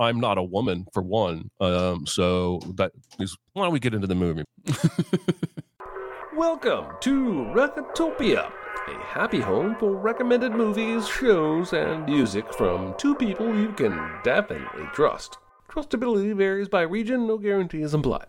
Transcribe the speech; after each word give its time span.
I'm 0.00 0.18
not 0.18 0.38
a 0.38 0.42
woman 0.42 0.86
for 0.94 1.02
one. 1.02 1.50
Um, 1.60 2.06
so 2.06 2.58
that 2.76 2.92
is 3.18 3.36
why 3.52 3.64
don't 3.64 3.72
we 3.74 3.80
get 3.80 3.92
into 3.92 4.06
the 4.06 4.14
movie? 4.14 4.44
Welcome 6.34 6.86
to 7.00 7.24
Recotopia, 7.54 8.50
a 8.88 8.94
happy 9.04 9.40
home 9.40 9.76
for 9.78 9.94
recommended 9.94 10.52
movies, 10.52 11.06
shows, 11.06 11.74
and 11.74 12.06
music 12.06 12.50
from 12.54 12.94
two 12.96 13.14
people 13.14 13.54
you 13.54 13.72
can 13.72 13.92
definitely 14.24 14.84
trust. 14.94 15.36
Trustability 15.70 16.34
varies 16.34 16.70
by 16.70 16.80
region, 16.80 17.26
no 17.26 17.36
guarantees 17.36 17.92
implied. 17.92 18.26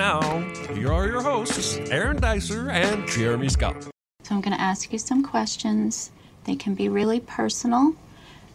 Now, 0.00 0.40
here 0.72 0.90
are 0.90 1.06
your 1.06 1.20
hosts, 1.20 1.76
Aaron 1.90 2.16
Dicer 2.16 2.70
and 2.70 3.06
Jeremy 3.06 3.50
Scott. 3.50 3.82
So 4.22 4.34
I'm 4.34 4.40
going 4.40 4.56
to 4.56 4.60
ask 4.60 4.90
you 4.94 4.98
some 4.98 5.22
questions. 5.22 6.10
They 6.44 6.56
can 6.56 6.74
be 6.74 6.88
really 6.88 7.20
personal, 7.20 7.92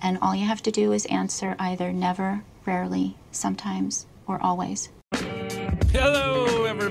and 0.01 0.17
all 0.23 0.33
you 0.33 0.47
have 0.47 0.63
to 0.63 0.71
do 0.71 0.91
is 0.91 1.05
answer 1.05 1.55
either 1.59 1.93
never, 1.93 2.41
rarely, 2.65 3.15
sometimes, 3.31 4.07
or 4.25 4.41
always. 4.41 4.89
Hello, 5.93 6.47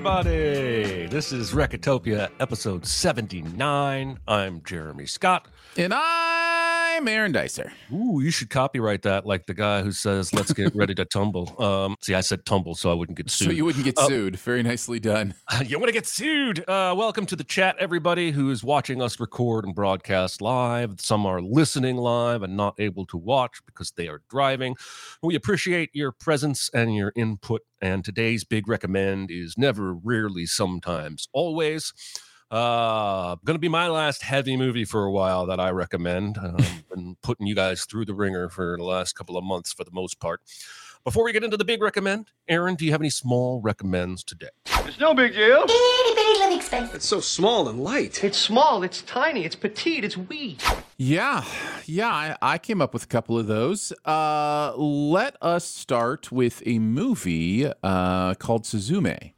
everybody. 0.07 1.07
This 1.07 1.33
is 1.33 1.53
Recotopia, 1.53 2.29
episode 2.39 2.85
79. 2.85 4.19
I'm 4.29 4.63
Jeremy 4.63 5.07
Scott. 5.07 5.49
And 5.79 5.95
I'm 5.97 7.09
Aaron 7.09 7.33
Dicer. 7.33 7.73
Ooh, 7.91 8.21
you 8.23 8.31
should 8.31 8.51
copyright 8.51 9.01
that 9.03 9.25
like 9.25 9.47
the 9.47 9.55
guy 9.55 9.81
who 9.81 9.93
says, 9.93 10.35
let's 10.35 10.53
get 10.53 10.75
ready 10.77 10.95
to 10.97 11.07
tumble. 11.07 11.59
Um, 11.61 11.97
see, 12.03 12.15
I 12.15 12.21
said 12.21 12.45
tumble 12.45 12.75
so 12.75 12.91
I 12.91 12.95
wouldn't 12.95 13.17
get 13.17 13.31
sued. 13.31 13.49
So 13.49 13.53
you 13.53 13.65
wouldn't 13.65 13.87
get 13.87 13.99
Uh, 13.99 14.07
sued. 14.07 14.37
Very 14.37 14.63
nicely 14.63 15.01
done. 15.01 15.35
you 15.65 15.79
want 15.79 15.89
to 15.89 15.93
get 15.95 16.07
sued. 16.07 16.59
Uh, 16.69 16.95
welcome 16.95 17.25
to 17.25 17.35
the 17.35 17.43
chat, 17.43 17.75
everybody 17.79 18.31
who 18.31 18.51
is 18.51 18.63
watching 18.63 19.01
us 19.01 19.19
record 19.19 19.65
and 19.65 19.75
broadcast 19.75 20.43
live. 20.43 21.01
Some 21.01 21.25
are 21.25 21.41
listening 21.41 21.97
live 21.97 22.43
and 22.43 22.59
not 22.59 22.75
able 22.79 23.07
to 23.07 23.17
watch 23.17 23.63
because 23.65 23.91
they 23.97 24.09
are 24.09 24.21
driving. 24.29 24.77
We 25.23 25.35
appreciate 25.35 25.89
your 25.95 26.13
presence 26.13 26.69
and 26.75 26.95
your 26.95 27.11
input. 27.17 27.63
And 27.85 28.03
today's 28.03 28.45
big 28.45 28.67
recommend 28.67 29.31
is 29.31 29.59
never, 29.59 29.93
rarely, 29.93 30.47
sometimes, 30.47 31.29
always. 31.35 31.93
Uh, 32.51 33.37
going 33.45 33.57
to 33.57 33.59
be 33.59 33.69
my 33.69 33.89
last 33.89 34.23
heavy 34.23 34.57
movie 34.57 34.87
for 34.87 35.05
a 35.05 35.13
while 35.13 35.45
that 35.45 35.61
I 35.61 35.69
recommend. 35.69 36.39
Um, 36.45 36.57
been 36.89 37.17
putting 37.23 37.47
you 37.47 37.55
guys 37.55 37.85
through 37.85 38.07
the 38.07 38.15
ringer 38.15 38.49
for 38.49 38.79
the 38.79 38.85
last 38.85 39.15
couple 39.15 39.37
of 39.37 39.45
months 39.45 39.71
for 39.75 39.85
the 39.85 39.91
most 39.93 40.19
part. 40.19 40.41
Before 41.05 41.23
we 41.23 41.33
get 41.35 41.45
into 41.45 41.59
the 41.59 41.67
big 41.67 41.83
recommend, 41.83 42.31
Aaron, 42.49 42.77
do 42.77 42.87
you 42.87 42.93
have 42.93 43.03
any 43.03 43.11
small 43.11 43.61
recommends 43.61 44.25
today? 44.25 44.49
It's 44.87 44.99
no 44.99 45.13
big 45.13 45.35
deal. 45.35 45.63
Itty 45.65 46.15
bitty 46.15 46.39
living 46.39 46.61
space. 46.63 46.95
It's 46.95 47.07
so 47.07 47.21
small 47.21 47.69
and 47.69 47.85
light. 47.85 48.25
It's 48.25 48.39
small, 48.39 48.83
it's 48.83 49.03
tiny, 49.03 49.45
it's 49.45 49.55
petite, 49.55 50.03
it's 50.03 50.17
wee. 50.17 50.57
Yeah, 50.97 51.45
yeah. 51.85 52.09
I, 52.09 52.37
I 52.41 52.57
came 52.57 52.81
up 52.81 52.95
with 52.95 53.03
a 53.05 53.07
couple 53.07 53.39
of 53.39 53.47
those. 53.47 53.93
Uh, 54.07 54.73
let 54.79 55.37
us 55.43 55.67
start 55.67 56.33
with 56.33 56.63
a 56.65 56.79
movie 56.79 57.71
uh, 57.83 58.33
called 58.37 58.63
Suzume. 58.65 59.33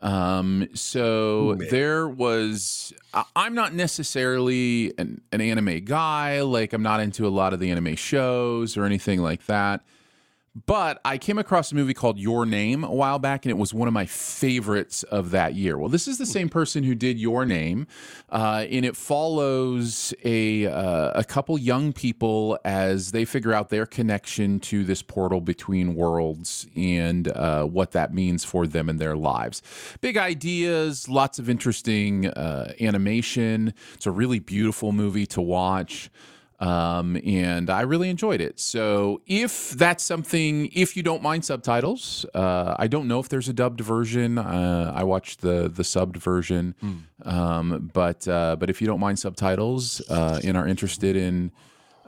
Um, 0.00 0.68
so 0.72 1.56
there 1.56 2.08
was. 2.08 2.94
I- 3.12 3.24
I'm 3.36 3.54
not 3.54 3.74
necessarily 3.74 4.94
an, 4.96 5.20
an 5.32 5.42
anime 5.42 5.84
guy. 5.84 6.40
Like 6.40 6.72
I'm 6.72 6.82
not 6.82 7.00
into 7.00 7.26
a 7.26 7.28
lot 7.28 7.52
of 7.52 7.60
the 7.60 7.70
anime 7.70 7.96
shows 7.96 8.78
or 8.78 8.86
anything 8.86 9.20
like 9.20 9.44
that. 9.46 9.82
But 10.66 11.00
I 11.04 11.16
came 11.16 11.38
across 11.38 11.70
a 11.70 11.76
movie 11.76 11.94
called 11.94 12.18
Your 12.18 12.44
Name 12.44 12.82
a 12.82 12.92
while 12.92 13.20
back, 13.20 13.44
and 13.44 13.50
it 13.50 13.56
was 13.56 13.72
one 13.72 13.86
of 13.86 13.94
my 13.94 14.04
favorites 14.04 15.04
of 15.04 15.30
that 15.30 15.54
year. 15.54 15.78
Well, 15.78 15.88
this 15.88 16.08
is 16.08 16.18
the 16.18 16.26
same 16.26 16.48
person 16.48 16.82
who 16.82 16.96
did 16.96 17.20
Your 17.20 17.46
Name, 17.46 17.86
uh, 18.30 18.66
and 18.68 18.84
it 18.84 18.96
follows 18.96 20.12
a 20.24 20.66
uh, 20.66 21.12
a 21.14 21.22
couple 21.22 21.56
young 21.56 21.92
people 21.92 22.58
as 22.64 23.12
they 23.12 23.24
figure 23.24 23.52
out 23.52 23.68
their 23.68 23.86
connection 23.86 24.58
to 24.60 24.82
this 24.82 25.02
portal 25.02 25.40
between 25.40 25.94
worlds 25.94 26.66
and 26.74 27.28
uh, 27.28 27.62
what 27.62 27.92
that 27.92 28.12
means 28.12 28.44
for 28.44 28.66
them 28.66 28.88
and 28.88 28.98
their 28.98 29.16
lives. 29.16 29.62
Big 30.00 30.16
ideas, 30.16 31.08
lots 31.08 31.38
of 31.38 31.48
interesting 31.48 32.26
uh, 32.26 32.72
animation. 32.80 33.72
It's 33.94 34.06
a 34.06 34.10
really 34.10 34.40
beautiful 34.40 34.90
movie 34.90 35.26
to 35.26 35.40
watch 35.40 36.10
um, 36.60 37.16
and 37.24 37.70
I 37.70 37.80
really 37.80 38.10
enjoyed 38.10 38.40
it. 38.40 38.60
So 38.60 39.22
if 39.26 39.70
that's 39.70 40.04
something, 40.04 40.70
if 40.74 40.96
you 40.96 41.02
don't 41.02 41.22
mind 41.22 41.44
subtitles, 41.44 42.26
uh, 42.34 42.74
I 42.78 42.86
don't 42.86 43.08
know 43.08 43.18
if 43.18 43.28
there's 43.30 43.48
a 43.48 43.52
dubbed 43.54 43.80
version. 43.80 44.36
Uh, 44.38 44.92
I 44.94 45.02
watched 45.04 45.40
the 45.40 45.68
the 45.68 45.82
subbed 45.82 46.16
version, 46.18 46.74
um, 47.24 47.90
but 47.94 48.28
uh, 48.28 48.56
but 48.56 48.68
if 48.68 48.80
you 48.80 48.86
don't 48.86 49.00
mind 49.00 49.18
subtitles 49.18 50.02
uh, 50.10 50.40
and 50.44 50.56
are 50.56 50.68
interested 50.68 51.16
in 51.16 51.50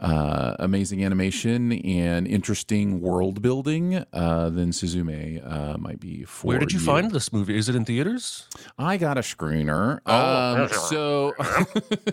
uh, 0.02 0.56
amazing 0.58 1.04
animation 1.04 1.72
and 1.72 2.26
interesting 2.26 3.00
world 3.00 3.40
building, 3.40 4.04
uh, 4.12 4.50
then 4.50 4.72
Suzume 4.72 5.40
uh, 5.46 5.78
might 5.78 6.00
be 6.00 6.24
for 6.24 6.48
Where 6.48 6.58
did 6.58 6.72
you 6.72 6.80
find 6.80 7.12
this 7.12 7.32
movie? 7.32 7.56
Is 7.56 7.68
it 7.68 7.76
in 7.76 7.84
theaters? 7.84 8.48
I 8.76 8.96
got 8.96 9.16
a 9.16 9.20
screener. 9.20 10.00
Oh. 10.04 10.62
Um, 10.62 10.68
so, 10.68 11.34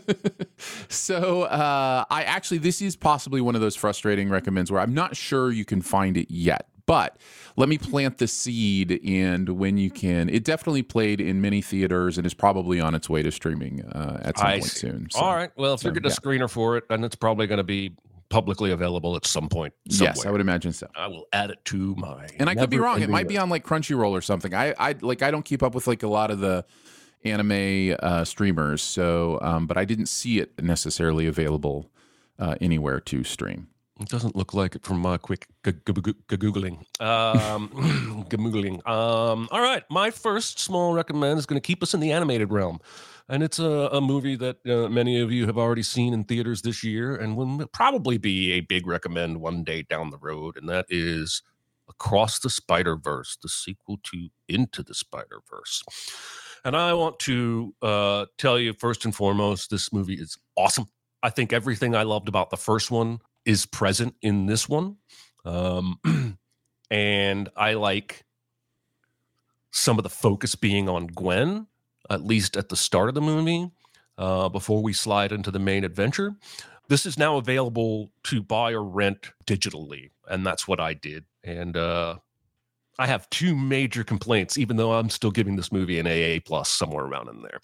so 0.87 1.43
uh, 1.43 2.05
I 2.11 2.23
actually 2.23 2.59
this 2.59 2.79
is 2.81 2.95
possibly 2.95 3.41
one 3.41 3.55
of 3.55 3.61
those 3.61 3.75
frustrating 3.75 4.29
recommends 4.29 4.71
where 4.71 4.81
I'm 4.81 4.93
not 4.93 5.15
sure 5.15 5.51
you 5.51 5.65
can 5.65 5.81
find 5.81 6.15
it 6.15 6.29
yet. 6.29 6.67
But 6.85 7.17
let 7.59 7.67
me 7.67 7.77
plant 7.77 8.19
the 8.19 8.27
seed, 8.27 9.01
and 9.05 9.49
when 9.49 9.77
you 9.77 9.91
can, 9.91 10.29
it 10.29 10.45
definitely 10.45 10.81
played 10.81 11.19
in 11.19 11.41
many 11.41 11.61
theaters 11.61 12.17
and 12.17 12.25
is 12.25 12.33
probably 12.33 12.79
on 12.79 12.95
its 12.95 13.09
way 13.09 13.21
to 13.21 13.31
streaming 13.31 13.81
uh, 13.81 14.21
at 14.23 14.37
some 14.37 14.47
I 14.47 14.51
point 14.53 14.63
see. 14.63 14.79
soon. 14.79 15.09
So, 15.11 15.19
All 15.19 15.35
right. 15.35 15.51
Well, 15.57 15.73
if 15.73 15.83
you're 15.83 15.91
getting 15.91 16.09
yeah. 16.09 16.15
a 16.17 16.21
screener 16.21 16.49
for 16.49 16.77
it, 16.77 16.87
then 16.87 17.03
it's 17.03 17.17
probably 17.17 17.47
going 17.47 17.57
to 17.57 17.65
be 17.65 17.97
publicly 18.29 18.71
available 18.71 19.17
at 19.17 19.25
some 19.25 19.49
point. 19.49 19.73
Yes, 19.83 20.25
I 20.25 20.31
would 20.31 20.39
imagine 20.39 20.71
so. 20.71 20.87
I 20.95 21.07
will 21.07 21.25
add 21.33 21.51
it 21.51 21.59
to 21.65 21.95
my. 21.97 22.27
And 22.37 22.49
I 22.49 22.55
could 22.55 22.69
be 22.69 22.79
wrong. 22.79 23.01
It 23.01 23.09
might 23.09 23.27
be 23.27 23.37
on 23.37 23.49
like 23.49 23.65
Crunchyroll 23.65 24.11
or 24.11 24.21
something. 24.21 24.53
I, 24.53 24.73
I 24.79 24.95
like 25.01 25.21
I 25.21 25.29
don't 25.29 25.43
keep 25.43 25.61
up 25.61 25.75
with 25.75 25.85
like 25.85 26.01
a 26.01 26.07
lot 26.07 26.31
of 26.31 26.39
the 26.39 26.63
anime 27.25 27.97
uh, 27.99 28.23
streamers, 28.23 28.81
so 28.81 29.37
um, 29.41 29.67
but 29.67 29.75
I 29.75 29.83
didn't 29.83 30.05
see 30.05 30.39
it 30.39 30.63
necessarily 30.63 31.27
available 31.27 31.91
uh, 32.37 32.55
anywhere 32.61 33.01
to 33.01 33.25
stream. 33.25 33.67
It 33.99 34.07
doesn't 34.07 34.35
look 34.35 34.53
like 34.53 34.75
it 34.75 34.85
from 34.85 34.99
my 34.99 35.17
quick 35.17 35.47
g- 35.65 35.73
g- 35.73 35.93
g- 35.93 36.37
googling. 36.37 36.79
Um, 37.01 37.69
googling. 38.29 38.75
Um, 38.87 39.49
all 39.51 39.61
right, 39.61 39.83
my 39.89 40.09
first 40.09 40.59
small 40.59 40.93
recommend 40.93 41.37
is 41.37 41.45
going 41.45 41.59
to 41.59 41.65
keep 41.65 41.83
us 41.83 41.93
in 41.93 41.99
the 41.99 42.13
animated 42.13 42.49
realm, 42.51 42.79
and 43.27 43.43
it's 43.43 43.59
a, 43.59 43.89
a 43.91 43.99
movie 43.99 44.37
that 44.37 44.57
uh, 44.65 44.87
many 44.87 45.19
of 45.19 45.33
you 45.33 45.45
have 45.47 45.57
already 45.57 45.83
seen 45.83 46.13
in 46.13 46.23
theaters 46.23 46.61
this 46.61 46.81
year, 46.81 47.15
and 47.15 47.35
will 47.35 47.67
probably 47.73 48.17
be 48.17 48.53
a 48.53 48.61
big 48.61 48.87
recommend 48.87 49.41
one 49.41 49.65
day 49.65 49.81
down 49.81 50.11
the 50.11 50.17
road, 50.17 50.55
and 50.55 50.69
that 50.69 50.85
is 50.89 51.41
Across 51.89 52.39
the 52.39 52.49
Spider 52.49 52.95
Verse, 52.95 53.37
the 53.41 53.49
sequel 53.49 53.99
to 54.03 54.29
Into 54.47 54.81
the 54.81 54.93
Spider 54.93 55.41
Verse. 55.49 55.83
And 56.63 56.75
I 56.77 56.93
want 56.93 57.19
to 57.19 57.73
uh, 57.81 58.25
tell 58.37 58.57
you 58.57 58.73
first 58.73 59.03
and 59.03 59.13
foremost, 59.13 59.69
this 59.69 59.91
movie 59.91 60.13
is 60.13 60.37
awesome. 60.55 60.85
I 61.21 61.29
think 61.29 61.51
everything 61.51 61.95
I 61.95 62.03
loved 62.03 62.29
about 62.29 62.49
the 62.49 62.57
first 62.57 62.91
one 62.91 63.19
is 63.49 63.65
present 63.65 64.13
in 64.21 64.45
this 64.45 64.69
one. 64.69 64.95
Um, 65.43 65.99
and 66.91 67.49
I 67.55 67.73
like 67.73 68.23
some 69.71 69.97
of 69.97 70.03
the 70.03 70.09
focus 70.09 70.53
being 70.53 70.87
on 70.87 71.07
Gwen, 71.07 71.65
at 72.11 72.23
least 72.23 72.55
at 72.55 72.69
the 72.69 72.75
start 72.75 73.09
of 73.09 73.15
the 73.15 73.21
movie, 73.21 73.71
uh, 74.19 74.49
before 74.49 74.83
we 74.83 74.93
slide 74.93 75.31
into 75.31 75.49
the 75.49 75.57
main 75.57 75.83
adventure. 75.83 76.35
This 76.89 77.07
is 77.07 77.17
now 77.17 77.37
available 77.37 78.11
to 78.25 78.43
buy 78.43 78.71
or 78.73 78.83
rent 78.83 79.31
digitally, 79.47 80.11
and 80.27 80.45
that's 80.45 80.67
what 80.67 80.79
I 80.79 80.93
did. 80.93 81.25
And 81.43 81.75
uh, 81.75 82.17
I 82.99 83.07
have 83.07 83.29
two 83.29 83.55
major 83.55 84.03
complaints, 84.03 84.57
even 84.57 84.75
though 84.75 84.91
I'm 84.91 85.09
still 85.09 85.31
giving 85.31 85.55
this 85.55 85.71
movie 85.71 85.99
an 85.99 86.05
AA 86.05 86.41
plus 86.45 86.69
somewhere 86.69 87.05
around 87.05 87.29
in 87.29 87.41
there. 87.41 87.59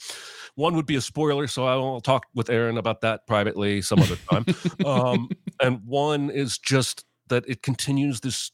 One 0.55 0.75
would 0.75 0.85
be 0.85 0.95
a 0.95 1.01
spoiler, 1.01 1.45
so 1.47 1.65
I 1.65 1.75
will 1.75 1.99
talk 1.99 2.25
with 2.33 2.49
Aaron 2.49 2.77
about 2.77 3.01
that 3.01 3.27
privately 3.27 3.81
some 3.81 3.99
other 3.99 4.15
time. 4.15 4.45
um, 4.85 5.29
and 5.61 5.81
one 5.85 6.29
is 6.29 6.57
just 6.57 7.03
that 7.27 7.43
it 7.49 7.61
continues 7.61 8.21
this 8.21 8.51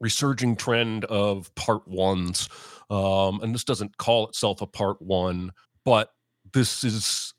resurging 0.00 0.54
trend 0.54 1.04
of 1.06 1.52
part 1.56 1.86
ones. 1.88 2.48
Um, 2.88 3.40
and 3.42 3.52
this 3.52 3.64
doesn't 3.64 3.96
call 3.96 4.28
itself 4.28 4.60
a 4.62 4.66
part 4.68 5.02
one, 5.02 5.50
but 5.84 6.10
this 6.52 6.84
is 6.84 7.34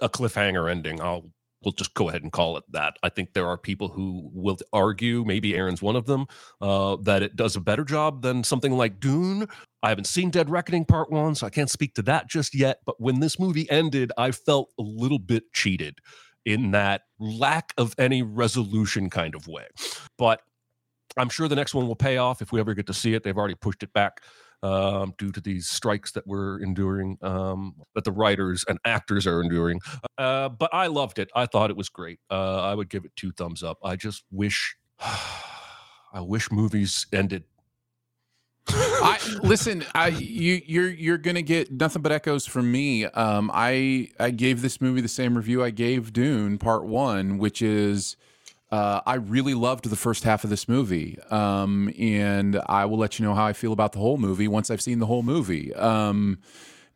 a 0.00 0.08
cliffhanger 0.08 0.70
ending. 0.70 1.02
I'll 1.02 1.30
we'll 1.64 1.72
just 1.72 1.94
go 1.94 2.08
ahead 2.08 2.22
and 2.22 2.32
call 2.32 2.56
it 2.56 2.64
that. 2.70 2.96
I 3.02 3.08
think 3.08 3.32
there 3.32 3.46
are 3.46 3.56
people 3.56 3.88
who 3.88 4.30
will 4.32 4.58
argue, 4.72 5.24
maybe 5.24 5.56
Aaron's 5.56 5.82
one 5.82 5.96
of 5.96 6.06
them, 6.06 6.26
uh, 6.60 6.96
that 7.02 7.22
it 7.22 7.36
does 7.36 7.56
a 7.56 7.60
better 7.60 7.84
job 7.84 8.22
than 8.22 8.44
something 8.44 8.72
like 8.72 9.00
Dune. 9.00 9.48
I 9.82 9.88
haven't 9.88 10.06
seen 10.06 10.30
Dead 10.30 10.50
Reckoning 10.50 10.84
Part 10.84 11.10
One, 11.10 11.34
so 11.34 11.46
I 11.46 11.50
can't 11.50 11.70
speak 11.70 11.94
to 11.94 12.02
that 12.02 12.28
just 12.28 12.54
yet. 12.54 12.78
But 12.86 13.00
when 13.00 13.20
this 13.20 13.38
movie 13.38 13.70
ended, 13.70 14.12
I 14.16 14.30
felt 14.30 14.70
a 14.78 14.82
little 14.82 15.18
bit 15.18 15.52
cheated 15.52 15.98
in 16.44 16.72
that 16.72 17.02
lack 17.18 17.72
of 17.78 17.94
any 17.98 18.22
resolution 18.22 19.10
kind 19.10 19.34
of 19.34 19.48
way. 19.48 19.66
But 20.18 20.40
I'm 21.16 21.28
sure 21.28 21.48
the 21.48 21.56
next 21.56 21.74
one 21.74 21.86
will 21.86 21.96
pay 21.96 22.18
off 22.18 22.42
if 22.42 22.52
we 22.52 22.60
ever 22.60 22.74
get 22.74 22.86
to 22.86 22.94
see 22.94 23.14
it. 23.14 23.22
They've 23.22 23.36
already 23.36 23.54
pushed 23.54 23.82
it 23.82 23.92
back 23.92 24.20
um, 24.64 25.14
due 25.18 25.30
to 25.30 25.40
these 25.40 25.68
strikes 25.68 26.10
that 26.12 26.26
we're 26.26 26.58
enduring, 26.60 27.18
um, 27.20 27.74
that 27.94 28.04
the 28.04 28.12
writers 28.12 28.64
and 28.66 28.78
actors 28.86 29.26
are 29.26 29.42
enduring. 29.42 29.78
Uh, 30.16 30.48
but 30.48 30.70
I 30.72 30.86
loved 30.86 31.18
it. 31.18 31.30
I 31.34 31.44
thought 31.46 31.70
it 31.70 31.76
was 31.76 31.90
great. 31.90 32.18
Uh, 32.30 32.62
I 32.62 32.74
would 32.74 32.88
give 32.88 33.04
it 33.04 33.14
two 33.14 33.30
thumbs 33.32 33.62
up. 33.62 33.78
I 33.84 33.96
just 33.96 34.24
wish, 34.30 34.76
I 35.00 36.20
wish 36.20 36.50
movies 36.50 37.06
ended. 37.12 37.44
I 38.68 39.18
listen. 39.42 39.84
I 39.94 40.08
you 40.08 40.62
you're 40.64 40.88
you're 40.88 41.18
gonna 41.18 41.42
get 41.42 41.70
nothing 41.70 42.00
but 42.00 42.12
echoes 42.12 42.46
from 42.46 42.72
me. 42.72 43.04
Um, 43.04 43.50
I 43.52 44.08
I 44.18 44.30
gave 44.30 44.62
this 44.62 44.80
movie 44.80 45.02
the 45.02 45.08
same 45.08 45.36
review 45.36 45.62
I 45.62 45.68
gave 45.68 46.14
Dune 46.14 46.56
Part 46.56 46.86
One, 46.86 47.36
which 47.36 47.60
is 47.60 48.16
uh, 48.74 49.00
I 49.06 49.14
really 49.14 49.54
loved 49.54 49.88
the 49.88 49.94
first 49.94 50.24
half 50.24 50.42
of 50.42 50.50
this 50.50 50.68
movie, 50.68 51.16
um, 51.30 51.92
and 51.96 52.60
I 52.66 52.86
will 52.86 52.98
let 52.98 53.20
you 53.20 53.24
know 53.24 53.32
how 53.32 53.46
I 53.46 53.52
feel 53.52 53.72
about 53.72 53.92
the 53.92 54.00
whole 54.00 54.16
movie 54.16 54.48
once 54.48 54.68
I've 54.68 54.82
seen 54.82 54.98
the 54.98 55.06
whole 55.06 55.22
movie. 55.22 55.72
Um, 55.74 56.38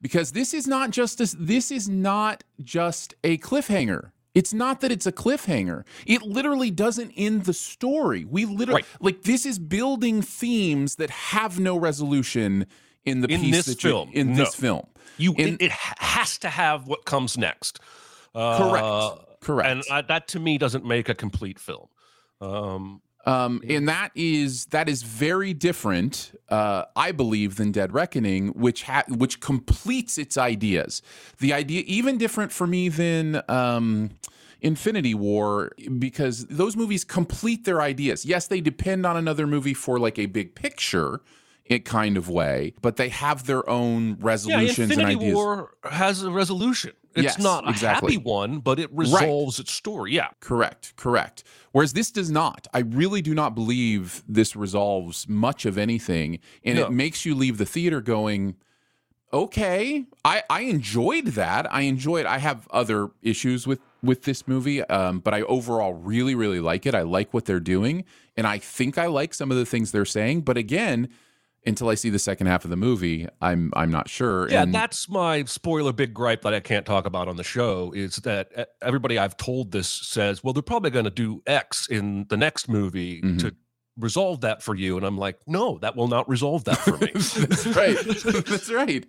because 0.03 0.33
this 0.33 0.53
is 0.53 0.67
not 0.67 0.91
just 0.91 1.21
a, 1.21 1.37
this 1.39 1.71
is 1.71 1.89
not 1.89 2.43
just 2.61 3.15
a 3.23 3.39
cliffhanger. 3.39 4.11
It's 4.35 4.53
not 4.53 4.81
that 4.81 4.91
it's 4.91 5.07
a 5.07 5.13
cliffhanger. 5.13 5.85
It 6.05 6.23
literally 6.23 6.73
doesn't 6.73 7.13
end 7.17 7.45
the 7.45 7.55
story. 7.55 8.25
We 8.25 8.45
literally 8.45 8.83
right. 8.83 9.01
like 9.01 9.23
this 9.23 9.47
is 9.47 9.61
building 9.61 10.21
themes 10.21 10.97
that 10.97 11.11
have 11.11 11.61
no 11.61 11.77
resolution 11.77 12.67
in 13.05 13.21
the 13.21 13.29
in 13.33 13.41
piece 13.41 13.67
this 13.67 13.77
film. 13.77 14.11
You, 14.13 14.21
in 14.21 14.33
no. 14.33 14.39
this 14.39 14.55
film, 14.57 14.89
you 15.17 15.33
in, 15.35 15.55
it, 15.55 15.63
it, 15.67 15.71
has 15.71 16.39
to 16.39 16.49
have 16.49 16.89
what 16.89 17.05
comes 17.05 17.39
next. 17.39 17.79
Uh, 18.35 18.59
correct 18.59 19.28
Correct. 19.41 19.69
And 19.69 19.85
uh, 19.91 20.03
that 20.09 20.29
to 20.29 20.41
me 20.41 20.59
doesn't 20.59 20.85
make 20.85 21.09
a 21.09 21.15
complete 21.15 21.59
film. 21.59 21.89
Um, 22.41 23.03
um, 23.27 23.61
and 23.69 23.89
that 23.89 24.11
is 24.15 24.67
that 24.67 24.89
is 24.89 25.03
very 25.03 25.53
different, 25.53 26.33
uh, 26.49 26.85
I 26.97 27.13
believe, 27.13 27.57
than 27.57 27.73
Dead 27.73 27.93
Reckoning, 27.93 28.49
which 28.49 28.85
ha- 28.85 29.05
which 29.09 29.41
completes 29.41 30.17
its 30.17 30.39
ideas. 30.39 31.03
The 31.39 31.53
idea 31.53 31.83
even 31.87 32.17
different 32.17 32.53
for 32.53 32.67
me 32.67 32.89
than 32.89 33.43
um, 33.49 34.13
Infinity 34.61 35.15
War 35.15 35.73
because 35.99 36.47
those 36.47 36.77
movies 36.77 37.05
complete 37.05 37.65
their 37.65 37.83
ideas. 37.83 38.25
Yes, 38.25 38.47
they 38.47 38.61
depend 38.61 39.05
on 39.05 39.17
another 39.17 39.47
movie 39.47 39.75
for 39.75 39.99
like 39.99 40.19
a 40.19 40.27
big 40.27 40.55
picture, 40.55 41.21
it 41.67 41.85
kind 41.85 42.17
of 42.17 42.29
way, 42.31 42.73
but 42.81 42.97
they 42.97 43.11
have 43.11 43.47
their 43.47 43.69
own 43.69 44.17
resolutions 44.21 44.91
yeah, 44.91 45.01
and 45.01 45.07
ideas. 45.07 45.35
War 45.35 45.75
has 45.85 46.23
a 46.23 46.31
resolution. 46.31 46.93
It's 47.19 47.37
yes, 47.37 47.39
not 47.39 47.67
a 47.67 47.71
exactly. 47.71 48.15
happy 48.15 48.25
one, 48.25 48.61
but 48.61 48.79
it 48.79 48.91
resolves 48.93 49.59
right. 49.59 49.65
its 49.65 49.73
story. 49.73 50.13
Yeah. 50.13 50.29
Correct. 50.41 50.95
Correct. 50.97 51.45
Whereas 51.73 51.93
this 51.93 52.11
does 52.11 52.31
not. 52.31 52.67
I 52.73 52.81
really 52.81 53.23
do 53.23 53.35
not 53.35 53.55
believe 53.55 54.23
this 54.29 54.55
resolves 54.57 55.29
much 55.29 55.67
of 55.67 55.77
anything. 55.77 56.39
And 56.65 56.79
no. 56.79 56.87
it 56.87 56.93
makes 56.93 57.25
you 57.25 57.35
leave 57.35 57.59
the 57.59 57.67
theater 57.67 58.01
going, 58.01 58.57
okay, 59.33 60.07
I, 60.25 60.43
I 60.49 60.61
enjoyed 60.63 61.27
that. 61.29 61.73
I 61.73 61.83
enjoyed 61.83 62.27
I 62.27 62.39
have 62.39 62.69
other 62.71 63.11
issues 63.23 63.67
with 63.67 63.81
with 64.03 64.23
this 64.23 64.47
movie, 64.47 64.83
um, 64.85 65.19
but 65.19 65.35
I 65.35 65.43
overall 65.43 65.93
really, 65.93 66.35
really 66.35 66.61
like 66.61 66.87
it. 66.87 66.95
I 66.95 67.03
like 67.03 67.35
what 67.35 67.47
they're 67.47 67.59
doing. 67.59 68.05
And 68.37 68.47
I 68.47 68.59
think 68.59 68.97
I 68.97 69.07
like 69.07 69.35
some 69.35 69.51
of 69.51 69.57
the 69.57 69.67
things 69.67 69.91
they're 69.91 70.05
saying. 70.05 70.43
But 70.43 70.57
again, 70.57 71.09
until 71.67 71.89
I 71.89 71.95
see 71.95 72.11
the 72.11 72.19
second 72.19 72.47
half 72.47 72.65
of 72.65 72.71
the 72.71 72.77
movie, 72.77 73.27
I'm 73.41 73.73
I'm 73.75 73.91
not 73.91 74.09
sure. 74.09 74.49
Yeah, 74.49 74.63
and 74.63 74.75
that's 74.75 75.09
my 75.09 75.45
spoiler 75.45 75.93
big 75.93 76.15
gripe 76.15 76.43
that 76.43 76.55
I 76.55 76.61
can't 76.61 76.87
talk 76.87 77.07
about 77.07 77.29
on 77.29 77.37
the 77.37 77.45
show 77.45 77.93
is 77.95 78.17
that 78.17 78.71
everybody 78.83 79.19
I've 79.19 79.37
told 79.37 79.73
this 79.73 79.89
says, 79.89 80.43
well, 80.43 80.53
they're 80.53 80.63
probably 80.63 80.91
going 80.91 81.05
to 81.05 81.11
do 81.11 81.43
X 81.47 81.89
in 81.89 82.27
the 82.29 82.37
next 82.37 82.69
movie 82.69 83.21
mm-hmm. 83.21 83.39
to 83.39 83.55
resolve 83.99 84.41
that 84.43 84.63
for 84.63 84.75
you. 84.75 84.97
And 84.97 85.05
i'm 85.05 85.19
like 85.19 85.39
no 85.47 85.79
that 85.79 85.97
will 85.97 86.09
not 86.09 86.29
resolve 86.29 86.65
that 86.65 86.79
for 86.79 86.97
me. 86.99 87.11
That's 87.15 87.67
right. 87.67 87.97
That's 88.47 88.71
right. 88.71 89.07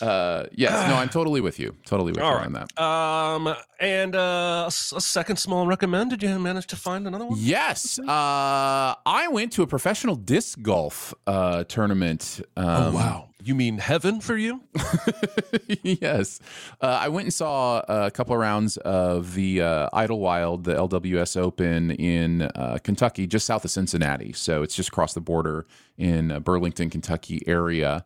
Uh 0.00 0.46
yes. 0.52 0.88
No 0.88 0.96
i'm 0.96 1.08
totally 1.08 1.40
with 1.40 1.58
you. 1.58 1.74
Totally 1.86 2.12
with 2.12 2.20
All 2.20 2.32
you 2.32 2.36
right. 2.38 2.46
on 2.46 2.52
that. 2.52 2.80
Um 2.80 3.54
and 3.80 4.14
uh 4.14 4.66
a 4.68 4.70
second 4.70 5.36
small 5.36 5.66
recommend 5.66 6.10
did 6.10 6.22
you 6.22 6.38
manage 6.38 6.66
to 6.68 6.76
find 6.76 7.06
another 7.06 7.26
one? 7.26 7.38
Yes. 7.40 7.98
Uh 7.98 8.94
i 9.06 9.28
went 9.30 9.52
to 9.52 9.62
a 9.62 9.66
professional 9.66 10.16
disc 10.16 10.60
golf 10.62 11.14
uh 11.26 11.64
tournament 11.64 12.40
oh, 12.56 12.62
um, 12.62 12.82
oh 12.82 12.90
wow 12.92 13.27
you 13.42 13.54
mean 13.54 13.78
heaven 13.78 14.20
for 14.20 14.36
you? 14.36 14.62
yes. 15.82 16.40
Uh, 16.80 16.98
I 17.00 17.08
went 17.08 17.26
and 17.26 17.34
saw 17.34 17.82
a 17.88 18.10
couple 18.10 18.34
of 18.34 18.40
rounds 18.40 18.76
of 18.78 19.34
the 19.34 19.62
uh, 19.62 19.88
Idlewild, 19.92 20.64
the 20.64 20.74
LWS 20.74 21.36
Open 21.36 21.92
in 21.92 22.42
uh, 22.42 22.78
Kentucky, 22.82 23.26
just 23.26 23.46
south 23.46 23.64
of 23.64 23.70
Cincinnati. 23.70 24.32
So 24.32 24.62
it's 24.62 24.74
just 24.74 24.88
across 24.88 25.14
the 25.14 25.20
border 25.20 25.66
in 25.96 26.32
uh, 26.32 26.40
Burlington, 26.40 26.90
Kentucky 26.90 27.42
area. 27.46 28.04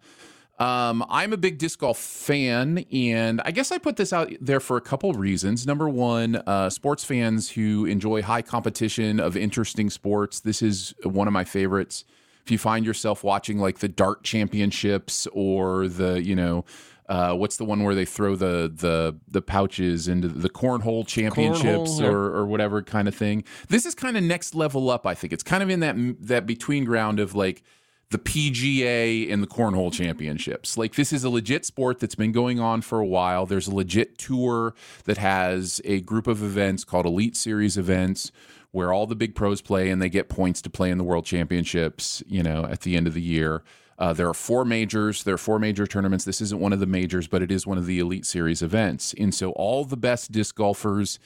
Um, 0.58 1.04
I'm 1.08 1.32
a 1.32 1.36
big 1.36 1.58
disc 1.58 1.80
golf 1.80 1.98
fan, 1.98 2.84
and 2.92 3.40
I 3.44 3.50
guess 3.50 3.72
I 3.72 3.78
put 3.78 3.96
this 3.96 4.12
out 4.12 4.32
there 4.40 4.60
for 4.60 4.76
a 4.76 4.80
couple 4.80 5.12
reasons. 5.12 5.66
Number 5.66 5.88
one, 5.88 6.36
uh, 6.46 6.70
sports 6.70 7.04
fans 7.04 7.50
who 7.50 7.86
enjoy 7.86 8.22
high 8.22 8.42
competition 8.42 9.18
of 9.18 9.36
interesting 9.36 9.90
sports. 9.90 10.40
This 10.40 10.62
is 10.62 10.94
one 11.02 11.26
of 11.26 11.32
my 11.32 11.44
favorites 11.44 12.04
if 12.44 12.50
you 12.50 12.58
find 12.58 12.84
yourself 12.84 13.22
watching 13.22 13.58
like 13.58 13.78
the 13.78 13.88
dart 13.88 14.22
championships 14.24 15.26
or 15.32 15.88
the 15.88 16.22
you 16.22 16.34
know 16.34 16.64
uh, 17.08 17.34
what's 17.34 17.56
the 17.56 17.64
one 17.64 17.82
where 17.82 17.94
they 17.94 18.04
throw 18.04 18.36
the 18.36 18.72
the 18.74 19.16
the 19.28 19.42
pouches 19.42 20.08
into 20.08 20.28
the 20.28 20.48
cornhole 20.48 21.06
championships 21.06 22.00
cornhole, 22.00 22.10
or 22.10 22.36
or 22.36 22.46
whatever 22.46 22.82
kind 22.82 23.08
of 23.08 23.14
thing. 23.14 23.44
This 23.68 23.84
is 23.84 23.94
kind 23.94 24.16
of 24.16 24.22
next 24.22 24.54
level 24.54 24.88
up. 24.88 25.06
I 25.06 25.14
think 25.14 25.32
it's 25.32 25.42
kind 25.42 25.62
of 25.62 25.70
in 25.70 25.80
that 25.80 25.96
that 26.20 26.46
between 26.46 26.84
ground 26.84 27.20
of 27.20 27.34
like 27.34 27.62
the 28.10 28.18
PGA 28.18 29.32
and 29.32 29.42
the 29.42 29.46
cornhole 29.46 29.92
championships. 29.92 30.76
Like 30.78 30.94
this 30.94 31.12
is 31.12 31.24
a 31.24 31.30
legit 31.30 31.64
sport 31.64 31.98
that's 31.98 32.14
been 32.14 32.30
going 32.30 32.60
on 32.60 32.82
for 32.82 33.00
a 33.00 33.06
while. 33.06 33.46
There's 33.46 33.66
a 33.66 33.74
legit 33.74 34.16
tour 34.18 34.74
that 35.04 35.18
has 35.18 35.80
a 35.84 36.02
group 36.02 36.26
of 36.26 36.42
events 36.42 36.84
called 36.84 37.06
Elite 37.06 37.36
Series 37.36 37.76
events 37.76 38.30
where 38.72 38.92
all 38.92 39.06
the 39.06 39.14
big 39.14 39.34
pros 39.34 39.60
play 39.60 39.90
and 39.90 40.02
they 40.02 40.08
get 40.08 40.28
points 40.28 40.60
to 40.62 40.70
play 40.70 40.90
in 40.90 40.98
the 40.98 41.04
world 41.04 41.24
championships, 41.24 42.22
you 42.26 42.42
know, 42.42 42.64
at 42.64 42.80
the 42.80 42.96
end 42.96 43.06
of 43.06 43.14
the 43.14 43.22
year. 43.22 43.62
Uh, 43.98 44.12
there 44.12 44.28
are 44.28 44.34
four 44.34 44.64
majors. 44.64 45.22
There 45.22 45.34
are 45.34 45.38
four 45.38 45.58
major 45.58 45.86
tournaments. 45.86 46.24
This 46.24 46.40
isn't 46.40 46.58
one 46.58 46.72
of 46.72 46.80
the 46.80 46.86
majors, 46.86 47.28
but 47.28 47.42
it 47.42 47.52
is 47.52 47.66
one 47.66 47.78
of 47.78 47.86
the 47.86 48.00
Elite 48.00 48.26
Series 48.26 48.62
events. 48.62 49.14
And 49.18 49.34
so 49.34 49.52
all 49.52 49.84
the 49.84 49.96
best 49.96 50.32
disc 50.32 50.56
golfers 50.56 51.18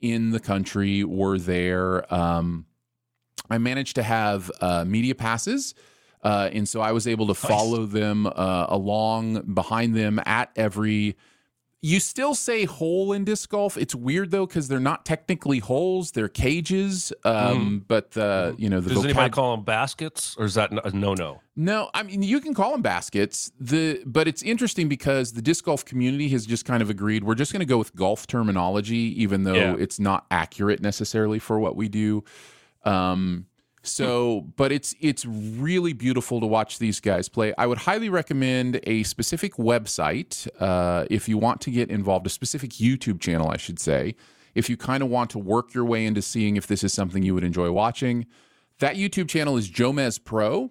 in 0.00 0.30
the 0.30 0.40
country 0.40 1.04
were 1.04 1.38
there. 1.38 2.12
Um, 2.12 2.66
I 3.50 3.58
managed 3.58 3.96
to 3.96 4.02
have 4.02 4.50
uh, 4.60 4.84
media 4.84 5.14
passes. 5.14 5.74
Uh, 6.22 6.48
and 6.52 6.68
so 6.68 6.80
I 6.80 6.92
was 6.92 7.08
able 7.08 7.26
to 7.26 7.34
follow 7.34 7.84
them 7.84 8.26
uh, 8.26 8.66
along 8.68 9.54
behind 9.54 9.96
them 9.96 10.20
at 10.24 10.50
every 10.54 11.16
you 11.84 11.98
still 11.98 12.36
say 12.36 12.64
hole 12.64 13.12
in 13.12 13.24
disc 13.24 13.50
golf. 13.50 13.76
It's 13.76 13.94
weird 13.94 14.30
though 14.30 14.46
because 14.46 14.68
they're 14.68 14.78
not 14.78 15.04
technically 15.04 15.58
holes; 15.58 16.12
they're 16.12 16.28
cages. 16.28 17.12
Um, 17.24 17.82
mm. 17.82 17.84
But 17.88 18.12
the 18.12 18.54
you 18.56 18.70
know 18.70 18.80
the 18.80 18.90
does 18.90 18.98
vocab- 18.98 19.04
anybody 19.04 19.30
call 19.30 19.56
them 19.56 19.64
baskets, 19.64 20.36
or 20.38 20.44
is 20.44 20.54
that 20.54 20.72
a 20.72 20.96
no 20.96 21.14
no? 21.14 21.40
No, 21.56 21.90
I 21.92 22.04
mean 22.04 22.22
you 22.22 22.40
can 22.40 22.54
call 22.54 22.70
them 22.70 22.82
baskets. 22.82 23.50
The 23.58 24.00
but 24.06 24.28
it's 24.28 24.42
interesting 24.42 24.88
because 24.88 25.32
the 25.32 25.42
disc 25.42 25.64
golf 25.64 25.84
community 25.84 26.28
has 26.28 26.46
just 26.46 26.64
kind 26.64 26.82
of 26.82 26.88
agreed 26.88 27.24
we're 27.24 27.34
just 27.34 27.52
going 27.52 27.60
to 27.60 27.66
go 27.66 27.78
with 27.78 27.94
golf 27.96 28.28
terminology, 28.28 29.20
even 29.20 29.42
though 29.42 29.54
yeah. 29.54 29.76
it's 29.76 29.98
not 29.98 30.26
accurate 30.30 30.80
necessarily 30.80 31.40
for 31.40 31.58
what 31.58 31.74
we 31.74 31.88
do. 31.88 32.22
Um, 32.84 33.46
so, 33.82 34.42
but 34.56 34.70
it's 34.70 34.94
it's 35.00 35.26
really 35.26 35.92
beautiful 35.92 36.40
to 36.40 36.46
watch 36.46 36.78
these 36.78 37.00
guys 37.00 37.28
play. 37.28 37.52
I 37.58 37.66
would 37.66 37.78
highly 37.78 38.08
recommend 38.08 38.80
a 38.84 39.02
specific 39.02 39.54
website 39.54 40.48
uh, 40.60 41.06
if 41.10 41.28
you 41.28 41.36
want 41.36 41.60
to 41.62 41.70
get 41.70 41.90
involved, 41.90 42.26
a 42.26 42.30
specific 42.30 42.70
YouTube 42.70 43.20
channel, 43.20 43.50
I 43.50 43.56
should 43.56 43.80
say. 43.80 44.14
If 44.54 44.70
you 44.70 44.76
kind 44.76 45.02
of 45.02 45.08
want 45.08 45.30
to 45.30 45.38
work 45.38 45.74
your 45.74 45.84
way 45.84 46.06
into 46.06 46.22
seeing 46.22 46.56
if 46.56 46.66
this 46.66 46.84
is 46.84 46.92
something 46.92 47.22
you 47.22 47.34
would 47.34 47.44
enjoy 47.44 47.72
watching, 47.72 48.26
that 48.78 48.96
YouTube 48.96 49.28
channel 49.28 49.56
is 49.56 49.68
Jomez 49.68 50.22
Pro. 50.22 50.70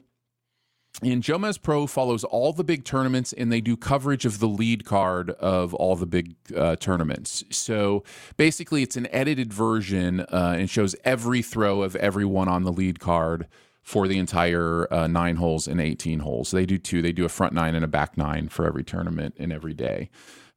And 1.04 1.24
Jomez 1.24 1.60
Pro 1.60 1.88
follows 1.88 2.24
all 2.24 2.54
the 2.54 2.64
big 2.64 2.84
tournaments 2.84 3.34
and 3.34 3.52
they 3.52 3.62
do 3.62 3.76
coverage 3.76 4.26
of 4.26 4.40
the 4.40 4.48
lead 4.48 4.86
card 4.86 5.32
of 5.32 5.74
all 5.74 5.96
the 5.96 6.06
big 6.06 6.36
uh, 6.56 6.76
tournaments. 6.76 7.44
So 7.50 8.04
basically, 8.38 8.84
it's 8.84 8.98
an 8.98 9.08
edited 9.12 9.52
version 9.52 10.20
uh, 10.20 10.56
and 10.60 10.70
shows 10.70 10.96
every 11.04 11.42
throw 11.42 11.82
of 11.82 11.96
everyone 11.96 12.50
on 12.50 12.64
the 12.64 12.72
lead 12.72 13.00
card 13.00 13.48
for 13.82 14.08
the 14.08 14.20
entire 14.20 14.88
uh, 14.94 15.08
nine 15.08 15.38
holes 15.38 15.68
and 15.68 15.82
18 15.82 16.20
holes. 16.20 16.52
They 16.52 16.68
do 16.68 16.78
two. 16.78 17.02
They 17.02 17.12
do 17.12 17.26
a 17.26 17.30
front 17.30 17.54
nine 17.54 17.74
and 17.74 17.84
a 17.84 17.88
back 17.88 18.16
nine 18.16 18.50
for 18.50 18.66
every 18.66 18.84
tournament 18.84 19.36
and 19.40 19.52
every 19.52 19.74
day. 19.74 20.10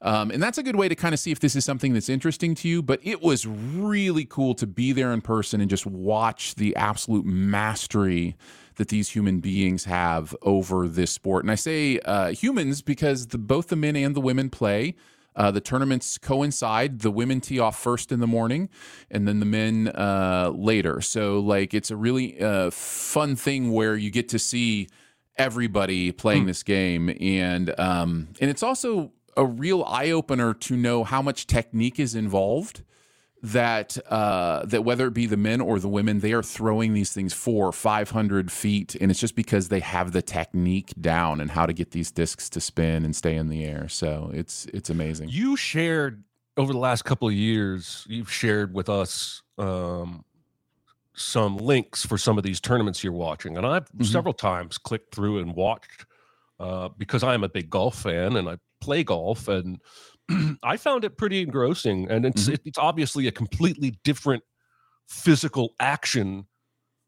Um, 0.02 0.30
and 0.30 0.42
that's 0.42 0.58
a 0.58 0.62
good 0.62 0.76
way 0.76 0.88
to 0.88 0.94
kind 0.94 1.14
of 1.14 1.18
see 1.18 1.32
if 1.32 1.40
this 1.40 1.56
is 1.56 1.64
something 1.64 1.94
that's 1.94 2.10
interesting 2.10 2.54
to 2.56 2.68
you. 2.68 2.82
But 2.82 3.00
it 3.02 3.22
was 3.22 3.46
really 3.46 4.26
cool 4.26 4.54
to 4.56 4.66
be 4.66 4.92
there 4.92 5.12
in 5.12 5.22
person 5.22 5.62
and 5.62 5.70
just 5.70 5.86
watch 5.86 6.56
the 6.56 6.76
absolute 6.76 7.24
mastery 7.24 8.36
that 8.76 8.88
these 8.88 9.10
human 9.10 9.40
beings 9.40 9.84
have 9.84 10.34
over 10.42 10.88
this 10.88 11.10
sport. 11.10 11.44
And 11.44 11.50
I 11.50 11.54
say 11.54 11.98
uh, 12.00 12.30
humans 12.32 12.82
because 12.82 13.28
the, 13.28 13.38
both 13.38 13.68
the 13.68 13.76
men 13.76 13.96
and 13.96 14.14
the 14.14 14.20
women 14.20 14.50
play. 14.50 14.94
Uh, 15.36 15.50
the 15.50 15.60
tournaments 15.60 16.16
coincide. 16.16 17.00
The 17.00 17.10
women 17.10 17.40
tee 17.40 17.58
off 17.58 17.76
first 17.76 18.12
in 18.12 18.20
the 18.20 18.26
morning, 18.26 18.68
and 19.10 19.26
then 19.26 19.40
the 19.40 19.46
men 19.46 19.88
uh, 19.88 20.52
later. 20.54 21.00
So, 21.00 21.40
like, 21.40 21.74
it's 21.74 21.90
a 21.90 21.96
really 21.96 22.40
uh, 22.40 22.70
fun 22.70 23.34
thing 23.34 23.72
where 23.72 23.96
you 23.96 24.12
get 24.12 24.28
to 24.28 24.38
see 24.38 24.86
everybody 25.36 26.12
playing 26.12 26.42
hmm. 26.42 26.46
this 26.46 26.62
game, 26.62 27.16
and 27.20 27.74
um, 27.80 28.28
and 28.40 28.48
it's 28.48 28.62
also 28.62 29.10
a 29.36 29.44
real 29.44 29.82
eye 29.84 30.10
opener 30.10 30.54
to 30.54 30.76
know 30.76 31.02
how 31.02 31.20
much 31.20 31.48
technique 31.48 31.98
is 31.98 32.14
involved 32.14 32.84
that 33.44 33.98
uh, 34.10 34.64
that 34.64 34.84
whether 34.84 35.06
it 35.06 35.12
be 35.12 35.26
the 35.26 35.36
men 35.36 35.60
or 35.60 35.78
the 35.78 35.88
women, 35.88 36.20
they 36.20 36.32
are 36.32 36.42
throwing 36.42 36.94
these 36.94 37.12
things 37.12 37.34
four, 37.34 37.70
five 37.72 38.10
hundred 38.10 38.50
feet, 38.50 38.94
and 38.98 39.10
it's 39.10 39.20
just 39.20 39.36
because 39.36 39.68
they 39.68 39.80
have 39.80 40.12
the 40.12 40.22
technique 40.22 40.94
down 40.98 41.42
and 41.42 41.50
how 41.50 41.66
to 41.66 41.74
get 41.74 41.90
these 41.90 42.10
discs 42.10 42.48
to 42.50 42.60
spin 42.60 43.04
and 43.04 43.14
stay 43.14 43.36
in 43.36 43.48
the 43.48 43.64
air. 43.64 43.86
So 43.88 44.30
it's 44.32 44.64
it's 44.72 44.88
amazing. 44.88 45.28
You 45.28 45.56
shared 45.56 46.24
over 46.56 46.72
the 46.72 46.78
last 46.78 47.04
couple 47.04 47.28
of 47.28 47.34
years. 47.34 48.06
You've 48.08 48.32
shared 48.32 48.72
with 48.72 48.88
us 48.88 49.42
um, 49.58 50.24
some 51.12 51.58
links 51.58 52.06
for 52.06 52.16
some 52.16 52.38
of 52.38 52.44
these 52.44 52.60
tournaments 52.60 53.04
you're 53.04 53.12
watching, 53.12 53.58
and 53.58 53.66
I've 53.66 53.90
mm-hmm. 53.90 54.04
several 54.04 54.34
times 54.34 54.78
clicked 54.78 55.14
through 55.14 55.40
and 55.40 55.54
watched 55.54 56.06
uh, 56.58 56.88
because 56.96 57.22
I 57.22 57.34
am 57.34 57.44
a 57.44 57.50
big 57.50 57.68
golf 57.68 58.00
fan 58.00 58.36
and 58.36 58.48
I 58.48 58.56
play 58.80 59.04
golf 59.04 59.48
and 59.48 59.82
I 60.62 60.76
found 60.76 61.04
it 61.04 61.16
pretty 61.16 61.42
engrossing, 61.42 62.10
and 62.10 62.24
it's 62.24 62.44
mm-hmm. 62.44 62.54
it's 62.64 62.78
obviously 62.78 63.26
a 63.26 63.32
completely 63.32 63.98
different 64.04 64.42
physical 65.08 65.74
action 65.80 66.46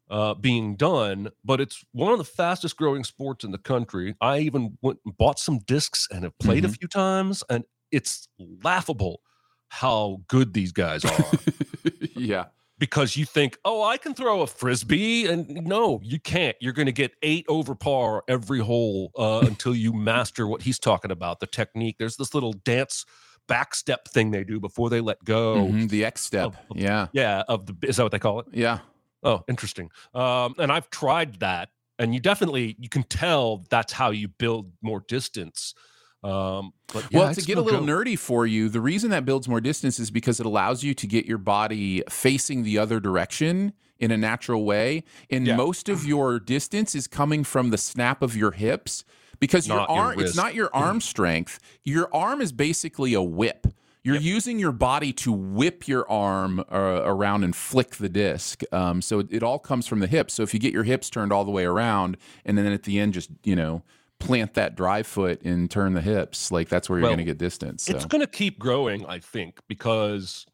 uh, 0.09 0.33
being 0.35 0.75
done, 0.75 1.29
but 1.43 1.59
it's 1.59 1.83
one 1.91 2.11
of 2.11 2.17
the 2.17 2.23
fastest 2.23 2.77
growing 2.77 3.03
sports 3.03 3.43
in 3.43 3.51
the 3.51 3.57
country. 3.57 4.15
I 4.21 4.39
even 4.39 4.77
went 4.81 4.99
and 5.05 5.17
bought 5.17 5.39
some 5.39 5.59
discs 5.59 6.07
and 6.11 6.23
have 6.23 6.37
played 6.39 6.63
mm-hmm. 6.63 6.73
a 6.73 6.75
few 6.75 6.87
times, 6.87 7.43
and 7.49 7.63
it's 7.91 8.27
laughable 8.63 9.21
how 9.69 10.21
good 10.27 10.53
these 10.53 10.71
guys 10.71 11.03
are. 11.03 11.25
yeah 12.15 12.45
because 12.79 13.15
you 13.15 13.25
think, 13.25 13.57
oh, 13.65 13.83
I 13.83 13.97
can 13.97 14.13
throw 14.13 14.41
a 14.41 14.47
frisbee, 14.47 15.25
and 15.25 15.47
no, 15.65 15.99
you 16.03 16.19
can't. 16.19 16.55
You're 16.59 16.73
going 16.73 16.85
to 16.85 16.91
get 16.91 17.11
eight 17.23 17.45
over 17.47 17.75
par 17.75 18.23
every 18.27 18.59
hole 18.59 19.11
uh, 19.17 19.39
until 19.43 19.75
you 19.75 19.93
master 19.93 20.47
what 20.47 20.61
he's 20.61 20.79
talking 20.79 21.11
about, 21.11 21.39
the 21.39 21.47
technique. 21.47 21.95
There's 21.97 22.17
this 22.17 22.33
little 22.33 22.53
dance 22.53 23.05
back 23.47 23.73
step 23.73 24.07
thing 24.07 24.31
they 24.31 24.43
do 24.43 24.59
before 24.59 24.89
they 24.89 25.01
let 25.01 25.23
go. 25.23 25.55
Mm-hmm, 25.55 25.87
the 25.87 26.05
X 26.05 26.21
step, 26.21 26.47
of, 26.47 26.57
of, 26.69 26.77
yeah, 26.77 27.07
yeah. 27.13 27.43
Of 27.47 27.65
the 27.65 27.75
is 27.87 27.97
that 27.97 28.03
what 28.03 28.11
they 28.11 28.19
call 28.19 28.41
it? 28.41 28.47
Yeah. 28.51 28.79
Oh, 29.23 29.43
interesting. 29.47 29.89
Um, 30.13 30.55
and 30.59 30.71
I've 30.71 30.89
tried 30.89 31.39
that, 31.39 31.69
and 31.97 32.13
you 32.13 32.19
definitely 32.19 32.75
you 32.79 32.89
can 32.89 33.03
tell 33.03 33.65
that's 33.69 33.93
how 33.93 34.11
you 34.11 34.27
build 34.27 34.71
more 34.81 35.03
distance. 35.07 35.73
Um, 36.23 36.73
but 36.93 37.05
yeah, 37.11 37.19
well, 37.19 37.33
to 37.33 37.41
get 37.41 37.57
a 37.57 37.61
little 37.61 37.81
nerdy 37.81 38.17
for 38.17 38.45
you, 38.45 38.69
the 38.69 38.81
reason 38.81 39.11
that 39.11 39.25
builds 39.25 39.47
more 39.47 39.61
distance 39.61 39.99
is 39.99 40.11
because 40.11 40.39
it 40.39 40.45
allows 40.45 40.83
you 40.83 40.93
to 40.95 41.07
get 41.07 41.25
your 41.25 41.37
body 41.37 42.03
facing 42.09 42.63
the 42.63 42.77
other 42.77 42.99
direction 42.99 43.73
in 43.99 44.11
a 44.11 44.17
natural 44.17 44.65
way. 44.65 45.03
And 45.29 45.45
yeah. 45.45 45.55
most 45.55 45.89
of 45.89 46.05
your 46.05 46.39
distance 46.39 46.95
is 46.95 47.07
coming 47.07 47.43
from 47.43 47.69
the 47.69 47.77
snap 47.77 48.21
of 48.21 48.35
your 48.35 48.51
hips 48.51 49.03
because 49.39 49.67
not 49.67 49.89
your 49.89 49.97
arm, 49.97 50.19
your 50.19 50.27
it's 50.27 50.35
not 50.35 50.55
your 50.55 50.69
arm 50.73 51.01
strength. 51.01 51.59
Your 51.83 52.13
arm 52.13 52.41
is 52.41 52.51
basically 52.51 53.13
a 53.13 53.21
whip. 53.21 53.67
You're 54.03 54.15
yep. 54.15 54.23
using 54.23 54.57
your 54.57 54.71
body 54.71 55.11
to 55.13 55.33
whip 55.33 55.87
your 55.87 56.09
arm 56.09 56.63
uh, 56.71 57.01
around 57.03 57.43
and 57.43 57.53
flick 57.53 57.97
the 57.97 58.07
disc. 58.07 58.61
Um, 58.71 59.01
so 59.01 59.19
it, 59.19 59.27
it 59.29 59.43
all 59.43 59.59
comes 59.59 59.85
from 59.85 59.99
the 59.99 60.07
hips. 60.07 60.33
So 60.33 60.43
if 60.43 60.53
you 60.53 60.59
get 60.61 60.71
your 60.71 60.83
hips 60.83 61.09
turned 61.09 61.33
all 61.33 61.43
the 61.43 61.51
way 61.51 61.65
around 61.65 62.15
and 62.45 62.57
then 62.57 62.67
at 62.67 62.83
the 62.83 62.99
end 62.99 63.15
just, 63.15 63.29
you 63.43 63.55
know, 63.55 63.83
plant 64.19 64.55
that 64.55 64.75
drive 64.75 65.07
foot 65.07 65.41
and 65.43 65.69
turn 65.69 65.93
the 65.93 66.01
hips, 66.01 66.51
like 66.51 66.69
that's 66.69 66.89
where 66.89 66.99
you're 66.99 67.03
well, 67.03 67.11
going 67.11 67.25
to 67.25 67.31
get 67.31 67.37
distance. 67.37 67.83
So. 67.83 67.95
It's 67.95 68.05
going 68.05 68.21
to 68.21 68.27
keep 68.27 68.59
growing, 68.59 69.05
I 69.05 69.19
think, 69.19 69.59
because 69.67 70.45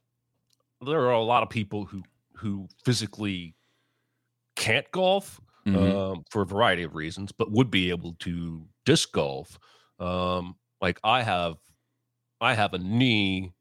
there 0.85 0.99
are 0.99 1.11
a 1.11 1.21
lot 1.21 1.43
of 1.43 1.49
people 1.49 1.85
who 1.85 2.03
who 2.35 2.67
physically 2.83 3.55
can't 4.55 4.89
golf 4.91 5.39
mm-hmm. 5.65 5.95
um, 5.95 6.23
for 6.29 6.41
a 6.41 6.45
variety 6.45 6.83
of 6.83 6.95
reasons, 6.95 7.31
but 7.31 7.51
would 7.51 7.71
be 7.71 7.89
able 7.89 8.15
to 8.19 8.65
disc 8.85 9.11
golf. 9.11 9.57
Um, 9.99 10.55
like 10.81 10.99
I 11.03 11.23
have, 11.23 11.55
I 12.41 12.53
have 12.53 12.73
a 12.73 12.77
knee 12.77 13.53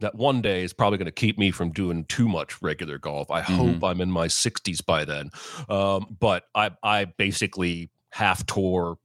that 0.00 0.14
one 0.14 0.40
day 0.40 0.62
is 0.62 0.72
probably 0.72 0.98
going 0.98 1.06
to 1.06 1.12
keep 1.12 1.38
me 1.38 1.50
from 1.50 1.72
doing 1.72 2.04
too 2.04 2.28
much 2.28 2.62
regular 2.62 2.98
golf. 2.98 3.30
I 3.30 3.42
mm-hmm. 3.42 3.54
hope 3.54 3.84
I'm 3.84 4.00
in 4.00 4.10
my 4.10 4.28
60s 4.28 4.84
by 4.84 5.04
then. 5.04 5.30
Um, 5.68 6.16
but 6.20 6.44
I, 6.54 6.70
I 6.82 7.06
basically 7.06 7.90
half 8.10 8.46
tore 8.46 8.98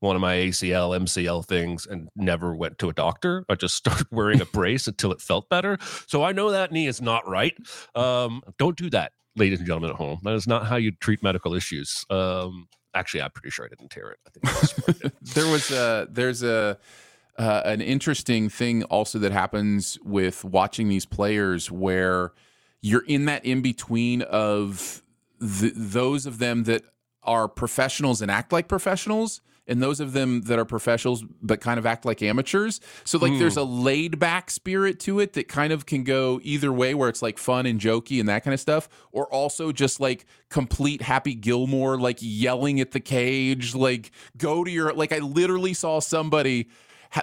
one 0.00 0.14
of 0.14 0.22
my 0.22 0.34
ACL, 0.36 0.96
MCL 0.98 1.46
things 1.46 1.86
and 1.86 2.08
never 2.14 2.54
went 2.54 2.78
to 2.78 2.88
a 2.88 2.92
doctor. 2.92 3.44
I 3.48 3.54
just 3.54 3.74
started 3.76 4.06
wearing 4.10 4.40
a 4.40 4.44
brace 4.52 4.86
until 4.86 5.12
it 5.12 5.20
felt 5.20 5.48
better. 5.48 5.78
So 6.06 6.22
I 6.22 6.32
know 6.32 6.50
that 6.50 6.72
knee 6.72 6.86
is 6.86 7.02
not 7.02 7.28
right. 7.28 7.56
Um, 7.94 8.42
don't 8.58 8.76
do 8.76 8.90
that, 8.90 9.12
ladies 9.36 9.58
and 9.58 9.66
gentlemen 9.66 9.90
at 9.90 9.96
home. 9.96 10.20
That 10.22 10.34
is 10.34 10.46
not 10.46 10.66
how 10.66 10.76
you 10.76 10.92
treat 10.92 11.22
medical 11.22 11.54
issues. 11.54 12.04
Um, 12.10 12.68
actually, 12.94 13.22
I'm 13.22 13.30
pretty 13.30 13.50
sure 13.50 13.64
I 13.64 13.68
didn't 13.68 13.90
tear 13.90 14.10
it. 14.10 14.18
I 14.26 14.30
think 14.30 15.14
there 15.34 15.50
was 15.50 15.70
a, 15.70 16.06
there's 16.10 16.42
a, 16.42 16.78
uh, 17.38 17.62
an 17.64 17.80
interesting 17.80 18.48
thing 18.48 18.82
also 18.84 19.18
that 19.20 19.32
happens 19.32 19.98
with 20.04 20.44
watching 20.44 20.88
these 20.88 21.06
players 21.06 21.70
where 21.70 22.32
you're 22.80 23.04
in 23.06 23.26
that 23.26 23.44
in 23.44 23.62
between 23.62 24.22
of 24.22 25.02
the, 25.40 25.72
those 25.74 26.26
of 26.26 26.38
them 26.38 26.64
that 26.64 26.82
are 27.22 27.46
professionals 27.48 28.22
and 28.22 28.30
act 28.30 28.52
like 28.52 28.68
professionals 28.68 29.40
and 29.68 29.82
those 29.82 30.00
of 30.00 30.12
them 30.12 30.42
that 30.42 30.58
are 30.58 30.64
professionals 30.64 31.24
but 31.42 31.60
kind 31.60 31.78
of 31.78 31.86
act 31.86 32.04
like 32.04 32.22
amateurs. 32.22 32.80
So 33.04 33.18
like 33.18 33.32
mm. 33.32 33.38
there's 33.38 33.56
a 33.56 33.62
laid 33.62 34.18
back 34.18 34.50
spirit 34.50 34.98
to 35.00 35.20
it 35.20 35.34
that 35.34 35.48
kind 35.48 35.72
of 35.72 35.86
can 35.86 36.04
go 36.04 36.40
either 36.42 36.72
way 36.72 36.94
where 36.94 37.08
it's 37.08 37.22
like 37.22 37.38
fun 37.38 37.66
and 37.66 37.80
jokey 37.80 38.18
and 38.18 38.28
that 38.28 38.42
kind 38.44 38.54
of 38.54 38.60
stuff 38.60 38.88
or 39.12 39.26
also 39.32 39.70
just 39.70 40.00
like 40.00 40.26
complete 40.48 41.02
happy 41.02 41.34
Gilmore 41.34 41.98
like 41.98 42.18
yelling 42.20 42.80
at 42.80 42.92
the 42.92 43.00
cage 43.00 43.74
like 43.74 44.10
go 44.36 44.64
to 44.64 44.70
your 44.70 44.92
like 44.94 45.12
I 45.12 45.18
literally 45.18 45.74
saw 45.74 46.00
somebody 46.00 46.68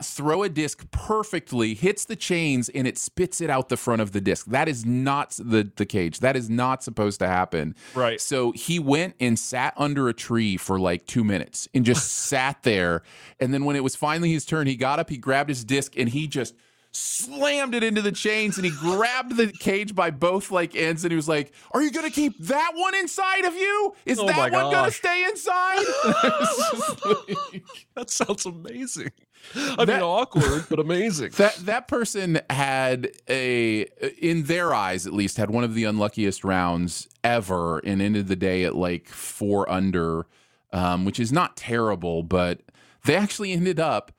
throw 0.02 0.44
a 0.44 0.50
disc 0.50 0.90
perfectly, 0.92 1.74
hits 1.74 2.06
the 2.06 2.16
chains, 2.16 2.70
and 2.70 2.88
it 2.88 2.98
spits 2.98 3.42
it 3.42 3.50
out 3.50 3.70
the 3.70 3.78
front 3.78 4.02
of 4.02 4.12
the 4.12 4.22
disc. 4.22 4.46
That 4.48 4.68
is 4.68 4.86
not 4.86 5.32
the, 5.32 5.72
the 5.76 5.86
cage. 5.86 6.20
That 6.20 6.36
is 6.36 6.50
not 6.50 6.84
supposed 6.84 7.20
to 7.20 7.28
happen. 7.28 7.76
Right. 7.94 8.20
So 8.20 8.52
he 8.52 8.80
went 8.80 9.16
and 9.20 9.38
sat 9.38 9.74
under 9.78 10.08
a 10.10 10.14
tree 10.14 10.58
for 10.58 10.80
like 10.80 11.06
two 11.06 11.24
minutes 11.24 11.68
and 11.74 11.86
just 11.86 12.12
sat 12.12 12.64
there. 12.64 13.04
And 13.40 13.54
then 13.54 13.66
when 13.66 13.76
it 13.76 13.84
was 13.84 13.96
finally 13.96 14.32
his 14.32 14.46
turn, 14.46 14.68
he 14.68 14.76
got 14.76 15.00
up, 15.00 15.10
he 15.10 15.18
grabbed 15.18 15.50
his 15.50 15.64
disc, 15.64 15.98
and 15.98 16.10
he 16.10 16.28
just 16.28 16.56
slammed 16.96 17.76
it 17.76 17.84
into 17.84 18.02
the 18.02 18.12
chains 18.12 18.58
and 18.58 18.66
he 18.66 18.72
grabbed 18.72 19.36
the 19.36 19.52
cage 19.52 19.94
by 19.94 20.10
both 20.10 20.50
like 20.52 20.76
ends 20.76 21.04
and 21.04 21.12
he 21.12 21.16
was 21.16 21.28
like, 21.28 21.52
"Are 21.72 21.82
you 21.82 21.92
going 21.92 22.06
to 22.06 22.12
keep 22.12 22.38
that 22.40 22.72
one 22.76 22.96
inside 22.96 23.46
of 23.46 23.56
you? 23.56 23.96
Is 24.06 24.20
oh 24.20 24.28
that 24.28 24.52
one 24.52 24.72
going 24.72 24.86
to 24.86 24.92
stay 24.92 25.26
inside?" 25.26 25.86
like, 27.06 27.64
that 27.96 28.10
sounds 28.10 28.46
amazing. 28.46 29.12
I 29.56 29.86
that, 29.86 29.88
mean, 29.88 30.02
awkward 30.02 30.66
but 30.70 30.80
amazing. 30.80 31.32
That 31.38 31.56
that 31.66 31.88
person 31.88 32.40
had 32.50 33.12
a, 33.30 33.82
in 34.20 34.44
their 34.44 34.74
eyes 34.74 35.06
at 35.06 35.14
least, 35.14 35.38
had 35.38 35.52
one 35.52 35.64
of 35.64 35.76
the 35.76 35.84
unluckiest 35.84 36.44
rounds 36.44 37.08
ever, 37.24 37.80
and 37.80 38.02
ended 38.02 38.28
the 38.28 38.36
day 38.36 38.64
at 38.64 38.76
like 38.76 39.08
four 39.10 39.70
under, 39.70 40.26
um, 40.72 41.06
which 41.06 41.20
is 41.20 41.32
not 41.32 41.58
terrible, 41.58 42.24
but 42.24 42.62
they 43.04 43.16
actually 43.16 43.52
ended 43.52 43.80
up 43.80 44.12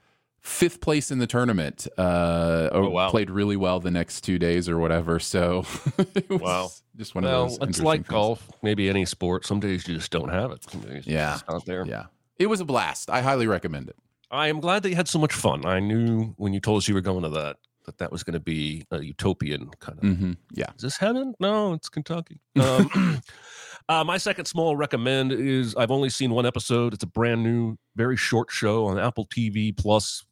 fifth 0.47 0.81
place 0.81 1.11
in 1.11 1.19
the 1.19 1.27
tournament. 1.27 1.87
Uh, 1.99 2.69
oh, 2.73 2.89
wow. 2.89 3.11
Played 3.11 3.31
really 3.31 3.57
well 3.57 3.81
the 3.81 3.91
next 3.91 4.23
two 4.23 4.39
days 4.39 4.69
or 4.69 4.79
whatever. 4.79 5.19
So, 5.19 5.65
wow, 6.31 6.71
just 6.97 7.15
one 7.15 7.25
well, 7.25 7.45
of 7.45 7.59
those. 7.59 7.69
It's 7.69 7.81
like 7.81 8.01
things. 8.01 8.09
golf, 8.09 8.51
maybe 8.63 8.89
any 8.89 9.05
sport. 9.05 9.45
Some 9.45 9.61
days 9.61 9.87
you 9.87 9.97
just 9.97 10.11
don't 10.11 10.29
have 10.29 10.53
it. 10.53 11.07
yeah, 11.07 11.41
out 11.49 11.67
there. 11.67 11.85
Yeah, 11.85 12.05
it 12.39 12.47
was 12.47 12.61
a 12.61 12.65
blast. 12.65 13.11
I 13.11 13.21
highly 13.21 13.47
recommend 13.47 13.89
it. 13.89 13.97
I 14.31 14.49
am 14.49 14.61
glad 14.61 14.83
that 14.83 14.91
you 14.91 14.97
had 14.97 15.09
so 15.09 15.19
much 15.19 15.33
fun. 15.33 15.67
I 15.67 15.81
knew 15.81 16.35
when 16.37 16.53
you 16.53 16.61
told 16.61 16.79
us 16.79 16.89
you 16.89 16.95
were 16.95 17.01
going 17.01 17.23
to 17.23 17.29
that 17.31 17.57
that 17.87 17.99
that 17.99 18.13
was 18.13 18.23
going 18.23 18.35
to 18.35 18.41
be 18.41 18.85
a 18.91 19.01
utopian 19.01 19.71
kind 19.81 19.99
of. 19.99 20.05
Mm-hmm. 20.05 20.33
Yeah. 20.53 20.71
Is 20.77 20.83
this 20.83 20.97
heaven? 20.97 21.35
No, 21.41 21.73
it's 21.73 21.89
Kentucky. 21.89 22.41
Um, 22.61 23.23
uh, 23.89 24.05
my 24.05 24.19
second 24.19 24.47
small 24.47 24.77
recommend 24.77 25.33
is 25.33 25.75
I've 25.77 25.93
only 25.93 26.11
seen 26.11 26.33
one 26.33 26.47
episode. 26.47 26.95
It's 26.95 27.05
a 27.05 27.09
brand 27.09 27.43
new, 27.43 27.79
very 27.95 28.17
short 28.17 28.51
show 28.51 28.87
on 28.87 28.99
Apple 28.99 29.27
TV 29.27 29.77
Plus 29.77 30.26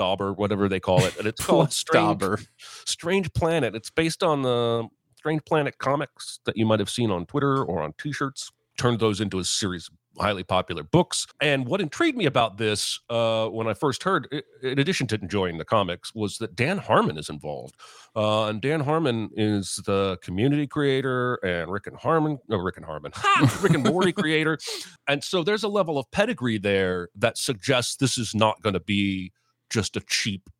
Dauber, 0.00 0.32
whatever 0.32 0.66
they 0.66 0.80
call 0.80 1.04
it, 1.04 1.14
and 1.18 1.26
it's 1.26 1.44
called 1.46 1.74
Strange, 1.74 2.48
Strange 2.86 3.30
Planet. 3.34 3.74
It's 3.74 3.90
based 3.90 4.22
on 4.22 4.40
the 4.40 4.88
Strange 5.16 5.44
Planet 5.44 5.76
comics 5.76 6.40
that 6.46 6.56
you 6.56 6.64
might 6.64 6.80
have 6.80 6.88
seen 6.88 7.10
on 7.10 7.26
Twitter 7.26 7.62
or 7.62 7.82
on 7.82 7.92
T-shirts. 8.00 8.50
turned 8.78 8.98
those 8.98 9.20
into 9.20 9.38
a 9.38 9.44
series 9.44 9.88
of 9.88 9.94
highly 10.18 10.42
popular 10.42 10.82
books. 10.82 11.26
And 11.42 11.66
what 11.66 11.82
intrigued 11.82 12.16
me 12.16 12.24
about 12.24 12.56
this 12.56 12.98
uh, 13.10 13.48
when 13.48 13.68
I 13.68 13.74
first 13.74 14.02
heard, 14.02 14.42
in 14.62 14.78
addition 14.78 15.06
to 15.08 15.18
enjoying 15.20 15.58
the 15.58 15.66
comics, 15.66 16.14
was 16.14 16.38
that 16.38 16.56
Dan 16.56 16.78
Harmon 16.78 17.18
is 17.18 17.28
involved. 17.28 17.74
Uh, 18.16 18.46
and 18.46 18.62
Dan 18.62 18.80
Harmon 18.80 19.28
is 19.36 19.76
the 19.84 20.16
community 20.22 20.66
creator 20.66 21.34
and 21.44 21.70
Rick 21.70 21.88
and 21.88 21.96
Harmon, 21.96 22.38
no, 22.48 22.56
Rick 22.56 22.78
and 22.78 22.86
Harmon, 22.86 23.12
Rick 23.60 23.74
and 23.74 23.84
Morty 23.84 24.12
creator. 24.12 24.58
And 25.06 25.22
so 25.22 25.42
there's 25.42 25.62
a 25.62 25.68
level 25.68 25.98
of 25.98 26.10
pedigree 26.10 26.58
there 26.58 27.10
that 27.16 27.36
suggests 27.36 27.96
this 27.96 28.16
is 28.16 28.34
not 28.34 28.62
going 28.62 28.74
to 28.74 28.80
be 28.80 29.32
just 29.70 29.96
a 29.96 30.00
cheap 30.00 30.50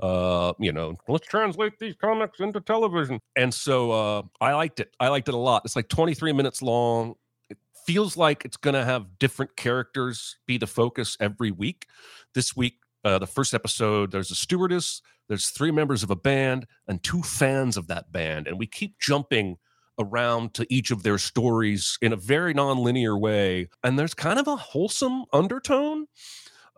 uh 0.00 0.52
you 0.60 0.70
know 0.70 0.96
let's 1.08 1.26
translate 1.26 1.76
these 1.80 1.94
comics 1.96 2.38
into 2.40 2.60
television. 2.60 3.20
And 3.36 3.52
so 3.52 3.90
uh 3.90 4.22
i 4.40 4.54
liked 4.54 4.80
it. 4.80 4.94
I 5.00 5.08
liked 5.08 5.28
it 5.28 5.34
a 5.34 5.38
lot. 5.38 5.62
It's 5.64 5.74
like 5.76 5.88
23 5.88 6.32
minutes 6.32 6.62
long. 6.62 7.14
It 7.50 7.58
feels 7.84 8.16
like 8.16 8.44
it's 8.44 8.56
going 8.56 8.74
to 8.74 8.84
have 8.84 9.18
different 9.18 9.56
characters 9.56 10.36
be 10.46 10.58
the 10.58 10.66
focus 10.66 11.16
every 11.20 11.50
week. 11.50 11.86
This 12.34 12.54
week 12.54 12.74
uh, 13.04 13.18
the 13.18 13.26
first 13.26 13.54
episode 13.54 14.10
there's 14.10 14.30
a 14.30 14.34
stewardess 14.34 15.02
there's 15.28 15.50
three 15.50 15.70
members 15.70 16.02
of 16.02 16.10
a 16.10 16.16
band 16.16 16.66
and 16.86 17.02
two 17.02 17.22
fans 17.22 17.76
of 17.76 17.86
that 17.86 18.10
band 18.12 18.46
and 18.46 18.58
we 18.58 18.66
keep 18.66 18.98
jumping 18.98 19.56
around 19.98 20.54
to 20.54 20.66
each 20.68 20.90
of 20.90 21.02
their 21.02 21.18
stories 21.18 21.98
in 22.02 22.12
a 22.12 22.16
very 22.16 22.54
non-linear 22.54 23.16
way 23.16 23.68
and 23.84 23.98
there's 23.98 24.14
kind 24.14 24.38
of 24.38 24.46
a 24.46 24.56
wholesome 24.56 25.24
undertone 25.32 26.06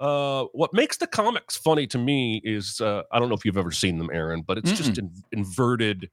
uh, 0.00 0.46
what 0.52 0.72
makes 0.72 0.96
the 0.96 1.06
comics 1.06 1.56
funny 1.56 1.86
to 1.86 1.98
me 1.98 2.40
is 2.42 2.80
uh, 2.80 3.02
I 3.12 3.18
don't 3.18 3.28
know 3.28 3.34
if 3.34 3.44
you've 3.44 3.58
ever 3.58 3.70
seen 3.70 3.98
them, 3.98 4.10
Aaron, 4.12 4.42
but 4.42 4.58
it's 4.58 4.72
Mm-mm. 4.72 4.76
just 4.76 4.98
in, 4.98 5.12
inverted. 5.30 6.10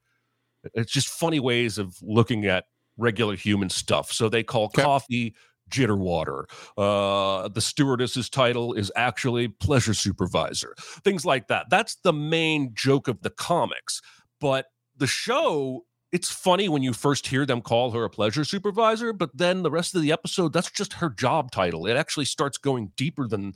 It's 0.74 0.92
just 0.92 1.08
funny 1.08 1.40
ways 1.40 1.78
of 1.78 1.96
looking 2.02 2.44
at 2.46 2.64
regular 2.98 3.34
human 3.34 3.70
stuff. 3.70 4.12
So 4.12 4.28
they 4.28 4.42
call 4.42 4.66
okay. 4.66 4.82
coffee 4.82 5.34
jitter 5.70 5.98
water. 5.98 6.46
Uh, 6.76 7.48
the 7.48 7.60
stewardess's 7.60 8.28
title 8.28 8.74
is 8.74 8.92
actually 8.96 9.48
pleasure 9.48 9.94
supervisor. 9.94 10.74
Things 11.04 11.24
like 11.24 11.48
that. 11.48 11.66
That's 11.70 11.96
the 12.02 12.12
main 12.12 12.72
joke 12.74 13.08
of 13.08 13.22
the 13.22 13.30
comics. 13.30 14.02
But 14.40 14.66
the 14.96 15.06
show 15.06 15.84
it's 16.12 16.30
funny 16.30 16.68
when 16.68 16.82
you 16.82 16.92
first 16.92 17.26
hear 17.26 17.44
them 17.44 17.60
call 17.60 17.90
her 17.90 18.04
a 18.04 18.10
pleasure 18.10 18.44
supervisor, 18.44 19.12
but 19.12 19.30
then 19.34 19.62
the 19.62 19.70
rest 19.70 19.94
of 19.94 20.02
the 20.02 20.12
episode, 20.12 20.52
that's 20.52 20.70
just 20.70 20.94
her 20.94 21.10
job 21.10 21.50
title. 21.50 21.86
It 21.86 21.96
actually 21.96 22.24
starts 22.24 22.58
going 22.58 22.92
deeper 22.96 23.28
than 23.28 23.54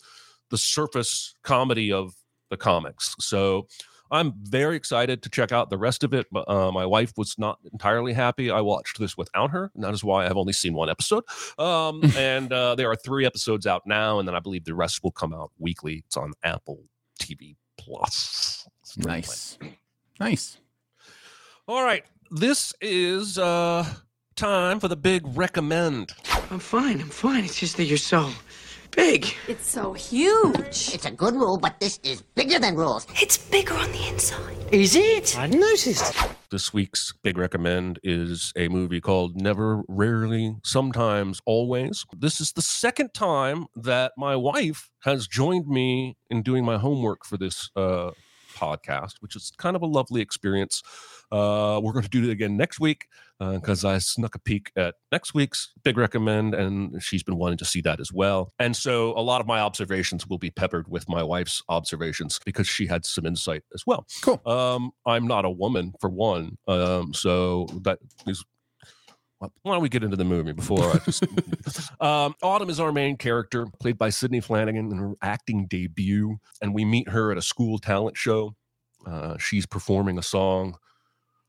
the 0.51 0.59
surface 0.59 1.35
comedy 1.43 1.93
of 1.93 2.15
the 2.51 2.57
comics. 2.57 3.15
So 3.21 3.67
I'm 4.13 4.35
very 4.43 4.77
excited 4.77 5.23
to 5.23 5.31
check 5.31 5.53
out 5.53 5.71
the 5.71 5.79
rest 5.79 6.05
of 6.05 6.13
it. 6.13 6.27
But 6.31 6.49
uh, 6.49 6.71
my 6.71 6.85
wife 6.85 7.15
was 7.17 7.35
not 7.39 7.59
entirely 7.73 8.13
happy. 8.13 8.51
I 8.51 8.61
watched 8.61 8.99
this 8.99 9.17
without 9.17 9.51
her, 9.51 9.71
and 9.75 9.83
that 9.83 9.95
is 9.95 10.05
why 10.05 10.27
I've 10.27 10.37
only 10.37 10.53
seen 10.53 10.75
one 10.75 10.91
episode. 10.91 11.25
Um, 11.59 12.03
and 12.17 12.53
uh, 12.53 12.75
there 12.75 12.91
are 12.91 12.97
three 12.97 13.25
episodes 13.25 13.67
out 13.67 13.83
now, 13.87 14.19
and 14.19 14.29
then 14.29 14.35
I 14.35 14.41
believe 14.41 14.67
the 14.67 14.75
rest 14.75 15.03
will 15.03 15.13
come 15.13 15.33
out 15.33 15.51
weekly. 15.59 16.05
It's 16.07 16.19
on 16.19 16.33
Apple 16.45 16.85
TV 17.19 17.57
Plus. 17.79 18.69
Nice, 18.99 19.59
nice. 20.21 20.59
All 21.67 21.83
right, 21.83 22.05
this 22.33 22.73
is 22.81 23.37
uh 23.39 23.85
time 24.37 24.81
for 24.81 24.89
the 24.89 24.97
big 24.97 25.23
recommend. 25.37 26.13
I'm 26.51 26.59
fine. 26.59 27.01
I'm 27.01 27.11
fine. 27.11 27.45
It's 27.45 27.61
just 27.61 27.77
that 27.77 27.85
you're 27.85 27.99
so 27.99 28.31
big. 28.91 29.27
It's 29.49 29.69
so 29.71 29.93
huge. 29.93 30.95
It's 30.95 31.05
a 31.05 31.11
good 31.11 31.35
rule, 31.35 31.59
but 31.59 31.79
this 31.79 32.01
is 32.03 32.23
bigger 32.23 32.59
than 32.59 32.75
rules. 32.75 33.07
It's 33.21 33.37
bigger 33.37 33.75
on 33.75 33.93
the 33.93 34.09
inside. 34.09 34.57
Is 34.73 34.97
it? 34.97 35.39
I 35.39 35.47
noticed. 35.47 36.15
This 36.51 36.73
week's 36.73 37.13
big 37.23 37.37
recommend 37.37 37.99
is 38.03 38.53
a 38.57 38.69
movie 38.69 39.01
called 39.01 39.41
Never, 39.41 39.83
Rarely, 39.87 40.57
Sometimes, 40.65 41.41
Always. 41.45 42.05
This 42.17 42.41
is 42.41 42.53
the 42.53 42.63
second 42.63 43.13
time 43.13 43.67
that 43.77 44.13
my 44.17 44.37
wife 44.37 44.91
has 45.03 45.27
joined 45.27 45.67
me 45.67 46.17
in 46.31 46.43
doing 46.43 46.65
my 46.65 46.79
homework 46.79 47.27
for 47.27 47.37
this 47.37 47.71
uh, 47.77 48.11
podcast, 48.55 49.15
which 49.21 49.37
is 49.37 49.53
kind 49.59 49.77
of 49.77 49.83
a 49.83 49.87
lovely 49.87 50.21
experience. 50.21 50.83
Uh, 51.31 51.81
we're 51.83 51.93
going 51.93 52.03
to 52.03 52.11
do 52.11 52.25
it 52.25 52.31
again 52.31 52.57
next 52.57 52.79
week 52.79 53.07
because 53.39 53.85
uh, 53.85 53.91
I 53.91 53.99
snuck 53.99 54.35
a 54.35 54.39
peek 54.39 54.71
at 54.77 54.95
next 55.11 55.35
week's 55.35 55.73
big 55.83 55.97
recommend, 55.97 56.55
and 56.55 57.03
she's 57.03 57.23
been 57.23 57.37
wanting 57.37 57.59
to 57.59 57.65
see 57.65 57.81
that 57.83 58.01
as 58.01 58.13
well. 58.13 58.53
And 58.59 58.77
so 58.77 59.13
a 59.19 59.23
lot 59.23 59.41
of 59.41 59.47
my 59.47 59.61
observations 59.61 60.27
will 60.29 60.39
be 60.39 60.51
peppered 60.51 60.89
with 60.89 61.09
my 61.09 61.23
wife's 61.23 61.63
observations 61.69 62.39
because 62.45 62.69
she 62.69 62.87
had 62.87 63.05
some 63.07 63.27
insight 63.27 63.63
as 63.75 63.85
well. 63.87 64.07
Cool. 64.21 64.41
Um, 64.47 64.93
I'm 65.07 65.27
not 65.27 65.45
a 65.45 65.51
woman 65.51 65.95
for 66.01 66.11
one, 66.11 66.59
um, 66.69 67.15
so 67.15 67.67
that 67.83 67.99
is 68.27 68.45
why 69.63 69.75
don't 69.75 69.83
we 69.83 69.89
get 69.89 70.05
into 70.05 70.17
the 70.17 70.25
movie 70.25 70.53
before 70.53 70.85
I 70.91 70.99
just 70.99 71.25
um, 72.01 72.35
Autumn 72.43 72.71
is 72.71 72.81
our 72.81 72.93
main 72.93 73.17
character, 73.17 73.67
played 73.81 73.99
by 73.99 74.11
Sidney 74.11 74.41
Flanigan 74.41 74.91
in 74.91 74.99
her 74.99 75.15
acting 75.23 75.67
debut, 75.67 76.39
and 76.61 76.75
we 76.75 76.85
meet 76.85 77.09
her 77.09 77.33
at 77.33 77.39
a 77.39 77.43
school 77.43 77.79
talent 77.79 78.17
show. 78.17 78.55
Uh, 79.07 79.37
she's 79.39 79.67
performing 79.67 80.17
a 80.17 80.23
song 80.23 80.77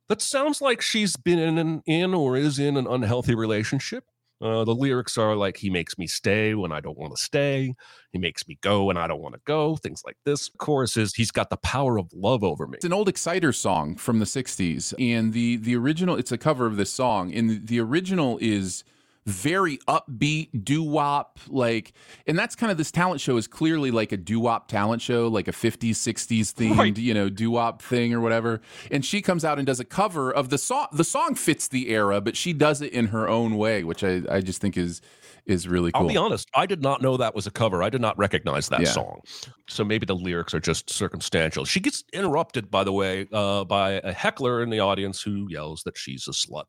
that 0.10 0.22
sounds 0.22 0.62
like 0.62 0.82
she's 0.82 1.16
been 1.16 1.40
in 1.40 1.58
an 1.58 1.82
in 1.86 2.14
or 2.14 2.36
is 2.36 2.60
in 2.60 2.78
an 2.78 2.88
unhealthy 2.88 3.36
relationship. 3.36 4.06
Uh, 4.44 4.66
the 4.66 4.76
lyrics 4.76 5.18
are 5.18 5.38
like, 5.38 5.56
he 5.56 5.70
makes 5.70 5.98
me 5.98 6.06
stay 6.06 6.54
when 6.54 6.74
I 6.74 6.82
don't 6.82 6.98
want 6.98 7.16
to 7.16 7.24
stay. 7.24 7.74
He 8.12 8.20
makes 8.20 8.46
me 8.46 8.58
go 8.60 8.84
when 8.84 8.98
I 8.98 9.08
don't 9.08 9.22
want 9.22 9.36
to 9.36 9.42
go. 9.46 9.78
Things 9.78 10.04
like 10.06 10.18
this. 10.26 10.50
Chorus 10.58 10.98
is, 10.98 11.14
he's 11.14 11.32
got 11.32 11.50
the 11.50 11.58
power 11.58 11.98
of 11.98 12.12
love 12.14 12.44
over 12.44 12.68
me. 12.68 12.76
It's 12.76 12.86
an 12.86 12.92
old 12.92 13.08
Exciter 13.08 13.54
song 13.54 13.96
from 13.96 14.20
the 14.20 14.26
60s. 14.26 14.94
And 15.00 15.32
the, 15.32 15.56
the 15.56 15.78
original, 15.78 16.18
it's 16.18 16.34
a 16.34 16.38
cover 16.38 16.66
of 16.66 16.76
this 16.76 16.92
song. 16.92 17.34
And 17.34 17.50
the, 17.50 17.60
the 17.60 17.80
original 17.80 18.38
is 18.42 18.84
very 19.26 19.78
upbeat 19.88 20.64
doo 20.64 20.84
wop, 20.84 21.40
like, 21.48 21.94
and 22.28 22.38
that's 22.38 22.56
kind 22.56 22.72
of 22.72 22.78
this 22.78 22.92
talent 22.92 23.22
show 23.22 23.38
is 23.38 23.48
clearly 23.48 23.92
like 23.92 24.12
a 24.12 24.18
doo 24.18 24.40
wop 24.40 24.68
talent 24.68 25.02
show, 25.02 25.28
like 25.28 25.48
a 25.48 25.52
50s, 25.52 25.92
60s 25.92 26.54
themed, 26.54 26.78
right. 26.78 26.98
you 26.98 27.14
know, 27.14 27.30
doo 27.30 27.52
wop 27.52 27.82
thing 27.82 28.14
or 28.14 28.20
whatever. 28.20 28.62
And 28.92 29.06
she 29.06 29.22
comes 29.22 29.46
out 29.46 29.58
and 29.58 29.66
does 29.66 29.80
a 29.80 29.86
cover 29.86 30.32
of 30.32 30.50
the 30.50 30.58
song. 30.58 30.88
The 30.92 31.04
song 31.04 31.36
fits 31.36 31.68
the 31.68 31.90
era, 31.90 32.22
but 32.22 32.36
she 32.36 32.54
does 32.54 32.82
it 32.82 32.92
in 32.94 33.08
her 33.08 33.28
own 33.30 33.58
way, 33.58 33.84
which 33.84 34.04
I, 34.04 34.22
I 34.30 34.42
just 34.42 34.62
think 34.62 34.78
is 34.78 35.02
is 35.46 35.68
really 35.68 35.92
cool. 35.92 36.04
I'll 36.04 36.08
be 36.08 36.18
honest, 36.18 36.50
I 36.54 36.66
did 36.66 36.82
not 36.82 37.02
know 37.02 37.18
that 37.18 37.36
was 37.36 37.48
a 37.48 37.52
cover. 37.52 37.84
I 37.84 37.90
did 37.90 38.02
not 38.02 38.18
recognize 38.18 38.70
that 38.70 38.82
yeah. 38.82 38.92
song. 38.92 39.22
So 39.68 39.84
maybe 39.84 40.06
the 40.06 40.16
lyrics 40.16 40.54
are 40.54 40.60
just 40.60 40.90
circumstantial. 40.90 41.66
She 41.66 41.80
gets 41.80 42.04
interrupted, 42.14 42.72
by 42.72 42.84
the 42.84 42.94
way, 42.94 43.28
uh, 43.32 43.66
by 43.66 43.94
a 44.04 44.14
heckler 44.14 44.64
in 44.64 44.70
the 44.70 44.80
audience 44.80 45.22
who 45.22 45.48
yells 45.50 45.84
that 45.84 45.98
she's 45.98 46.28
a 46.28 46.32
slut. 46.32 46.66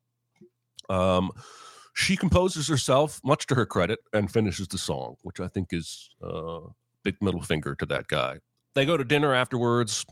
Um, 0.89 1.31
she 1.95 2.17
composes 2.17 2.69
herself, 2.69 3.21
much 3.25 3.47
to 3.47 3.55
her 3.55 3.65
credit, 3.65 4.01
and 4.13 4.31
finishes 4.31 4.69
the 4.69 4.79
song, 4.79 5.15
which 5.23 5.39
I 5.41 5.47
think 5.47 5.69
is 5.71 6.11
uh, 6.23 6.61
big 7.05 7.17
middle 7.23 7.43
finger 7.43 7.77
to 7.77 7.87
that 7.87 8.09
guy. 8.09 8.41
They 8.75 8.85
go 8.85 8.97
to 8.97 9.05
dinner 9.05 9.33
afterwards. 9.33 10.05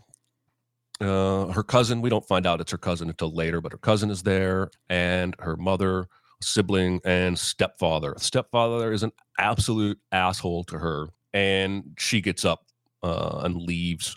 Uh, 1.00 1.46
her 1.46 1.64
cousin, 1.64 2.00
we 2.00 2.08
don't 2.08 2.26
find 2.26 2.46
out 2.46 2.60
it's 2.60 2.70
her 2.70 2.78
cousin 2.78 3.08
until 3.08 3.34
later, 3.34 3.60
but 3.60 3.72
her 3.72 3.78
cousin 3.78 4.10
is 4.10 4.22
there, 4.22 4.70
and 4.88 5.34
her 5.40 5.56
mother, 5.56 6.06
sibling, 6.40 7.00
and 7.04 7.36
stepfather. 7.36 8.14
Stepfather 8.16 8.92
is 8.92 9.02
an 9.02 9.10
absolute 9.36 9.98
asshole 10.12 10.62
to 10.64 10.78
her, 10.78 11.08
and 11.34 11.82
she 11.98 12.20
gets 12.20 12.44
up 12.44 12.66
uh, 13.02 13.40
and 13.42 13.56
leaves. 13.56 14.16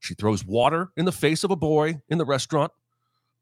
She 0.00 0.14
throws 0.14 0.44
water 0.44 0.90
in 0.96 1.04
the 1.04 1.12
face 1.12 1.44
of 1.44 1.52
a 1.52 1.56
boy 1.56 2.00
in 2.08 2.18
the 2.18 2.24
restaurant 2.24 2.72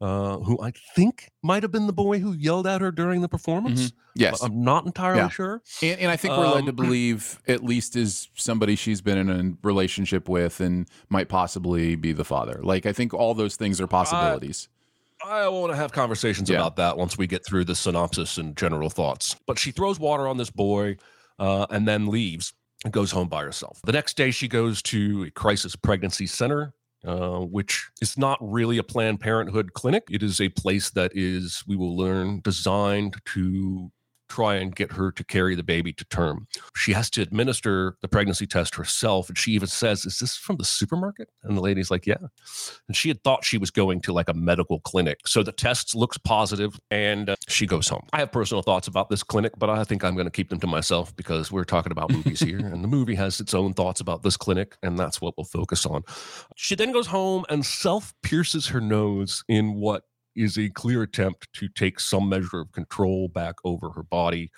uh, 0.01 0.39
who 0.39 0.61
I 0.61 0.73
think 0.95 1.31
might 1.43 1.63
have 1.63 1.73
been 1.73 1.87
the 1.87 1.93
boy 1.93 2.21
who 2.21 2.33
yelled 2.33 2.67
at 2.67 2.81
her 2.81 2.93
during 2.93 3.21
the 3.21 3.29
performance. 3.29 3.87
Mm-hmm. 3.87 3.99
Yes, 4.15 4.43
I'm 4.43 4.63
not 4.63 4.87
entirely 4.87 5.21
yeah. 5.21 5.29
sure. 5.29 5.63
And, 5.83 6.01
and, 6.01 6.11
I 6.11 6.17
think 6.17 6.37
we're 6.37 6.47
um, 6.47 6.55
led 6.55 6.65
to 6.67 6.71
um, 6.71 6.77
believe 6.87 7.41
at 7.47 7.65
least 7.65 7.97
is 7.97 8.29
somebody 8.35 8.77
she's 8.77 9.01
been 9.01 9.19
in 9.19 9.31
a 9.31 9.67
relationship 9.67 10.29
with 10.29 10.61
and 10.61 10.89
might 11.09 11.29
possibly 11.29 11.95
be 11.97 12.13
the 12.13 12.25
father. 12.25 12.61
Like 12.63 12.87
I 12.87 12.93
think 12.93 13.15
all 13.15 13.35
those 13.35 13.57
things 13.57 13.81
are 13.81 13.87
possibilities. 13.87 14.69
I, 15.25 15.41
I 15.41 15.49
want 15.49 15.73
to 15.73 15.77
have 15.77 15.93
conversations 15.93 16.49
yeah. 16.49 16.57
about 16.57 16.77
that 16.77 16.97
once 16.97 17.19
we 17.19 17.27
get 17.27 17.45
through 17.45 17.65
the 17.65 17.75
synopsis 17.75 18.39
and 18.39 18.57
general 18.57 18.91
thoughts. 18.91 19.37
But 19.47 19.59
she 19.59 19.73
throws 19.73 19.99
water 19.99 20.29
on 20.29 20.37
this 20.37 20.51
boy 20.51 20.97
uh, 21.39 21.67
and 21.71 21.87
then 21.89 22.07
leaves 22.07 22.53
and 22.85 22.93
goes 22.93 23.11
home 23.11 23.29
by 23.29 23.43
herself. 23.43 23.81
The 23.85 23.93
next 23.93 24.17
day, 24.17 24.31
she 24.31 24.47
goes 24.47 24.81
to 24.83 25.25
a 25.25 25.31
crisis 25.31 25.75
pregnancy 25.75 26.27
center 26.27 26.73
uh, 27.05 27.39
which 27.39 27.91
is 28.01 28.19
not 28.19 28.39
really 28.41 28.79
a 28.79 28.83
Planned 28.83 29.21
Parenthood 29.21 29.73
clinic. 29.73 30.05
It 30.11 30.23
is 30.23 30.41
a 30.41 30.49
place 30.49 30.91
that 30.91 31.13
is, 31.15 31.63
we 31.67 31.77
will 31.77 31.97
learn, 31.97 32.41
designed 32.41 33.17
to 33.35 33.91
try 34.29 34.55
and 34.57 34.75
get 34.75 34.93
her 34.93 35.11
to 35.13 35.25
carry 35.25 35.55
the 35.55 35.63
baby 35.63 35.93
to 35.93 36.05
term. 36.07 36.47
She 36.77 36.93
has 36.93 37.11
to 37.11 37.23
administer 37.23 37.97
the 38.03 38.09
pregnancy 38.09 38.47
test 38.47 38.75
herself. 38.75 39.29
And 39.29 39.39
she 39.39 39.53
even 39.53 39.69
says, 39.69 40.05
Is 40.05 40.19
this 40.19 40.37
from 40.37 40.57
the 40.57 40.65
supermarket? 40.65 41.29
And 41.43 41.57
the 41.57 41.61
lady's 41.61 41.91
like, 41.91 42.07
Yeah. 42.07 42.17
And 42.87 42.97
she 42.97 43.09
had 43.09 43.23
thought 43.23 43.45
she 43.45 43.59
was 43.59 43.71
going 43.71 44.01
to 44.03 44.13
like 44.13 44.29
a 44.29 44.35
medical 44.35 44.81
clinic. 44.81 45.27
So 45.27 45.43
the 45.43 45.53
test 45.53 45.95
looks 45.95 46.19
positive 46.19 46.79
and 46.91 47.31
uh, 47.31 47.37
she 47.49 47.67
goes 47.67 47.89
home. 47.89 48.07
I 48.13 48.19
have 48.19 48.33
personal 48.33 48.63
thoughts 48.63 48.89
about 48.89 49.09
this 49.11 49.23
clinic, 49.23 49.53
but 49.59 49.71
I 49.71 49.85
think 49.85 50.05
I'm 50.05 50.15
going 50.15 50.27
to 50.27 50.31
keep 50.31 50.51
them 50.51 50.61
to 50.61 50.67
myself 50.67 51.15
because 51.17 51.51
we're 51.51 51.65
talking 51.65 51.93
about 51.93 52.13
movies 52.13 52.41
here. 52.41 52.59
And 52.59 52.85
the 52.85 52.89
movie 52.89 53.15
has 53.15 53.41
its 53.41 53.55
own 53.55 53.73
thoughts 53.75 54.01
about 54.01 54.23
this 54.23 54.37
clinic. 54.37 54.77
And 54.83 54.99
that's 54.99 55.21
what 55.21 55.35
we'll 55.37 55.45
focus 55.45 55.87
on. 55.87 56.03
She 56.57 56.75
then 56.75 56.93
goes 56.93 57.07
home 57.07 57.45
and 57.49 57.65
self 57.65 58.15
pierces 58.23 58.67
her 58.69 58.81
nose 58.81 59.45
in 59.49 59.75
what 59.75 60.05
is 60.39 60.57
a 60.57 60.71
clear 60.71 61.03
attempt 61.03 61.53
to 61.55 61.69
take 61.69 62.01
some 62.01 62.29
measure 62.29 62.61
of 62.61 62.73
control 62.73 63.29
back 63.29 63.57
over 63.65 63.91
her 63.91 64.03
body. 64.03 64.51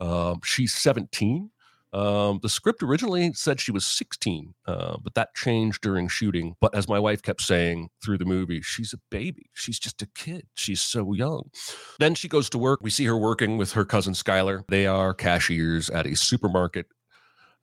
Um, 0.00 0.40
she's 0.44 0.74
17. 0.74 1.50
Um, 1.94 2.40
the 2.42 2.48
script 2.48 2.82
originally 2.82 3.32
said 3.34 3.60
she 3.60 3.70
was 3.70 3.84
16, 3.84 4.54
uh, 4.66 4.96
but 5.02 5.14
that 5.14 5.34
changed 5.34 5.82
during 5.82 6.08
shooting. 6.08 6.56
But 6.60 6.74
as 6.74 6.88
my 6.88 6.98
wife 6.98 7.20
kept 7.20 7.42
saying 7.42 7.90
through 8.02 8.18
the 8.18 8.24
movie, 8.24 8.62
she's 8.62 8.94
a 8.94 9.00
baby. 9.10 9.50
She's 9.52 9.78
just 9.78 10.00
a 10.00 10.08
kid. 10.14 10.46
She's 10.54 10.80
so 10.80 11.12
young. 11.12 11.50
Then 11.98 12.14
she 12.14 12.28
goes 12.28 12.48
to 12.50 12.58
work. 12.58 12.80
We 12.82 12.90
see 12.90 13.04
her 13.04 13.18
working 13.18 13.58
with 13.58 13.72
her 13.72 13.84
cousin 13.84 14.14
Skylar. 14.14 14.64
They 14.68 14.86
are 14.86 15.12
cashiers 15.12 15.90
at 15.90 16.06
a 16.06 16.16
supermarket. 16.16 16.86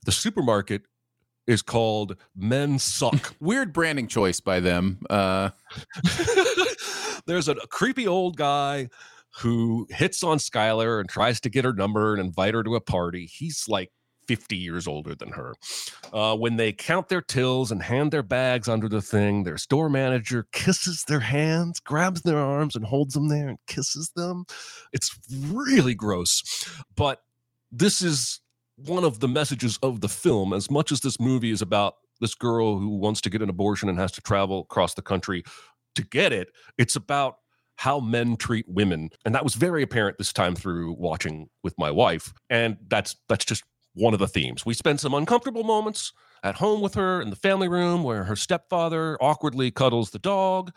The 0.06 0.12
supermarket 0.12 0.84
is 1.48 1.64
called 1.64 2.16
Men 2.36 2.78
Suck. 2.78 3.36
Weird 3.40 3.74
branding 3.74 4.08
choice 4.08 4.40
by 4.40 4.60
them. 4.60 5.00
Uh... 5.10 5.50
There's 7.30 7.48
a, 7.48 7.54
a 7.54 7.68
creepy 7.68 8.08
old 8.08 8.38
guy 8.38 8.90
who 9.38 9.88
hits 9.92 10.24
on 10.24 10.40
Skylar 10.40 11.00
and 11.00 11.08
tries 11.08 11.40
to 11.42 11.50
get 11.50 11.64
her 11.64 11.74
number 11.74 12.14
and 12.14 12.22
invite 12.22 12.56
her 12.56 12.64
to 12.64 12.76
a 12.76 12.82
party. 12.82 13.30
He's 13.32 13.66
like 13.68 13.92
50 14.28 14.58
years 14.58 14.88
older 14.88 15.14
than 15.14 15.30
her. 15.30 15.54
Uh, 16.12 16.36
when 16.36 16.56
they 16.56 16.74
count 16.74 17.08
their 17.08 17.22
tills 17.22 17.72
and 17.72 17.82
hand 17.82 18.12
their 18.12 18.24
bags 18.24 18.68
under 18.68 18.90
the 18.90 19.02
thing, 19.02 19.44
their 19.44 19.58
store 19.58 19.90
manager 19.90 20.48
kisses 20.52 21.04
their 21.08 21.20
hands, 21.20 21.80
grabs 21.80 22.24
their 22.24 22.40
arms, 22.40 22.76
and 22.76 22.86
holds 22.86 23.14
them 23.14 23.28
there 23.28 23.50
and 23.50 23.58
kisses 23.68 24.12
them. 24.16 24.46
It's 24.92 25.16
really 25.52 25.94
gross. 25.94 26.44
But 26.96 27.22
this 27.72 28.02
is 28.02 28.40
one 28.76 29.04
of 29.04 29.20
the 29.20 29.28
messages 29.28 29.78
of 29.84 30.02
the 30.02 30.10
film. 30.10 30.54
As 30.54 30.72
much 30.72 30.92
as 30.92 31.02
this 31.02 31.20
movie 31.20 31.52
is 31.52 31.62
about 31.62 31.96
this 32.20 32.36
girl 32.36 32.78
who 32.78 32.98
wants 32.98 33.22
to 33.22 33.30
get 33.30 33.42
an 33.42 33.50
abortion 33.50 33.90
and 33.90 33.98
has 33.98 34.12
to 34.14 34.22
travel 34.22 34.62
across 34.62 34.94
the 34.94 35.02
country 35.02 35.44
to 35.96 36.04
get 36.04 36.32
it, 36.34 36.50
it's 36.78 36.96
about 36.96 37.36
how 37.76 38.00
men 38.00 38.36
treat 38.36 38.66
women 38.68 39.10
and 39.24 39.34
that 39.34 39.44
was 39.44 39.56
very 39.56 39.82
apparent 39.84 40.18
this 40.18 40.34
time 40.34 40.54
through 40.54 40.92
watching 41.00 41.48
with 41.64 41.74
my 41.78 41.90
wife 41.90 42.34
and 42.50 42.76
that's 42.90 43.16
that's 43.30 43.46
just 43.46 43.64
one 43.94 44.14
of 44.14 44.20
the 44.20 44.28
themes. 44.28 44.66
We 44.66 44.74
spend 44.74 45.00
some 45.00 45.14
uncomfortable 45.14 45.64
moments 45.64 46.14
at 46.44 46.56
home 46.56 46.82
with 46.82 46.96
her 46.96 47.22
in 47.22 47.30
the 47.30 47.36
family 47.36 47.68
room 47.68 48.04
where 48.04 48.24
her 48.24 48.36
stepfather 48.36 49.18
awkwardly 49.22 49.72
cuddles 49.72 50.12
the 50.12 50.20
dog, 50.20 50.72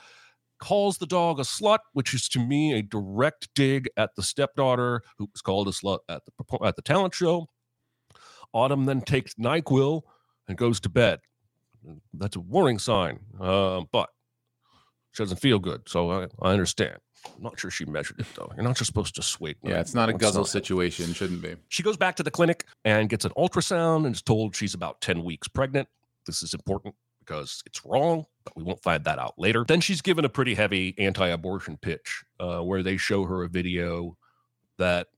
calls 0.61 0.99
the 0.99 1.07
dog 1.07 1.39
a 1.39 1.43
slut, 1.43 1.79
which 1.93 2.15
is 2.15 2.29
to 2.31 2.41
me 2.41 2.73
a 2.73 2.83
direct 2.83 3.49
dig 3.55 3.89
at 3.97 4.11
the 4.17 4.23
stepdaughter 4.23 5.03
who 5.19 5.29
was 5.33 5.43
called 5.43 5.69
a 5.69 5.73
slut 5.73 5.99
at 6.09 6.23
the 6.27 6.59
at 6.65 6.77
the 6.77 6.83
talent 6.83 7.15
show. 7.15 7.47
Autumn 8.53 8.85
then 8.85 9.01
takes 9.01 9.35
NyQuil 9.35 10.03
and 10.49 10.59
goes 10.59 10.79
to 10.81 10.89
bed. 10.89 11.21
That's 12.13 12.37
a 12.37 12.41
warning 12.41 12.79
sign, 12.79 13.21
uh, 13.41 13.83
but 13.91 14.11
she 15.13 15.23
doesn't 15.23 15.39
feel 15.39 15.59
good, 15.59 15.83
so 15.87 16.11
I, 16.11 16.27
I 16.41 16.53
understand. 16.53 16.97
I'm 17.37 17.43
not 17.43 17.59
sure 17.59 17.71
she 17.71 17.85
measured 17.85 18.19
it 18.19 18.27
though. 18.35 18.51
You're 18.57 18.65
not 18.65 18.77
just 18.77 18.87
supposed 18.87 19.15
to 19.17 19.23
swig. 19.23 19.57
Yeah, 19.63 19.81
it's 19.81 19.95
not 19.95 20.09
a 20.09 20.13
guzzle 20.13 20.45
situation. 20.45 21.13
Shouldn't 21.13 21.43
be. 21.43 21.55
She 21.69 21.83
goes 21.83 21.97
back 21.97 22.17
to 22.17 22.23
the 22.23 22.31
clinic 22.31 22.67
and 22.85 23.09
gets 23.09 23.25
an 23.25 23.33
ultrasound 23.37 24.07
and 24.07 24.15
is 24.15 24.23
told 24.23 24.57
she's 24.57 24.75
about 24.75 25.01
10 25.01 25.23
weeks 25.23 25.47
pregnant. 25.47 25.89
This 26.27 26.43
is 26.43 26.55
important 26.55 26.95
because 27.21 27.63
it's 27.65 27.85
wrong, 27.85 28.25
but 28.45 28.57
we 28.57 28.65
won't 28.65 28.83
find 28.83 29.05
that 29.05 29.19
out 29.19 29.35
later. 29.39 29.65
Then 29.67 29.81
she's 29.81 30.03
given 30.03 30.25
a 30.25 30.29
pretty 30.29 30.55
heavy 30.55 30.95
anti 30.99 31.29
abortion 31.29 31.77
pitch 31.77 32.25
uh, 32.41 32.61
where 32.61 32.83
they 32.83 32.97
show 32.97 33.25
her 33.25 33.45
a 33.45 33.49
video 33.49 34.17
that 34.79 35.09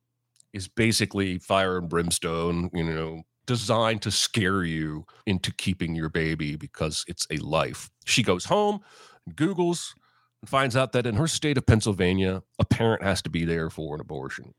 is 0.53 0.69
basically 0.69 1.39
fire 1.39 1.79
and 1.79 1.89
brimstone, 1.89 2.71
you 2.75 2.85
know, 2.85 3.23
designed 3.47 4.03
to 4.03 4.11
scare 4.11 4.65
you 4.65 5.05
into 5.27 5.53
keeping 5.53 5.95
your 5.95 6.09
baby 6.09 6.57
because 6.57 7.05
it's 7.09 7.27
a 7.31 7.37
life. 7.39 7.91
She 8.05 8.23
goes 8.23 8.45
home 8.45 8.81
and 9.27 9.37
Googles 9.37 9.95
and 10.43 10.49
finds 10.49 10.77
out 10.77 10.93
that 10.93 11.07
in 11.07 11.15
her 11.15 11.27
state 11.27 11.59
of 11.59 11.67
Pennsylvania, 11.67 12.43
a 12.59 12.65
parent 12.65 13.03
has 13.03 13.23
to 13.23 13.31
be 13.31 13.45
there 13.45 13.71
for 13.71 13.95
an 13.95 14.01
abortion. 14.01 14.55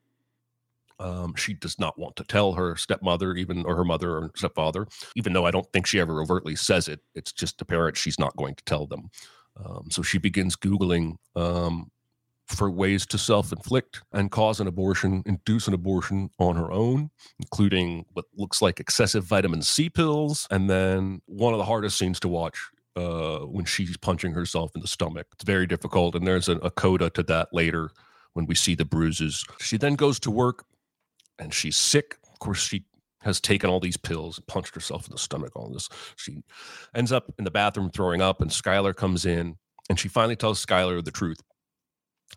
Um, 1.00 1.36
she 1.36 1.54
does 1.54 1.78
not 1.78 2.00
want 2.00 2.16
to 2.16 2.24
tell 2.24 2.54
her 2.54 2.76
stepmother, 2.76 3.36
even 3.36 3.66
or 3.66 3.76
her 3.76 3.84
mother 3.84 4.12
or 4.12 4.32
stepfather, 4.36 4.88
even 5.16 5.34
though 5.34 5.46
I 5.46 5.52
don't 5.52 5.70
think 5.74 5.86
she 5.86 6.00
ever 6.00 6.22
overtly 6.22 6.56
says 6.56 6.88
it. 6.88 7.02
It's 7.16 7.34
just 7.34 7.62
apparent 7.62 7.98
she's 7.98 8.20
not 8.20 8.36
going 8.38 8.56
to 8.56 8.64
tell 8.64 8.88
them. 8.88 9.10
Um, 9.64 9.88
so 9.90 10.02
she 10.02 10.18
begins 10.18 10.56
Googling 10.56 11.18
um, 11.36 11.92
for 12.48 12.70
ways 12.72 13.06
to 13.08 13.18
self 13.18 13.52
inflict 13.52 14.02
and 14.14 14.32
cause 14.32 14.60
an 14.60 14.68
abortion, 14.68 15.22
induce 15.26 15.68
an 15.68 15.74
abortion 15.74 16.30
on 16.40 16.56
her 16.56 16.72
own, 16.72 17.10
including 17.40 18.06
what 18.14 18.26
looks 18.36 18.62
like 18.62 18.80
excessive 18.80 19.26
vitamin 19.26 19.62
C 19.62 19.90
pills. 19.90 20.48
And 20.50 20.70
then 20.70 21.22
one 21.26 21.54
of 21.54 21.58
the 21.58 21.66
hardest 21.66 21.98
scenes 21.98 22.20
to 22.22 22.28
watch 22.28 22.58
uh, 22.96 23.40
when 23.40 23.66
she's 23.66 23.98
punching 23.98 24.34
herself 24.34 24.72
in 24.76 24.82
the 24.82 24.88
stomach. 24.88 25.28
It's 25.34 25.44
very 25.44 25.68
difficult. 25.68 26.16
And 26.16 26.26
there's 26.26 26.50
a, 26.50 26.58
a 26.58 26.72
coda 26.72 27.10
to 27.12 27.24
that 27.24 27.50
later 27.54 27.92
when 28.34 28.46
we 28.46 28.56
see 28.56 28.76
the 28.76 28.86
bruises. 28.86 29.46
She 29.60 29.78
then 29.78 29.96
goes 29.96 30.20
to 30.22 30.32
work 30.32 30.66
and 31.40 31.54
she's 31.54 31.78
sick. 31.78 32.18
Of 32.32 32.40
course, 32.40 32.60
she 32.60 32.86
has 33.22 33.42
taken 33.42 33.70
all 33.70 33.80
these 33.80 33.98
pills, 33.98 34.40
punched 34.48 34.76
herself 34.76 35.08
in 35.08 35.12
the 35.12 35.18
stomach, 35.18 35.56
all 35.56 35.70
this. 35.70 35.90
She 36.16 36.44
ends 36.94 37.12
up 37.12 37.34
in 37.38 37.44
the 37.44 37.52
bathroom 37.52 37.90
throwing 37.90 38.22
up, 38.22 38.40
and 38.40 38.52
Skylar 38.52 38.96
comes 38.96 39.26
in 39.26 39.58
and 39.90 40.00
she 40.00 40.08
finally 40.08 40.36
tells 40.36 40.64
Skylar 40.64 41.04
the 41.04 41.12
truth 41.12 41.40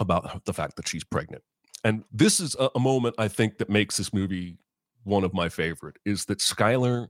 about 0.00 0.44
the 0.44 0.54
fact 0.54 0.76
that 0.76 0.88
she's 0.88 1.04
pregnant. 1.04 1.42
And 1.84 2.04
this 2.12 2.40
is 2.40 2.56
a, 2.58 2.70
a 2.74 2.80
moment 2.80 3.14
I 3.18 3.28
think 3.28 3.58
that 3.58 3.70
makes 3.70 3.96
this 3.96 4.12
movie 4.12 4.58
one 5.04 5.24
of 5.24 5.32
my 5.32 5.48
favorite 5.48 5.96
is 6.04 6.24
that 6.26 6.38
Skylar 6.38 7.08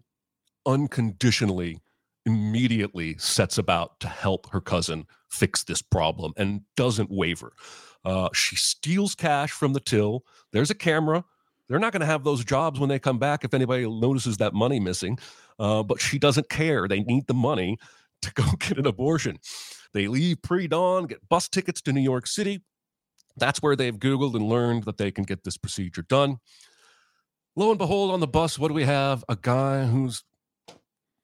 unconditionally 0.67 1.81
immediately 2.29 3.17
sets 3.17 3.57
about 3.57 3.99
to 4.01 4.07
help 4.07 4.51
her 4.51 4.61
cousin 4.61 5.07
fix 5.31 5.65
this 5.65 5.81
problem 5.81 6.33
and 6.37 6.61
doesn't 6.77 7.11
waver. 7.11 7.53
Uh, 8.05 8.29
she 8.35 8.55
steals 8.55 9.15
cash 9.15 9.51
from 9.51 9.73
the 9.73 9.81
till. 9.81 10.25
There's 10.53 10.71
a 10.71 10.75
camera. 10.75 11.25
They're 11.69 11.79
not 11.79 11.93
going 11.93 12.01
to 12.01 12.07
have 12.07 12.25
those 12.25 12.45
jobs 12.45 12.79
when 12.79 12.91
they 12.91 12.99
come 12.99 13.19
back 13.19 13.45
if 13.45 13.55
anybody 13.55 13.89
notices 13.89 14.37
that 14.37 14.53
money 14.53 14.79
missing. 14.79 15.19
Uh, 15.59 15.83
but 15.83 16.01
she 16.01 16.19
doesn't 16.19 16.51
care. 16.51 16.87
They 16.87 17.01
need 17.01 17.27
the 17.27 17.35
money 17.35 17.79
to 18.23 18.33
go 18.35 18.45
get 18.61 18.79
an 18.79 18.87
abortion. 18.87 19.39
They 19.95 20.07
leave 20.07 20.43
pre 20.43 20.69
dawn, 20.69 21.07
get 21.07 21.27
bus 21.31 21.49
tickets 21.49 21.81
to 21.83 21.93
New 21.95 22.03
York 22.03 22.27
City. 22.27 22.63
That's 23.39 23.63
where 23.63 23.75
they've 23.75 23.97
Googled 23.97 24.35
and 24.35 24.51
learned 24.51 24.85
that 24.85 24.99
they 24.99 25.11
can 25.11 25.25
get 25.25 25.45
this 25.45 25.57
procedure 25.57 26.03
done. 26.03 26.39
Lo 27.57 27.71
and 27.71 27.79
behold, 27.79 28.11
on 28.11 28.21
the 28.21 28.29
bus, 28.29 28.59
what 28.59 28.69
do 28.69 28.75
we 28.75 28.85
have? 28.85 29.25
A 29.29 29.37
guy 29.37 29.87
who's 29.87 30.23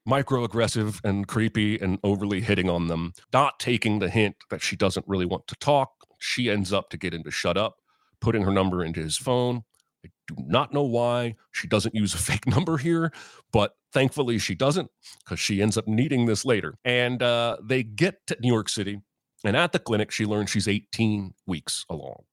microaggressive 0.08 1.00
and 1.04 1.26
creepy 1.26 1.78
and 1.80 1.98
overly 2.04 2.40
hitting 2.40 2.68
on 2.68 2.88
them, 2.88 3.12
not 3.32 3.58
taking 3.58 3.98
the 3.98 4.10
hint 4.10 4.36
that 4.50 4.62
she 4.62 4.76
doesn't 4.76 5.06
really 5.08 5.26
want 5.26 5.46
to 5.48 5.56
talk. 5.56 5.90
She 6.18 6.50
ends 6.50 6.72
up 6.72 6.90
to 6.90 6.96
get 6.96 7.14
him 7.14 7.22
to 7.24 7.30
shut 7.30 7.56
up, 7.56 7.76
putting 8.20 8.42
her 8.42 8.52
number 8.52 8.84
into 8.84 9.00
his 9.00 9.16
phone. 9.16 9.62
I 10.04 10.10
do 10.28 10.34
not 10.38 10.74
know 10.74 10.82
why 10.82 11.36
she 11.52 11.66
doesn't 11.66 11.94
use 11.94 12.14
a 12.14 12.18
fake 12.30 12.46
number 12.46 12.76
here, 12.76 13.12
but 13.52 13.72
thankfully 13.92 14.38
she 14.38 14.54
doesn't 14.54 14.90
because 15.24 15.40
she 15.40 15.62
ends 15.62 15.78
up 15.78 15.88
needing 15.88 16.26
this 16.26 16.44
later. 16.44 16.74
And 16.84 17.22
uh, 17.22 17.56
they 17.62 17.82
get 17.82 18.26
to 18.26 18.36
New 18.40 18.52
York 18.52 18.68
City, 18.68 19.00
and 19.44 19.56
at 19.56 19.72
the 19.72 19.78
clinic, 19.78 20.10
she 20.10 20.26
learns 20.26 20.50
she's 20.50 20.68
18 20.68 21.34
weeks 21.46 21.84
along, 21.88 22.24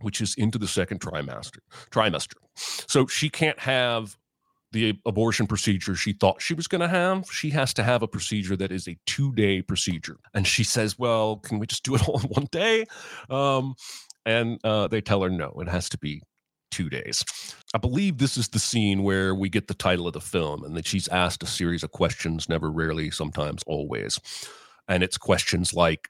which 0.00 0.20
is 0.20 0.34
into 0.34 0.58
the 0.58 0.66
second 0.68 1.00
trimester. 1.00 1.58
Trimester, 1.90 2.34
so 2.54 3.06
she 3.06 3.28
can't 3.28 3.58
have 3.58 4.16
the 4.72 4.98
abortion 5.04 5.46
procedure 5.46 5.94
she 5.94 6.12
thought 6.12 6.40
she 6.40 6.54
was 6.54 6.68
going 6.68 6.80
to 6.80 6.88
have. 6.88 7.26
She 7.30 7.50
has 7.50 7.74
to 7.74 7.82
have 7.82 8.02
a 8.02 8.08
procedure 8.08 8.56
that 8.56 8.70
is 8.70 8.86
a 8.86 8.96
two 9.06 9.32
day 9.32 9.62
procedure. 9.62 10.18
And 10.34 10.46
she 10.46 10.64
says, 10.64 10.98
Well, 10.98 11.36
can 11.36 11.58
we 11.58 11.66
just 11.66 11.84
do 11.84 11.94
it 11.94 12.02
all 12.08 12.20
in 12.20 12.26
one 12.28 12.48
day? 12.50 12.86
Um, 13.28 13.74
and 14.24 14.60
uh, 14.64 14.88
they 14.88 15.00
tell 15.00 15.22
her, 15.22 15.30
No, 15.30 15.52
it 15.60 15.68
has 15.68 15.88
to 15.90 15.98
be 15.98 16.22
two 16.70 16.88
days. 16.88 17.24
I 17.74 17.78
believe 17.78 18.18
this 18.18 18.36
is 18.36 18.48
the 18.48 18.60
scene 18.60 19.02
where 19.02 19.34
we 19.34 19.48
get 19.48 19.66
the 19.66 19.74
title 19.74 20.06
of 20.06 20.12
the 20.12 20.20
film 20.20 20.64
and 20.64 20.76
that 20.76 20.86
she's 20.86 21.08
asked 21.08 21.42
a 21.42 21.46
series 21.46 21.82
of 21.82 21.90
questions, 21.90 22.48
never, 22.48 22.70
rarely, 22.70 23.10
sometimes, 23.10 23.62
always. 23.66 24.20
And 24.86 25.02
it's 25.02 25.18
questions 25.18 25.74
like 25.74 26.08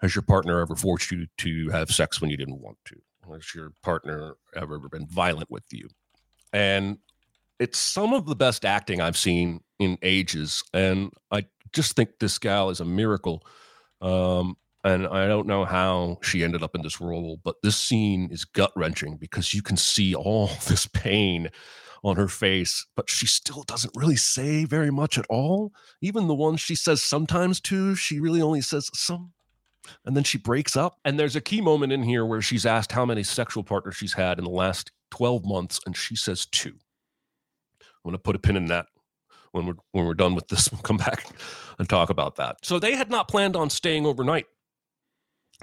Has 0.00 0.14
your 0.14 0.22
partner 0.22 0.60
ever 0.60 0.74
forced 0.74 1.12
you 1.12 1.26
to 1.38 1.70
have 1.70 1.90
sex 1.90 2.20
when 2.20 2.30
you 2.30 2.36
didn't 2.36 2.60
want 2.60 2.78
to? 2.86 2.96
Has 3.32 3.54
your 3.54 3.72
partner 3.82 4.36
ever 4.56 4.78
been 4.88 5.06
violent 5.06 5.50
with 5.50 5.64
you? 5.72 5.88
And 6.52 6.98
it's 7.58 7.78
some 7.78 8.12
of 8.12 8.26
the 8.26 8.36
best 8.36 8.64
acting 8.64 9.00
I've 9.00 9.16
seen 9.16 9.60
in 9.78 9.98
ages, 10.02 10.62
and 10.72 11.12
I 11.30 11.46
just 11.72 11.96
think 11.96 12.10
this 12.20 12.38
gal 12.38 12.70
is 12.70 12.80
a 12.80 12.84
miracle. 12.84 13.42
Um, 14.00 14.56
and 14.84 15.06
I 15.06 15.26
don't 15.26 15.46
know 15.46 15.64
how 15.64 16.18
she 16.22 16.44
ended 16.44 16.62
up 16.62 16.74
in 16.74 16.82
this 16.82 17.00
role, 17.00 17.40
but 17.42 17.56
this 17.62 17.76
scene 17.76 18.28
is 18.30 18.44
gut 18.44 18.70
wrenching 18.76 19.16
because 19.16 19.54
you 19.54 19.62
can 19.62 19.78
see 19.78 20.14
all 20.14 20.48
this 20.68 20.86
pain 20.86 21.50
on 22.04 22.16
her 22.16 22.28
face, 22.28 22.86
but 22.94 23.08
she 23.08 23.26
still 23.26 23.62
doesn't 23.62 23.96
really 23.96 24.16
say 24.16 24.66
very 24.66 24.90
much 24.90 25.16
at 25.16 25.24
all. 25.30 25.72
Even 26.02 26.28
the 26.28 26.34
ones 26.34 26.60
she 26.60 26.74
says 26.74 27.02
sometimes 27.02 27.60
to, 27.62 27.94
she 27.96 28.20
really 28.20 28.42
only 28.42 28.60
says 28.60 28.90
some. 28.92 29.32
And 30.04 30.14
then 30.14 30.24
she 30.24 30.36
breaks 30.36 30.76
up. 30.76 30.98
And 31.04 31.18
there's 31.18 31.36
a 31.36 31.40
key 31.40 31.62
moment 31.62 31.92
in 31.92 32.02
here 32.02 32.26
where 32.26 32.42
she's 32.42 32.66
asked 32.66 32.92
how 32.92 33.06
many 33.06 33.22
sexual 33.22 33.64
partners 33.64 33.96
she's 33.96 34.12
had 34.12 34.38
in 34.38 34.44
the 34.44 34.50
last 34.50 34.92
12 35.12 35.46
months, 35.46 35.80
and 35.86 35.96
she 35.96 36.14
says 36.14 36.44
two. 36.46 36.74
I'm 38.04 38.10
going 38.10 38.18
to 38.18 38.22
put 38.22 38.36
a 38.36 38.38
pin 38.38 38.56
in 38.56 38.66
that 38.66 38.86
when 39.52 39.66
we're 39.66 39.76
when 39.92 40.04
we're 40.04 40.14
done 40.14 40.34
with 40.34 40.48
this. 40.48 40.68
We'll 40.72 40.82
come 40.82 40.96
back 40.96 41.26
and 41.78 41.88
talk 41.88 42.10
about 42.10 42.36
that. 42.36 42.56
So 42.62 42.78
they 42.78 42.96
had 42.96 43.10
not 43.10 43.28
planned 43.28 43.56
on 43.56 43.70
staying 43.70 44.06
overnight. 44.06 44.46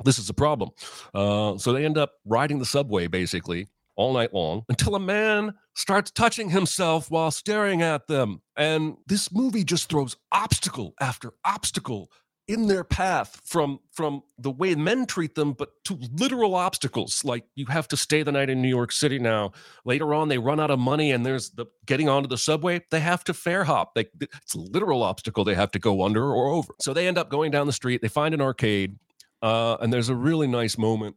This 0.04 0.18
is 0.18 0.30
a 0.30 0.34
problem. 0.34 0.72
Uh, 1.14 1.58
so 1.58 1.74
they 1.74 1.86
end 1.86 1.98
up 1.98 2.14
riding 2.26 2.60
the 2.60 2.66
subway 2.66 3.08
basically 3.08 3.68
all 3.96 4.14
night 4.14 4.34
long 4.34 4.64
until 4.70 4.96
a 4.96 5.00
man 5.00 5.54
starts 5.76 6.12
touching 6.12 6.50
himself 6.50 7.12
while 7.12 7.30
staring 7.30 7.82
at 7.82 8.08
them. 8.08 8.42
And 8.56 8.96
this 9.08 9.32
movie 9.32 9.64
just 9.64 9.90
throws 9.90 10.16
obstacle 10.32 10.94
after 11.00 11.34
obstacle 11.46 12.10
in 12.52 12.68
their 12.68 12.84
path 12.84 13.40
from 13.44 13.80
from 13.92 14.24
the 14.38 14.52
way 14.52 14.76
men 14.76 15.06
treat 15.06 15.36
them 15.36 15.54
but 15.54 15.70
to 15.84 15.98
literal 16.14 16.56
obstacles 16.56 17.24
like 17.24 17.44
you 17.56 17.66
have 17.66 17.88
to 17.88 17.96
stay 17.96 18.24
the 18.24 18.32
night 18.32 18.50
in 18.50 18.62
new 18.62 18.70
york 18.70 18.92
city 18.92 19.20
now 19.20 19.52
later 19.86 20.14
on 20.14 20.28
they 20.28 20.38
run 20.38 20.60
out 20.60 20.72
of 20.72 20.80
money 20.80 21.12
and 21.12 21.26
there's 21.26 21.52
the 21.52 21.66
getting 21.86 22.10
onto 22.10 22.28
the 22.28 22.38
subway 22.38 22.82
they 22.92 23.00
have 23.00 23.24
to 23.24 23.34
fare 23.34 23.64
hop 23.64 23.94
they, 23.96 24.06
it's 24.22 24.56
a 24.56 24.60
literal 24.60 25.04
obstacle 25.04 25.44
they 25.44 25.56
have 25.56 25.72
to 25.72 25.80
go 25.80 26.04
under 26.04 26.24
or 26.24 26.50
over 26.50 26.74
so 26.80 26.94
they 26.94 27.08
end 27.08 27.18
up 27.18 27.30
going 27.30 27.52
down 27.52 27.68
the 27.68 27.74
street 27.74 28.02
they 28.02 28.08
find 28.08 28.34
an 28.34 28.42
arcade 28.42 28.98
uh, 29.42 29.78
and 29.82 29.92
there's 29.92 30.10
a 30.10 30.16
really 30.16 30.48
nice 30.48 30.78
moment 30.78 31.16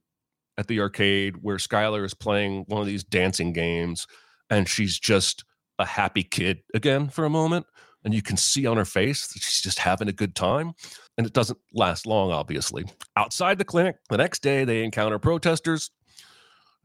at 0.56 0.66
the 0.68 0.80
arcade 0.80 1.36
where 1.42 1.56
Skylar 1.56 2.04
is 2.04 2.14
playing 2.14 2.64
one 2.68 2.80
of 2.80 2.86
these 2.86 3.04
dancing 3.04 3.52
games 3.52 4.06
and 4.50 4.68
she's 4.68 4.98
just 4.98 5.44
a 5.78 5.84
happy 5.84 6.22
kid 6.22 6.60
again 6.74 7.08
for 7.08 7.24
a 7.24 7.30
moment. 7.30 7.66
And 8.04 8.12
you 8.14 8.22
can 8.22 8.36
see 8.36 8.66
on 8.66 8.76
her 8.76 8.84
face 8.84 9.26
that 9.28 9.42
she's 9.42 9.62
just 9.62 9.78
having 9.78 10.08
a 10.08 10.12
good 10.12 10.34
time. 10.34 10.74
And 11.16 11.26
it 11.26 11.32
doesn't 11.32 11.58
last 11.72 12.06
long, 12.06 12.32
obviously. 12.32 12.84
Outside 13.16 13.58
the 13.58 13.64
clinic, 13.64 13.96
the 14.10 14.16
next 14.16 14.42
day, 14.42 14.64
they 14.64 14.82
encounter 14.82 15.18
protesters 15.18 15.90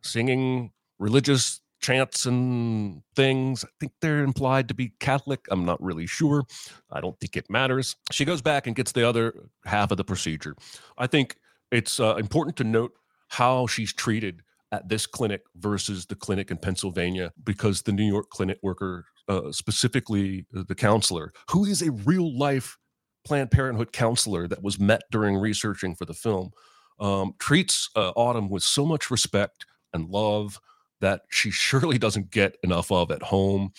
singing 0.04 0.72
religious 1.00 1.62
chants 1.82 2.26
and 2.26 3.02
things. 3.16 3.64
I 3.64 3.70
think 3.80 3.94
they're 4.02 4.24
implied 4.24 4.68
to 4.68 4.74
be 4.74 4.94
Catholic. 5.00 5.46
I'm 5.50 5.66
not 5.66 5.82
really 5.82 6.06
sure. 6.06 6.44
I 6.92 7.02
don't 7.02 7.20
think 7.20 7.38
it 7.38 7.50
matters. 7.50 7.96
She 8.12 8.26
goes 8.26 8.42
back 8.42 8.68
and 8.68 8.76
gets 8.76 8.92
the 8.92 9.08
other 9.08 9.50
half 9.66 9.92
of 9.92 9.98
the 9.98 10.04
procedure. 10.04 10.56
I 10.98 11.08
think 11.08 11.38
it's 11.72 12.00
uh, 12.00 12.16
important 12.16 12.58
to 12.58 12.64
note 12.64 12.92
how 13.30 13.68
she's 13.68 13.94
treated 13.94 14.42
at 14.72 14.88
this 14.88 15.08
clinic 15.08 15.42
versus 15.56 16.06
the 16.06 16.16
clinic 16.16 16.52
in 16.52 16.58
Pennsylvania 16.58 17.32
because 17.44 17.82
the 17.82 17.92
New 17.92 18.06
York 18.06 18.30
clinic 18.30 18.60
worker, 18.62 19.06
uh, 19.28 19.52
specifically 19.52 20.46
uh, 20.56 20.64
the 20.68 20.76
counselor, 20.76 21.32
who 21.50 21.66
is 21.66 21.82
a 21.82 21.92
real 21.92 22.38
life 22.38 22.78
Planned 23.30 23.52
Parenthood 23.52 23.92
counselor 23.92 24.48
that 24.48 24.64
was 24.64 24.80
met 24.80 25.04
during 25.12 25.38
researching 25.38 25.94
for 25.94 26.06
the 26.06 26.16
film, 26.16 26.50
um, 27.00 27.36
treats 27.38 27.92
uh, 27.96 28.10
Autumn 28.16 28.50
with 28.50 28.64
so 28.64 28.88
much 28.88 29.12
respect 29.12 29.68
and 29.94 30.10
love 30.10 30.60
that 31.00 31.22
she 31.30 31.52
surely 31.52 32.00
doesn't 32.00 32.32
get 32.32 32.58
enough 32.64 32.92
of 32.92 33.12
at 33.12 33.22
home. 33.22 33.72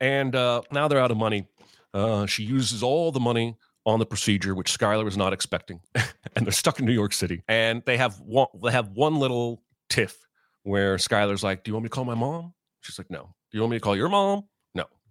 And 0.00 0.34
uh, 0.34 0.62
now 0.72 0.88
they're 0.88 0.98
out 0.98 1.10
of 1.10 1.18
money. 1.18 1.46
Uh, 1.92 2.24
she 2.24 2.44
uses 2.44 2.82
all 2.82 3.12
the 3.12 3.20
money 3.20 3.58
on 3.84 3.98
the 3.98 4.06
procedure, 4.06 4.54
which 4.54 4.72
Skylar 4.72 5.04
was 5.04 5.18
not 5.18 5.34
expecting, 5.34 5.80
and 6.34 6.46
they're 6.46 6.50
stuck 6.50 6.80
in 6.80 6.86
New 6.86 6.92
York 6.92 7.12
City. 7.12 7.42
And 7.46 7.82
they 7.84 7.98
have 7.98 8.18
one, 8.20 8.48
they 8.62 8.72
have 8.72 8.88
one 8.88 9.16
little 9.16 9.62
tiff 9.90 10.16
where 10.62 10.96
Skylar's 10.96 11.44
like, 11.44 11.62
"Do 11.62 11.68
you 11.68 11.74
want 11.74 11.82
me 11.82 11.88
to 11.90 11.94
call 11.94 12.06
my 12.06 12.14
mom?" 12.14 12.54
She's 12.80 12.98
like, 12.98 13.10
"No." 13.10 13.34
Do 13.52 13.58
you 13.58 13.60
want 13.60 13.72
me 13.72 13.76
to 13.76 13.82
call 13.82 13.96
your 13.96 14.08
mom? 14.08 14.44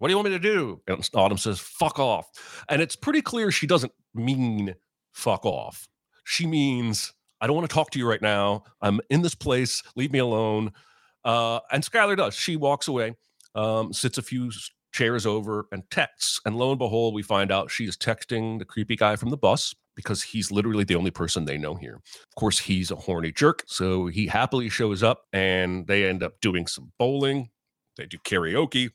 What 0.03 0.09
do 0.09 0.11
you 0.11 0.17
want 0.17 0.31
me 0.31 0.37
to 0.37 0.39
do? 0.39 0.81
And 0.85 1.09
Autumn 1.15 1.37
says, 1.37 1.61
"Fuck 1.61 1.97
off." 1.97 2.27
And 2.67 2.81
it's 2.81 2.93
pretty 2.93 3.21
clear 3.21 3.51
she 3.51 3.65
doesn't 3.65 3.93
mean 4.13 4.75
"fuck 5.13 5.45
off." 5.45 5.87
She 6.25 6.45
means, 6.45 7.13
"I 7.39 7.47
don't 7.47 7.55
want 7.55 7.69
to 7.69 7.73
talk 7.73 7.89
to 7.91 7.99
you 7.99 8.05
right 8.05 8.21
now. 8.21 8.65
I'm 8.81 8.99
in 9.09 9.21
this 9.21 9.33
place. 9.33 9.81
Leave 9.95 10.11
me 10.11 10.19
alone." 10.19 10.73
Uh, 11.23 11.61
and 11.71 11.85
Skylar 11.85 12.17
does. 12.17 12.35
She 12.35 12.57
walks 12.57 12.89
away, 12.89 13.15
um, 13.55 13.93
sits 13.93 14.17
a 14.17 14.21
few 14.21 14.51
chairs 14.91 15.25
over 15.25 15.67
and 15.71 15.89
texts. 15.89 16.41
And 16.43 16.57
lo 16.57 16.71
and 16.71 16.79
behold, 16.79 17.13
we 17.13 17.23
find 17.23 17.49
out 17.49 17.71
she 17.71 17.85
is 17.85 17.95
texting 17.95 18.59
the 18.59 18.65
creepy 18.65 18.97
guy 18.97 19.15
from 19.15 19.29
the 19.29 19.37
bus 19.37 19.73
because 19.95 20.21
he's 20.21 20.51
literally 20.51 20.83
the 20.83 20.95
only 20.95 21.11
person 21.11 21.45
they 21.45 21.57
know 21.57 21.75
here. 21.75 21.95
Of 21.95 22.35
course, 22.35 22.59
he's 22.59 22.91
a 22.91 22.97
horny 22.97 23.31
jerk. 23.31 23.63
So 23.67 24.07
he 24.07 24.27
happily 24.27 24.67
shows 24.67 25.01
up 25.01 25.21
and 25.31 25.87
they 25.87 26.09
end 26.09 26.23
up 26.23 26.41
doing 26.41 26.67
some 26.67 26.91
bowling. 26.99 27.51
They 27.95 28.05
do 28.05 28.17
karaoke. 28.17 28.91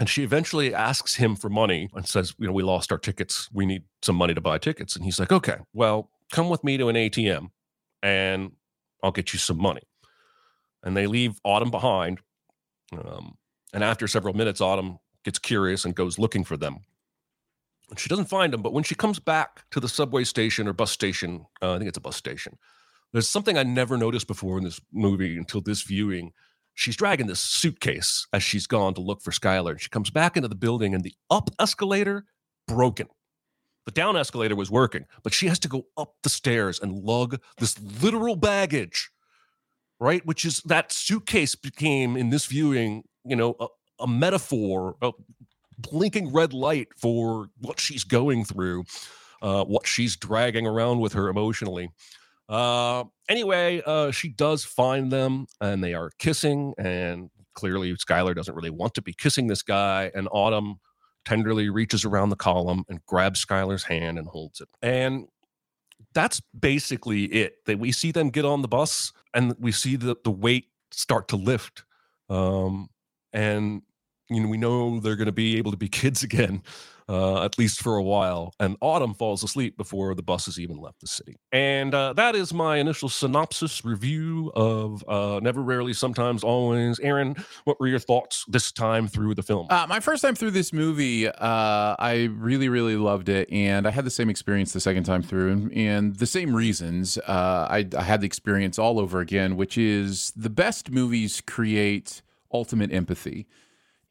And 0.00 0.08
she 0.08 0.22
eventually 0.22 0.74
asks 0.74 1.16
him 1.16 1.36
for 1.36 1.50
money 1.50 1.90
and 1.94 2.06
says, 2.06 2.34
You 2.38 2.46
know, 2.46 2.52
we 2.52 2.62
lost 2.62 2.92
our 2.92 2.98
tickets. 2.98 3.48
We 3.52 3.66
need 3.66 3.84
some 4.00 4.16
money 4.16 4.34
to 4.34 4.40
buy 4.40 4.58
tickets. 4.58 4.96
And 4.96 5.04
he's 5.04 5.20
like, 5.20 5.32
Okay, 5.32 5.56
well, 5.72 6.10
come 6.32 6.48
with 6.48 6.64
me 6.64 6.76
to 6.78 6.88
an 6.88 6.96
ATM 6.96 7.50
and 8.02 8.52
I'll 9.02 9.12
get 9.12 9.32
you 9.32 9.38
some 9.38 9.60
money. 9.60 9.82
And 10.82 10.96
they 10.96 11.06
leave 11.06 11.38
Autumn 11.44 11.70
behind. 11.70 12.20
Um, 12.92 13.36
and 13.72 13.84
after 13.84 14.08
several 14.08 14.34
minutes, 14.34 14.60
Autumn 14.60 14.98
gets 15.24 15.38
curious 15.38 15.84
and 15.84 15.94
goes 15.94 16.18
looking 16.18 16.44
for 16.44 16.56
them. 16.56 16.80
And 17.90 17.98
she 17.98 18.08
doesn't 18.08 18.26
find 18.26 18.52
them, 18.52 18.62
but 18.62 18.72
when 18.72 18.84
she 18.84 18.94
comes 18.94 19.18
back 19.18 19.64
to 19.70 19.78
the 19.78 19.88
subway 19.88 20.24
station 20.24 20.66
or 20.66 20.72
bus 20.72 20.90
station, 20.90 21.46
uh, 21.60 21.74
I 21.74 21.78
think 21.78 21.88
it's 21.88 21.98
a 21.98 22.02
bus 22.02 22.16
station, 22.16 22.58
there's 23.12 23.28
something 23.28 23.58
I 23.58 23.62
never 23.62 23.98
noticed 23.98 24.26
before 24.26 24.56
in 24.58 24.64
this 24.64 24.80
movie 24.92 25.36
until 25.36 25.60
this 25.60 25.82
viewing. 25.82 26.32
She's 26.74 26.96
dragging 26.96 27.26
this 27.26 27.40
suitcase 27.40 28.26
as 28.32 28.42
she's 28.42 28.66
gone 28.66 28.94
to 28.94 29.00
look 29.00 29.20
for 29.22 29.30
Skylar. 29.30 29.78
She 29.78 29.88
comes 29.88 30.10
back 30.10 30.36
into 30.36 30.48
the 30.48 30.54
building 30.54 30.94
and 30.94 31.04
the 31.04 31.14
up 31.30 31.50
escalator 31.58 32.24
broken. 32.66 33.08
The 33.84 33.92
down 33.92 34.16
escalator 34.16 34.54
was 34.54 34.70
working, 34.70 35.06
but 35.22 35.34
she 35.34 35.48
has 35.48 35.58
to 35.60 35.68
go 35.68 35.86
up 35.96 36.14
the 36.22 36.28
stairs 36.28 36.78
and 36.80 37.02
lug 37.02 37.40
this 37.58 37.76
literal 38.00 38.36
baggage, 38.36 39.10
right? 39.98 40.24
Which 40.24 40.44
is 40.44 40.62
that 40.66 40.92
suitcase 40.92 41.56
became 41.56 42.16
in 42.16 42.30
this 42.30 42.46
viewing 42.46 43.04
you 43.24 43.36
know, 43.36 43.56
a, 43.60 43.66
a 44.00 44.06
metaphor, 44.06 44.96
a 45.02 45.12
blinking 45.78 46.32
red 46.32 46.52
light 46.52 46.88
for 46.96 47.48
what 47.60 47.80
she's 47.80 48.04
going 48.04 48.44
through, 48.44 48.84
uh, 49.40 49.64
what 49.64 49.86
she's 49.86 50.16
dragging 50.16 50.66
around 50.66 51.00
with 51.00 51.12
her 51.12 51.28
emotionally. 51.28 51.90
Uh, 52.52 53.04
anyway, 53.30 53.80
uh, 53.86 54.10
she 54.10 54.28
does 54.28 54.62
find 54.62 55.10
them 55.10 55.46
and 55.62 55.82
they 55.82 55.94
are 55.94 56.10
kissing. 56.18 56.74
And 56.76 57.30
clearly, 57.54 57.94
Skylar 57.94 58.36
doesn't 58.36 58.54
really 58.54 58.70
want 58.70 58.92
to 58.94 59.02
be 59.02 59.14
kissing 59.14 59.46
this 59.46 59.62
guy. 59.62 60.10
And 60.14 60.28
Autumn 60.30 60.76
tenderly 61.24 61.70
reaches 61.70 62.04
around 62.04 62.28
the 62.28 62.36
column 62.36 62.84
and 62.90 63.00
grabs 63.06 63.42
Skylar's 63.42 63.84
hand 63.84 64.18
and 64.18 64.28
holds 64.28 64.60
it. 64.60 64.68
And 64.82 65.28
that's 66.12 66.42
basically 66.58 67.24
it. 67.24 67.64
That 67.64 67.78
we 67.78 67.90
see 67.90 68.12
them 68.12 68.28
get 68.28 68.44
on 68.44 68.60
the 68.60 68.68
bus 68.68 69.14
and 69.32 69.54
we 69.58 69.72
see 69.72 69.96
the, 69.96 70.14
the 70.22 70.30
weight 70.30 70.66
start 70.90 71.28
to 71.28 71.36
lift. 71.36 71.84
Um, 72.28 72.90
and 73.32 73.80
you 74.28 74.42
know 74.42 74.48
we 74.48 74.58
know 74.58 75.00
they're 75.00 75.16
going 75.16 75.26
to 75.26 75.32
be 75.32 75.56
able 75.56 75.70
to 75.70 75.76
be 75.78 75.88
kids 76.02 76.22
again 76.22 76.62
uh, 77.08 77.44
at 77.44 77.58
least 77.58 77.80
for 77.80 77.96
a 77.96 78.02
while 78.02 78.54
and 78.60 78.76
autumn 78.80 79.14
falls 79.14 79.42
asleep 79.42 79.76
before 79.76 80.14
the 80.14 80.22
buses 80.22 80.58
even 80.58 80.76
left 80.76 81.00
the 81.00 81.06
city. 81.06 81.36
And 81.50 81.94
uh, 81.94 82.12
that 82.14 82.34
is 82.34 82.52
my 82.52 82.78
initial 82.78 83.08
synopsis 83.08 83.84
review 83.84 84.52
of 84.54 85.04
uh, 85.08 85.40
never 85.42 85.62
rarely 85.62 85.92
sometimes 85.92 86.44
always. 86.44 86.98
Aaron 87.00 87.36
what 87.64 87.78
were 87.80 87.86
your 87.86 87.98
thoughts 87.98 88.44
this 88.48 88.72
time 88.72 89.08
through 89.08 89.34
the 89.34 89.42
film? 89.42 89.66
Uh, 89.70 89.86
my 89.88 90.00
first 90.00 90.22
time 90.22 90.34
through 90.34 90.50
this 90.50 90.72
movie 90.72 91.28
uh, 91.28 91.96
i 91.98 92.28
really 92.38 92.68
really 92.68 92.96
loved 92.96 93.28
it 93.28 93.50
and 93.52 93.86
i 93.86 93.90
had 93.90 94.04
the 94.04 94.10
same 94.10 94.28
experience 94.28 94.72
the 94.72 94.80
second 94.80 95.04
time 95.04 95.22
through 95.22 95.50
and, 95.52 95.72
and 95.72 96.16
the 96.16 96.26
same 96.26 96.54
reasons 96.54 97.18
uh, 97.18 97.66
I, 97.70 97.88
I 97.96 98.02
had 98.02 98.20
the 98.20 98.26
experience 98.26 98.78
all 98.78 98.98
over 98.98 99.20
again 99.20 99.56
which 99.56 99.76
is 99.76 100.32
the 100.36 100.50
best 100.50 100.90
movies 100.90 101.40
create 101.40 102.22
ultimate 102.52 102.92
empathy. 102.92 103.46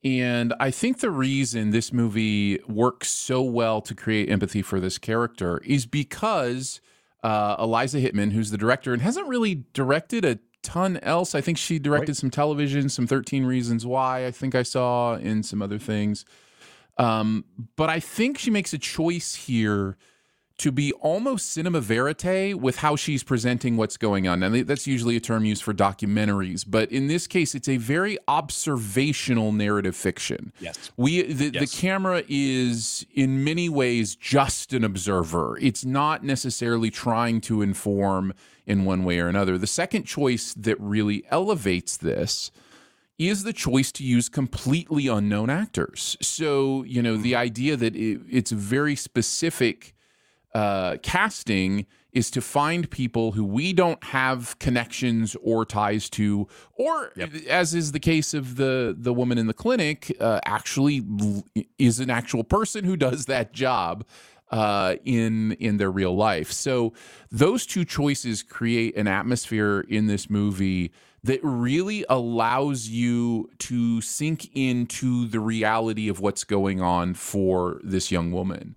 And 0.04 0.54
I 0.60 0.72
think 0.72 1.00
the 1.00 1.12
reason 1.12 1.70
this 1.70 1.94
movie 1.94 2.60
works 2.68 3.10
so 3.10 3.42
well 3.44 3.82
to 3.82 3.94
create 3.94 4.30
empathy 4.30 4.62
for 4.62 4.80
this 4.80 4.98
character 4.98 5.60
is 5.64 5.86
because 5.86 6.82
uh, 7.24 7.56
Eliza 7.60 8.00
Hittman, 8.00 8.32
who's 8.32 8.50
the 8.50 8.58
director 8.58 8.94
and 8.94 9.02
hasn't 9.02 9.28
really 9.28 9.64
directed 9.74 10.26
a 10.26 10.40
ton 10.64 10.98
else. 10.98 11.36
I 11.36 11.42
think 11.42 11.58
she 11.58 11.78
directed 11.78 12.10
right. 12.10 12.18
some 12.18 12.32
television, 12.32 12.90
some 12.90 13.06
13 13.06 13.46
Reasons 13.46 13.86
Why, 13.86 14.26
I 14.26 14.32
think 14.32 14.56
I 14.56 14.64
saw, 14.64 15.16
in 15.16 15.44
some 15.44 15.62
other 15.62 15.78
things. 15.78 16.26
Um, 16.98 17.46
but 17.76 17.90
I 17.90 18.00
think 18.00 18.38
she 18.38 18.52
makes 18.52 18.74
a 18.74 18.78
choice 18.78 19.36
here 19.36 19.98
to 20.62 20.72
be 20.72 20.94
almost 20.94 21.52
cinema 21.52 21.82
verite 21.82 22.54
with 22.54 22.78
how 22.78 22.96
she's 22.96 23.24
presenting 23.24 23.78
what's 23.78 23.98
going 23.98 24.28
on. 24.28 24.44
And 24.44 24.68
that's 24.68 24.86
usually 24.86 25.16
a 25.16 25.20
term 25.20 25.44
used 25.44 25.64
for 25.64 25.74
documentaries, 25.74 26.64
but 26.68 26.92
in 26.92 27.08
this 27.08 27.26
case, 27.26 27.56
it's 27.56 27.68
a 27.68 27.78
very 27.78 28.20
observational 28.28 29.54
narrative 29.54 29.96
fiction. 29.96 30.54
Yes, 30.60 30.92
we 30.98 31.24
the, 31.24 31.50
yes. 31.50 31.72
the 31.72 31.82
camera 31.82 32.22
is 32.28 33.04
in 33.16 33.44
many 33.44 33.70
ways 33.70 34.16
just 34.16 34.72
an 34.72 34.84
observer. 34.84 35.58
It's 35.60 35.84
not 35.84 36.24
necessarily 36.24 36.92
trying 36.92 37.42
to 37.42 37.64
inform 37.64 38.36
in 38.68 38.86
one 38.86 39.04
way 39.04 39.20
or 39.20 39.28
another. 39.28 39.58
The 39.58 39.66
second 39.66 40.04
choice 40.04 40.54
that 40.54 40.80
really 40.80 41.24
elevates 41.32 41.98
this 41.98 42.52
is 43.18 43.42
the 43.44 43.54
choice 43.54 43.92
to 43.94 44.04
use 44.04 44.30
completely 44.30 45.08
unknown 45.08 45.50
actors. 45.50 46.18
So, 46.22 46.84
you 46.84 47.02
know, 47.02 47.18
the 47.18 47.32
hmm. 47.32 47.40
idea 47.40 47.78
that 47.78 47.96
it, 47.96 48.22
it's 48.30 48.52
very 48.52 48.96
specific 48.96 49.96
uh, 50.54 50.98
casting 51.02 51.86
is 52.12 52.30
to 52.32 52.42
find 52.42 52.90
people 52.90 53.32
who 53.32 53.46
we 53.46 53.72
don't 53.72 54.04
have 54.04 54.60
connections 54.60 55.36
or 55.42 55.66
ties 55.66 56.10
to, 56.10 56.48
or 56.74 57.14
yep. 57.16 57.34
as 57.50 57.74
is 57.74 57.94
the 57.94 58.00
case 58.00 58.34
of 58.34 58.58
the 58.58 58.94
the 58.98 59.14
woman 59.14 59.38
in 59.38 59.48
the 59.48 59.54
clinic, 59.54 60.16
uh, 60.20 60.40
actually 60.44 61.04
is 61.80 62.00
an 62.00 62.10
actual 62.10 62.44
person 62.44 62.84
who 62.84 62.98
does 62.98 63.26
that 63.28 63.54
job. 63.54 64.04
uh, 64.52 64.96
in 65.06 65.54
in 65.54 65.78
their 65.78 65.90
real 65.92 66.16
life. 66.16 66.52
So 66.52 66.94
those 67.32 67.66
two 67.66 67.86
choices 67.86 68.44
create 68.44 68.96
an 68.98 69.08
atmosphere 69.08 69.82
in 69.88 70.08
this 70.08 70.30
movie 70.30 70.92
that 71.24 71.40
really 71.44 72.04
allows 72.10 72.90
you 72.90 73.50
to 73.60 74.02
sink 74.02 74.50
into 74.56 75.28
the 75.28 75.40
reality 75.40 76.10
of 76.10 76.20
what's 76.20 76.44
going 76.44 76.82
on 76.82 77.14
for 77.14 77.80
this 77.84 78.12
young 78.12 78.32
woman. 78.32 78.76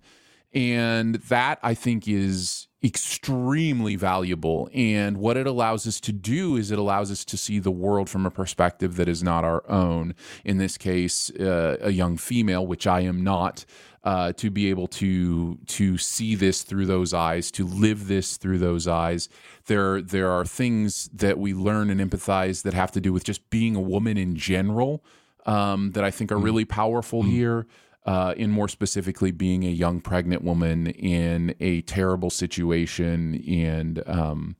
And 0.55 1.15
that 1.15 1.59
I 1.61 1.73
think 1.73 2.07
is 2.07 2.69
extremely 2.81 3.97
valuable. 3.97 4.69
And 4.73 5.17
what 5.17 5.35
it 5.35 5.47
allows 5.47 5.85
us 5.85 5.99
to 6.01 6.13
do 6.13 6.55
is 6.55 6.71
it 6.71 6.79
allows 6.79 7.11
us 7.11 7.25
to 7.25 7.37
see 7.37 7.59
the 7.59 7.71
world 7.71 8.09
from 8.09 8.25
a 8.25 8.31
perspective 8.31 8.95
that 8.95 9.09
is 9.09 9.21
not 9.21 9.43
our 9.43 9.69
own. 9.69 10.15
In 10.45 10.57
this 10.57 10.77
case, 10.77 11.29
uh, 11.31 11.77
a 11.81 11.91
young 11.91 12.15
female, 12.15 12.65
which 12.65 12.87
I 12.87 13.01
am 13.01 13.23
not. 13.23 13.65
Uh, 14.03 14.31
to 14.33 14.51
be 14.51 14.69
able 14.69 14.85
to 14.85 15.57
to 15.65 15.97
see 15.97 16.35
this 16.35 16.61
through 16.61 16.85
those 16.85 17.11
eyes, 17.11 17.49
to 17.49 17.65
live 17.65 18.05
this 18.05 18.37
through 18.37 18.59
those 18.59 18.87
eyes, 18.87 19.29
there 19.65 19.99
there 19.99 20.29
are 20.29 20.45
things 20.45 21.09
that 21.11 21.39
we 21.39 21.55
learn 21.55 21.89
and 21.89 21.99
empathize 21.99 22.61
that 22.61 22.75
have 22.75 22.91
to 22.91 23.01
do 23.01 23.11
with 23.11 23.23
just 23.23 23.49
being 23.49 23.75
a 23.75 23.81
woman 23.81 24.15
in 24.15 24.35
general 24.35 25.03
um, 25.47 25.93
that 25.93 26.03
I 26.03 26.11
think 26.11 26.31
are 26.31 26.37
really 26.37 26.65
powerful 26.65 27.23
here 27.23 27.65
uh, 28.05 28.33
in 28.37 28.51
more 28.51 28.67
specifically 28.67 29.31
being 29.31 29.63
a 29.63 29.69
young 29.69 29.99
pregnant 29.99 30.43
woman 30.43 30.87
in 30.87 31.55
a 31.59 31.81
terrible 31.81 32.29
situation 32.29 33.43
and 33.47 34.03
um, 34.07 34.55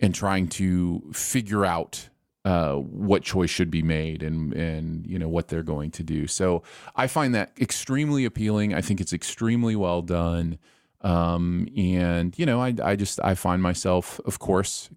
and 0.00 0.14
trying 0.14 0.48
to 0.48 1.02
figure 1.12 1.64
out 1.64 2.08
uh, 2.44 2.74
what 2.74 3.22
choice 3.22 3.50
should 3.50 3.70
be 3.70 3.82
made 3.82 4.22
and 4.22 4.54
and 4.54 5.06
you 5.06 5.18
know 5.18 5.28
what 5.28 5.48
they're 5.48 5.62
going 5.62 5.90
to 5.90 6.02
do. 6.02 6.26
So 6.26 6.62
I 6.96 7.06
find 7.06 7.34
that 7.34 7.52
extremely 7.60 8.24
appealing. 8.24 8.74
I 8.74 8.80
think 8.80 9.00
it's 9.00 9.12
extremely 9.12 9.76
well 9.76 10.02
done. 10.02 10.58
Um, 11.00 11.68
and 11.76 12.36
you 12.38 12.46
know, 12.46 12.60
I, 12.60 12.74
I 12.82 12.96
just, 12.96 13.20
I 13.22 13.34
find 13.34 13.62
myself, 13.62 14.20
of 14.24 14.38
course, 14.38 14.90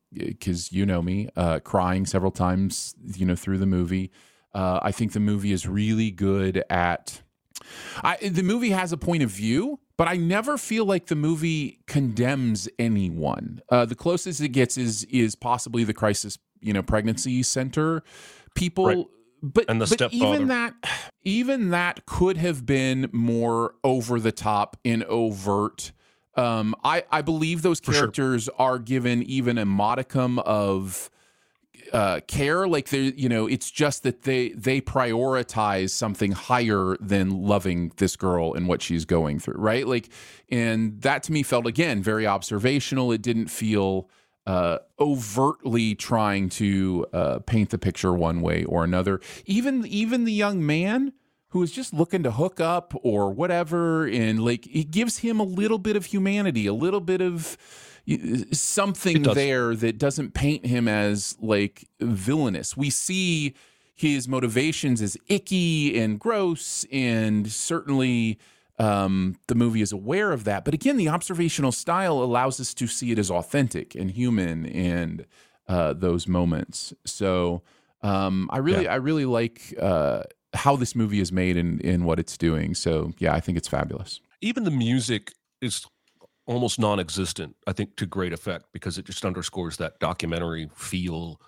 cause 0.44 0.72
you 0.72 0.86
know 0.86 1.02
me, 1.02 1.30
uh, 1.36 1.60
crying 1.60 2.06
several 2.08 2.32
times, 2.32 2.96
you 3.16 3.26
know, 3.26 3.36
through 3.36 3.60
the 3.60 3.68
movie. 3.68 4.12
Uh, 4.54 4.80
I 4.82 4.92
think 4.92 5.14
the 5.14 5.20
movie 5.20 5.52
is 5.52 5.68
really 5.68 6.10
good 6.12 6.64
at, 6.70 7.22
I, 8.04 8.18
the 8.18 8.44
movie 8.44 8.70
has 8.72 8.92
a 8.92 8.98
point 8.98 9.24
of 9.24 9.30
view, 9.30 9.80
but 9.98 10.08
I 10.08 10.18
never 10.18 10.58
feel 10.58 10.86
like 10.86 11.08
the 11.08 11.16
movie 11.16 11.80
condemns 11.88 12.68
anyone. 12.80 13.62
Uh, 13.70 13.86
the 13.86 13.96
closest 13.96 14.42
it 14.42 14.50
gets 14.50 14.78
is 14.78 15.04
is 15.06 15.36
possibly 15.36 15.84
the 15.84 15.94
crisis, 15.94 16.38
you 16.62 16.74
know, 16.74 16.82
pregnancy 16.84 17.44
center 17.44 18.04
people. 18.56 18.86
Right. 18.86 19.06
But, 19.44 19.66
And 19.70 19.82
the 19.82 19.86
but 19.88 19.94
stepfather. 19.96 20.24
even 20.36 20.48
that 20.50 20.74
even 21.24 21.70
that 21.72 22.06
could 22.06 22.38
have 22.38 22.64
been 22.66 23.10
more 23.12 23.74
over 23.84 24.20
the 24.20 24.32
top 24.32 24.78
and 24.86 25.04
overt. 25.06 25.92
Um, 26.36 26.76
I 26.84 27.04
I 27.12 27.24
believe 27.24 27.64
those 27.64 27.80
For 27.80 27.92
sure. 27.92 28.02
characters 28.04 28.50
are 28.60 28.78
given 28.78 29.24
even 29.24 29.58
a 29.58 29.66
modicum 29.66 30.38
of 30.40 31.10
uh, 31.94 32.22
care. 32.28 32.68
Like 32.68 32.90
they, 32.90 33.14
you 33.16 33.30
know, 33.30 33.48
it's 33.48 33.70
just 33.70 34.04
that 34.04 34.24
they 34.24 34.50
they 34.50 34.82
prioritize 34.82 35.92
something 35.92 36.32
higher 36.32 36.98
than 37.00 37.30
loving 37.30 37.92
this 37.98 38.16
girl 38.16 38.54
and 38.54 38.68
what 38.68 38.82
she's 38.82 39.06
going 39.06 39.40
through, 39.40 39.58
right? 39.58 39.88
Like, 39.88 40.10
and 40.50 41.02
that 41.02 41.24
to 41.24 41.32
me 41.32 41.44
felt 41.44 41.68
again 41.68 42.02
very 42.02 42.26
observational. 42.26 43.12
It 43.12 43.22
didn't 43.22 43.48
feel 43.48 44.10
uh, 44.48 44.80
overtly 45.00 45.96
trying 45.96 46.50
to 46.50 47.06
uh, 47.14 47.40
paint 47.40 47.70
the 47.70 47.78
picture 47.78 48.14
one 48.14 48.42
way 48.42 48.64
or 48.64 48.84
another. 48.84 49.20
Even 49.46 49.86
even 49.86 50.24
the 50.24 50.34
young 50.34 50.66
man 50.66 51.14
who 51.50 51.62
is 51.62 51.72
just 51.72 51.94
looking 51.94 52.24
to 52.24 52.32
hook 52.32 52.60
up 52.62 52.94
or 53.04 53.32
whatever, 53.32 54.08
and 54.08 54.44
like 54.44 54.66
it 54.68 54.90
gives 54.90 55.20
him 55.20 55.40
a 55.40 55.44
little 55.44 55.78
bit 55.78 55.96
of 55.96 56.06
humanity, 56.06 56.66
a 56.66 56.74
little 56.74 57.02
bit 57.02 57.22
of 57.22 57.58
something 58.52 59.24
there 59.24 59.76
that 59.76 59.98
doesn't 59.98 60.34
paint 60.34 60.66
him 60.66 60.88
as 60.88 61.38
like 61.42 61.88
villainous. 62.00 62.76
We 62.76 62.90
see 62.90 63.54
his 63.94 64.28
motivations 64.28 65.02
as 65.02 65.18
icky 65.28 66.00
and 66.00 66.20
gross, 66.20 66.86
and 66.92 67.52
certainly 67.52 68.40
um, 68.80 69.36
the 69.48 69.56
movie 69.56 69.82
is 69.82 69.92
aware 69.92 70.32
of 70.32 70.44
that. 70.46 70.66
But 70.66 70.74
again, 70.74 70.98
the 70.98 71.10
observational 71.10 71.72
style 71.72 72.24
allows 72.24 72.60
us 72.60 72.74
to 72.74 72.88
see 72.88 73.12
it 73.12 73.20
as 73.20 73.30
authentic 73.30 73.94
and 73.94 74.10
human 74.10 74.66
and 74.66 75.26
uh, 75.68 75.94
those 75.94 76.28
moments. 76.28 76.94
So 77.06 77.62
um, 78.02 78.50
I 78.52 78.58
really, 78.58 78.88
I 78.88 78.96
really 78.96 79.26
like 79.26 79.76
uh, 79.80 80.24
how 80.54 80.76
this 80.76 80.96
movie 80.96 81.20
is 81.20 81.32
made 81.32 81.56
and, 81.56 81.84
and 81.86 82.06
what 82.06 82.18
it's 82.20 82.38
doing. 82.38 82.74
So 82.74 83.12
yeah, 83.20 83.36
I 83.36 83.40
think 83.40 83.58
it's 83.58 83.68
fabulous. 83.68 84.20
even 84.42 84.64
the 84.64 84.72
music 84.72 85.34
is 85.62 85.86
almost 86.48 86.80
non-existent 86.80 87.56
i 87.68 87.74
think 87.74 87.96
to 87.96 88.06
great 88.06 88.34
effect 88.34 88.66
because 88.74 88.98
it 88.98 89.06
just 89.06 89.26
underscores 89.26 89.78
that 89.78 90.00
documentary 90.00 90.70
feel 90.76 91.40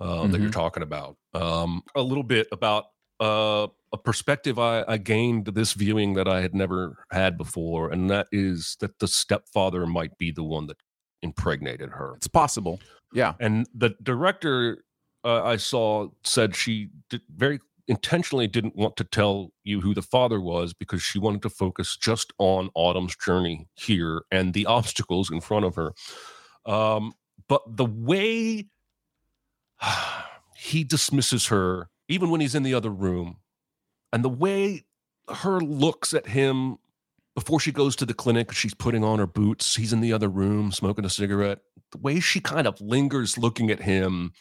uh, 0.00 0.26
that 0.26 0.40
you're 0.40 0.50
talking 0.50 0.82
about 0.82 1.16
um, 1.34 1.82
a 1.94 2.02
little 2.02 2.22
bit 2.22 2.46
about 2.52 2.84
uh, 3.20 3.66
a 3.92 3.98
perspective 3.98 4.58
I, 4.58 4.84
I 4.86 4.98
gained 4.98 5.46
this 5.46 5.72
viewing 5.72 6.14
that 6.14 6.28
i 6.28 6.40
had 6.40 6.54
never 6.54 7.04
had 7.10 7.36
before 7.38 7.90
and 7.90 8.08
that 8.10 8.28
is 8.30 8.76
that 8.80 8.98
the 8.98 9.08
stepfather 9.08 9.86
might 9.86 10.16
be 10.18 10.30
the 10.30 10.44
one 10.44 10.66
that 10.66 10.76
impregnated 11.22 11.90
her 11.90 12.14
It's 12.16 12.28
possible. 12.28 12.78
Yeah. 13.12 13.34
and 13.40 13.66
the 13.74 13.94
director 14.02 14.84
uh, 15.24 15.42
I 15.42 15.56
saw 15.56 16.08
said 16.22 16.54
she 16.54 16.90
did 17.10 17.22
very 17.34 17.58
intentionally 17.88 18.46
didn't 18.46 18.76
want 18.76 18.96
to 18.96 19.04
tell 19.04 19.52
you 19.64 19.80
who 19.80 19.94
the 19.94 20.02
father 20.02 20.40
was 20.40 20.74
because 20.74 21.02
she 21.02 21.18
wanted 21.18 21.42
to 21.42 21.50
focus 21.50 21.96
just 21.96 22.32
on 22.38 22.70
Autumn's 22.74 23.16
journey 23.16 23.68
here 23.74 24.22
and 24.30 24.54
the 24.54 24.66
obstacles 24.66 25.30
in 25.30 25.40
front 25.40 25.64
of 25.64 25.74
her. 25.76 25.92
Um, 26.64 27.14
but 27.48 27.62
the 27.66 27.84
way 27.84 28.66
he 30.56 30.84
dismisses 30.84 31.46
her, 31.46 31.88
even 32.08 32.30
when 32.30 32.40
he's 32.40 32.54
in 32.54 32.62
the 32.62 32.74
other 32.74 32.90
room, 32.90 33.38
and 34.12 34.24
the 34.24 34.28
way 34.28 34.84
her 35.28 35.60
looks 35.60 36.14
at 36.14 36.26
him 36.26 36.78
before 37.34 37.60
she 37.60 37.70
goes 37.70 37.94
to 37.96 38.06
the 38.06 38.14
clinic, 38.14 38.52
she's 38.52 38.74
putting 38.74 39.04
on 39.04 39.18
her 39.18 39.26
boots. 39.26 39.76
He's 39.76 39.92
in 39.92 40.00
the 40.00 40.12
other 40.12 40.28
room 40.28 40.72
smoking 40.72 41.04
a 41.04 41.10
cigarette. 41.10 41.58
The 41.92 41.98
way 41.98 42.18
she 42.18 42.40
kind 42.40 42.66
of 42.66 42.80
lingers 42.80 43.36
looking 43.36 43.70
at 43.70 43.82
him. 43.82 44.32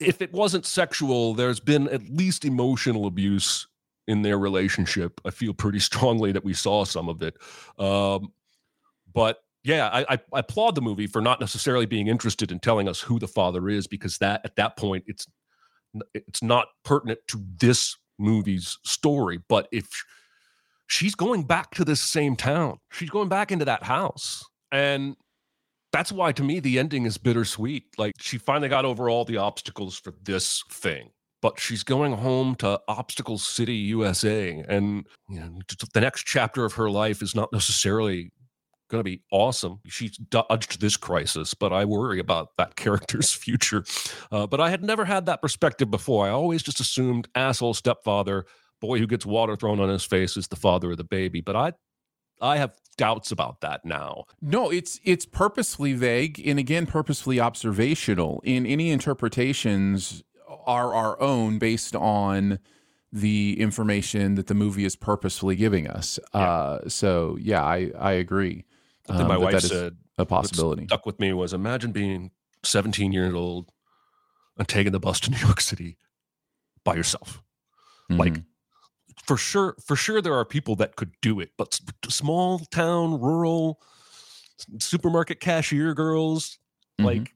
If 0.00 0.22
it 0.22 0.32
wasn't 0.32 0.66
sexual, 0.66 1.34
there's 1.34 1.60
been 1.60 1.88
at 1.88 2.08
least 2.08 2.44
emotional 2.44 3.06
abuse 3.06 3.66
in 4.06 4.22
their 4.22 4.38
relationship. 4.38 5.20
I 5.24 5.30
feel 5.30 5.54
pretty 5.54 5.78
strongly 5.90 6.32
that 6.32 6.44
we 6.44 6.54
saw 6.54 6.84
some 6.84 7.08
of 7.08 7.22
it. 7.22 7.36
Um, 7.78 8.32
but 9.12 9.38
yeah, 9.64 9.88
I, 9.88 10.00
I, 10.14 10.18
I 10.32 10.38
applaud 10.40 10.74
the 10.74 10.82
movie 10.82 11.06
for 11.06 11.20
not 11.20 11.40
necessarily 11.40 11.86
being 11.86 12.06
interested 12.06 12.52
in 12.52 12.60
telling 12.60 12.88
us 12.88 13.00
who 13.00 13.18
the 13.18 13.28
father 13.28 13.68
is, 13.68 13.86
because 13.86 14.18
that 14.18 14.40
at 14.44 14.56
that 14.56 14.76
point 14.76 15.04
it's 15.06 15.26
it's 16.14 16.42
not 16.42 16.68
pertinent 16.84 17.18
to 17.28 17.42
this 17.58 17.96
movie's 18.18 18.78
story. 18.84 19.40
But 19.48 19.68
if 19.72 19.88
she's 20.88 21.14
going 21.14 21.44
back 21.44 21.70
to 21.72 21.84
this 21.84 22.00
same 22.00 22.34
town. 22.34 22.78
She's 22.90 23.10
going 23.10 23.28
back 23.28 23.52
into 23.52 23.64
that 23.66 23.84
house. 23.84 24.44
And 24.72 25.16
that's 25.92 26.12
why 26.12 26.32
to 26.32 26.42
me 26.42 26.60
the 26.60 26.78
ending 26.78 27.06
is 27.06 27.18
bittersweet. 27.18 27.84
Like 27.98 28.14
she 28.18 28.38
finally 28.38 28.68
got 28.68 28.84
over 28.84 29.08
all 29.08 29.24
the 29.24 29.38
obstacles 29.38 29.98
for 29.98 30.14
this 30.22 30.62
thing. 30.70 31.10
But 31.40 31.60
she's 31.60 31.84
going 31.84 32.14
home 32.14 32.56
to 32.56 32.80
Obstacle 32.88 33.38
City, 33.38 33.76
USA, 33.76 34.64
and 34.68 35.06
you 35.28 35.38
know 35.38 35.58
the 35.94 36.00
next 36.00 36.26
chapter 36.26 36.64
of 36.64 36.72
her 36.72 36.90
life 36.90 37.22
is 37.22 37.32
not 37.32 37.52
necessarily 37.52 38.32
going 38.88 39.00
to 39.00 39.04
be 39.04 39.22
awesome. 39.30 39.78
She's 39.86 40.16
dodged 40.16 40.80
this 40.80 40.96
crisis, 40.96 41.54
but 41.54 41.72
I 41.72 41.84
worry 41.84 42.18
about 42.18 42.56
that 42.56 42.76
character's 42.76 43.32
future. 43.32 43.84
Uh, 44.32 44.46
but 44.46 44.60
I 44.60 44.70
had 44.70 44.82
never 44.82 45.04
had 45.04 45.26
that 45.26 45.42
perspective 45.42 45.90
before. 45.90 46.26
I 46.26 46.30
always 46.30 46.62
just 46.62 46.80
assumed 46.80 47.28
asshole 47.34 47.74
stepfather, 47.74 48.46
boy 48.80 48.98
who 48.98 49.06
gets 49.06 49.26
water 49.26 49.56
thrown 49.56 49.80
on 49.80 49.88
his 49.88 50.04
face 50.04 50.36
is 50.36 50.48
the 50.48 50.56
father 50.56 50.90
of 50.90 50.96
the 50.96 51.04
baby. 51.04 51.40
But 51.40 51.56
I, 51.56 51.72
I 52.40 52.56
have 52.56 52.74
doubts 52.98 53.30
about 53.32 53.62
that 53.62 53.86
now. 53.86 54.24
No, 54.42 54.70
it's 54.70 55.00
it's 55.04 55.24
purposefully 55.24 55.94
vague 55.94 56.46
and 56.46 56.58
again 56.58 56.84
purposefully 56.84 57.40
observational. 57.40 58.42
In 58.44 58.66
any 58.66 58.90
interpretations 58.90 60.22
are 60.66 60.92
our 60.94 61.18
own 61.20 61.58
based 61.58 61.96
on 61.96 62.58
the 63.10 63.58
information 63.58 64.34
that 64.34 64.48
the 64.48 64.54
movie 64.54 64.84
is 64.84 64.94
purposefully 64.96 65.56
giving 65.56 65.88
us. 65.88 66.18
Uh, 66.34 66.80
so 66.88 67.38
yeah, 67.40 67.64
I 67.64 67.90
I 67.98 68.12
agree. 68.12 68.66
Um, 69.08 69.26
my 69.26 69.28
that 69.28 69.40
wife 69.40 69.52
that 69.54 69.62
said 69.62 69.96
a 70.18 70.26
possibility. 70.26 70.84
stuck 70.84 71.06
with 71.06 71.18
me 71.18 71.32
was 71.32 71.54
imagine 71.54 71.92
being 71.92 72.32
17 72.64 73.12
years 73.12 73.32
old 73.32 73.70
and 74.58 74.68
taking 74.68 74.92
the 74.92 75.00
bus 75.00 75.20
to 75.20 75.30
New 75.30 75.38
York 75.38 75.60
City 75.62 75.96
by 76.84 76.94
yourself. 76.96 77.42
Like 78.10 78.32
Mhm. 78.34 78.44
For 79.28 79.36
sure, 79.36 79.76
for 79.84 79.94
sure, 79.94 80.22
there 80.22 80.32
are 80.32 80.44
people 80.46 80.74
that 80.76 80.96
could 80.96 81.12
do 81.20 81.38
it, 81.38 81.50
but 81.58 81.78
small 82.08 82.60
town, 82.60 83.20
rural, 83.20 83.78
supermarket 84.80 85.38
cashier 85.38 85.92
girls, 85.92 86.58
Mhm. 86.98 87.04
like 87.04 87.34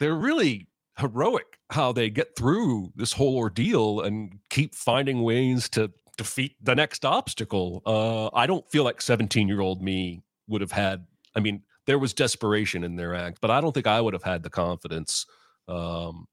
they're 0.00 0.16
really 0.16 0.66
heroic 0.98 1.60
how 1.70 1.92
they 1.92 2.10
get 2.10 2.34
through 2.36 2.92
this 2.96 3.12
whole 3.12 3.36
ordeal 3.36 4.00
and 4.00 4.40
keep 4.50 4.74
finding 4.74 5.22
ways 5.22 5.68
to 5.70 5.92
defeat 6.18 6.56
the 6.60 6.74
next 6.74 7.04
obstacle. 7.04 7.82
Uh, 7.86 8.28
I 8.36 8.48
don't 8.48 8.68
feel 8.68 8.82
like 8.82 9.00
17 9.00 9.46
year 9.46 9.60
old 9.60 9.80
me 9.80 10.24
would 10.48 10.60
have 10.60 10.72
had. 10.72 11.06
I 11.36 11.40
mean, 11.40 11.62
there 11.86 12.00
was 12.00 12.12
desperation 12.12 12.82
in 12.82 12.96
their 12.96 13.14
act, 13.14 13.38
but 13.40 13.50
I 13.52 13.60
don't 13.60 13.72
think 13.72 13.86
I 13.86 14.00
would 14.00 14.12
have 14.12 14.24
had 14.24 14.42
the 14.42 14.50
confidence 14.50 15.24
um, 15.68 16.26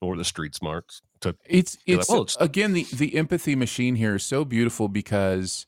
or 0.00 0.16
the 0.16 0.24
street 0.24 0.54
smarts 0.54 1.02
to. 1.20 1.36
It's 1.46 1.76
like, 1.86 2.00
it's, 2.00 2.08
"Well, 2.08 2.22
it's- 2.22 2.36
again 2.40 2.72
the 2.72 2.84
the 2.84 3.16
empathy 3.16 3.54
machine 3.56 3.96
here 3.96 4.16
is 4.16 4.24
so 4.24 4.44
beautiful 4.44 4.88
because 4.88 5.66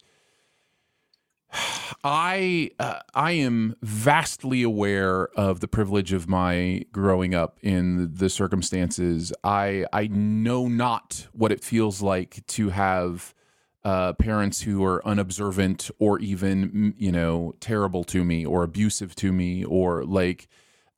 I 2.05 2.71
uh, 2.79 3.01
I 3.15 3.33
am 3.33 3.77
vastly 3.83 4.63
aware 4.63 5.29
of 5.39 5.61
the 5.61 5.69
privilege 5.69 6.13
of 6.13 6.29
my 6.29 6.85
growing 6.93 7.35
up 7.35 7.59
in 7.63 8.15
the 8.15 8.31
circumstances. 8.31 9.33
I 9.45 9.85
I 9.93 10.07
know 10.09 10.69
not 10.69 11.27
what 11.33 11.53
it 11.53 11.63
feels 11.63 12.01
like 12.01 12.45
to 12.49 12.71
have 12.71 13.35
uh, 13.85 14.15
parents 14.15 14.63
who 14.63 14.83
are 14.85 15.07
unobservant 15.07 15.91
or 15.99 16.19
even 16.21 16.95
you 16.97 17.13
know 17.13 17.55
terrible 17.61 18.05
to 18.05 18.25
me 18.25 18.47
or 18.47 18.63
abusive 18.63 19.15
to 19.17 19.33
me 19.33 19.65
or 19.65 20.05
like. 20.05 20.49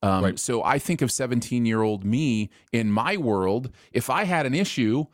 Um, 0.03 0.23
Right. 0.23 0.39
So 0.39 0.63
I 0.63 0.77
think 0.79 1.01
of 1.01 1.11
17 1.11 1.65
year 1.65 1.81
old 1.81 2.03
me 2.05 2.49
in 2.71 2.91
my 2.91 3.17
world. 3.17 3.71
If 3.91 4.09
I 4.09 4.23
had 4.25 4.45
an 4.45 4.53
issue, 4.53 5.05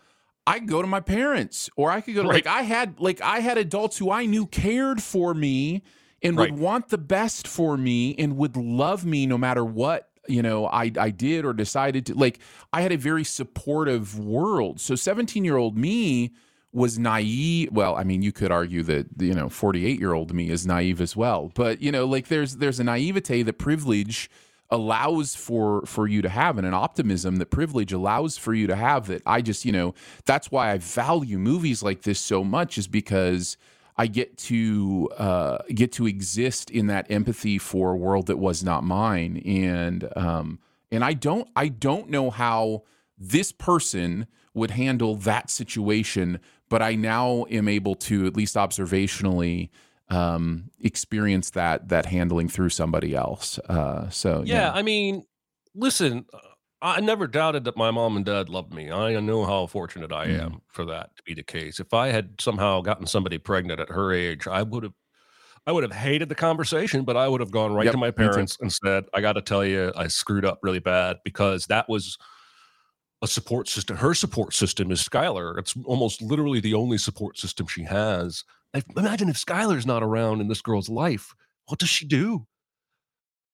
I 0.47 0.59
could 0.59 0.67
go 0.67 0.81
to 0.81 0.87
my 0.87 0.99
parents, 0.99 1.69
or 1.75 1.91
I 1.91 2.01
could 2.01 2.15
go 2.15 2.23
to 2.23 2.29
Right. 2.29 2.45
like 2.45 2.47
I 2.53 2.63
had 2.63 2.99
like 2.99 3.21
I 3.21 3.39
had 3.39 3.57
adults 3.57 3.97
who 3.97 4.11
I 4.11 4.25
knew 4.25 4.45
cared 4.47 5.01
for 5.01 5.33
me 5.33 5.83
and 6.23 6.35
Right. 6.37 6.51
would 6.51 6.59
want 6.59 6.89
the 6.89 6.97
best 6.97 7.47
for 7.47 7.77
me 7.77 8.15
and 8.17 8.37
would 8.37 8.57
love 8.57 9.05
me 9.05 9.25
no 9.25 9.37
matter 9.37 9.63
what 9.63 10.09
you 10.27 10.41
know 10.41 10.65
I 10.67 10.91
I 10.99 11.09
did 11.09 11.45
or 11.45 11.53
decided 11.53 12.05
to 12.07 12.15
like 12.15 12.39
I 12.73 12.81
had 12.81 12.91
a 12.91 12.97
very 12.97 13.23
supportive 13.23 14.17
world. 14.19 14.79
So 14.81 14.95
17 14.95 15.45
year 15.45 15.57
old 15.57 15.77
me 15.77 16.31
was 16.73 16.97
naive. 16.97 17.69
Well, 17.71 17.95
I 17.95 18.03
mean, 18.03 18.21
you 18.21 18.31
could 18.31 18.51
argue 18.51 18.81
that 18.83 19.07
you 19.19 19.33
know 19.33 19.47
48 19.49 19.99
year 19.99 20.13
old 20.13 20.33
me 20.33 20.49
is 20.49 20.65
naive 20.65 21.01
as 21.01 21.15
well, 21.15 21.51
but 21.53 21.81
you 21.81 21.91
know 21.91 22.05
like 22.05 22.27
there's 22.29 22.57
there's 22.57 22.79
a 22.79 22.83
naivete 22.83 23.43
that 23.43 23.57
privilege 23.57 24.29
allows 24.71 25.35
for 25.35 25.85
for 25.85 26.07
you 26.07 26.21
to 26.21 26.29
have 26.29 26.57
and 26.57 26.65
an 26.65 26.73
optimism 26.73 27.35
that 27.35 27.47
privilege 27.47 27.91
allows 27.91 28.37
for 28.37 28.53
you 28.53 28.67
to 28.67 28.75
have 28.75 29.07
that 29.07 29.21
I 29.25 29.41
just 29.41 29.65
you 29.65 29.71
know 29.71 29.93
that's 30.25 30.49
why 30.49 30.71
I 30.71 30.77
value 30.77 31.37
movies 31.37 31.83
like 31.83 32.03
this 32.03 32.19
so 32.19 32.43
much 32.43 32.77
is 32.77 32.87
because 32.87 33.57
I 33.97 34.07
get 34.07 34.37
to 34.37 35.09
uh, 35.17 35.57
get 35.75 35.91
to 35.93 36.07
exist 36.07 36.71
in 36.71 36.87
that 36.87 37.11
empathy 37.11 37.57
for 37.57 37.91
a 37.91 37.97
world 37.97 38.27
that 38.27 38.37
was 38.37 38.63
not 38.63 38.83
mine. 38.83 39.41
And 39.45 40.09
um 40.15 40.59
and 40.91 41.03
I 41.03 41.13
don't 41.13 41.49
I 41.55 41.67
don't 41.67 42.09
know 42.09 42.29
how 42.29 42.83
this 43.17 43.51
person 43.51 44.27
would 44.53 44.71
handle 44.71 45.15
that 45.15 45.49
situation 45.49 46.39
but 46.71 46.81
I 46.81 46.95
now 46.95 47.45
am 47.49 47.67
able 47.67 47.95
to 47.95 48.25
at 48.25 48.37
least 48.37 48.55
observationally 48.55 49.69
um, 50.11 50.71
experience 50.81 51.51
that 51.51 51.89
that 51.89 52.05
handling 52.07 52.49
through 52.49 52.69
somebody 52.69 53.15
else. 53.15 53.59
Uh, 53.59 54.09
so 54.09 54.43
yeah, 54.43 54.71
I 54.71 54.81
mean, 54.81 55.23
listen, 55.75 56.25
uh, 56.33 56.39
I 56.81 56.99
never 56.99 57.27
doubted 57.27 57.63
that 57.65 57.77
my 57.77 57.91
mom 57.91 58.15
and 58.15 58.25
dad 58.25 58.49
loved 58.49 58.73
me. 58.73 58.91
I 58.91 59.19
know 59.19 59.45
how 59.45 59.67
fortunate 59.67 60.11
I 60.11 60.25
Mm. 60.25 60.29
am 60.29 60.61
for 60.67 60.83
that 60.85 61.15
to 61.17 61.23
be 61.23 61.33
the 61.35 61.43
case. 61.43 61.79
If 61.79 61.93
I 61.93 62.07
had 62.07 62.41
somehow 62.41 62.81
gotten 62.81 63.05
somebody 63.05 63.37
pregnant 63.37 63.79
at 63.79 63.89
her 63.89 64.11
age, 64.11 64.47
I 64.47 64.63
would 64.63 64.83
have 64.83 64.93
I 65.67 65.71
would 65.73 65.83
have 65.83 65.93
hated 65.93 66.29
the 66.29 66.35
conversation, 66.35 67.05
but 67.05 67.17
I 67.17 67.27
would 67.27 67.41
have 67.41 67.51
gone 67.51 67.73
right 67.73 67.89
Yep, 67.89 67.91
to 67.91 67.97
my 67.97 68.11
parents 68.11 68.57
and 68.61 68.73
said, 68.73 69.05
I 69.13 69.21
got 69.21 69.33
to 69.33 69.41
tell 69.41 69.65
you, 69.65 69.93
I 69.95 70.07
screwed 70.07 70.45
up 70.45 70.59
really 70.63 70.79
bad 70.79 71.17
because 71.25 71.67
that 71.67 71.89
was 71.89 72.17
a 73.21 73.27
support 73.27 73.67
system. 73.67 73.97
Her 73.97 74.13
support 74.13 74.53
system 74.53 74.91
is 74.91 75.01
Skylar. 75.01 75.57
It's 75.59 75.75
almost 75.85 76.21
literally 76.21 76.59
the 76.59 76.73
only 76.73 76.97
support 76.97 77.37
system 77.37 77.67
she 77.67 77.83
has. 77.83 78.43
Imagine 78.97 79.29
if 79.29 79.35
Skylar's 79.35 79.85
not 79.85 80.01
around 80.01 80.41
in 80.41 80.47
this 80.47 80.61
girl's 80.61 80.89
life, 80.89 81.33
what 81.67 81.79
does 81.79 81.89
she 81.89 82.05
do? 82.05 82.45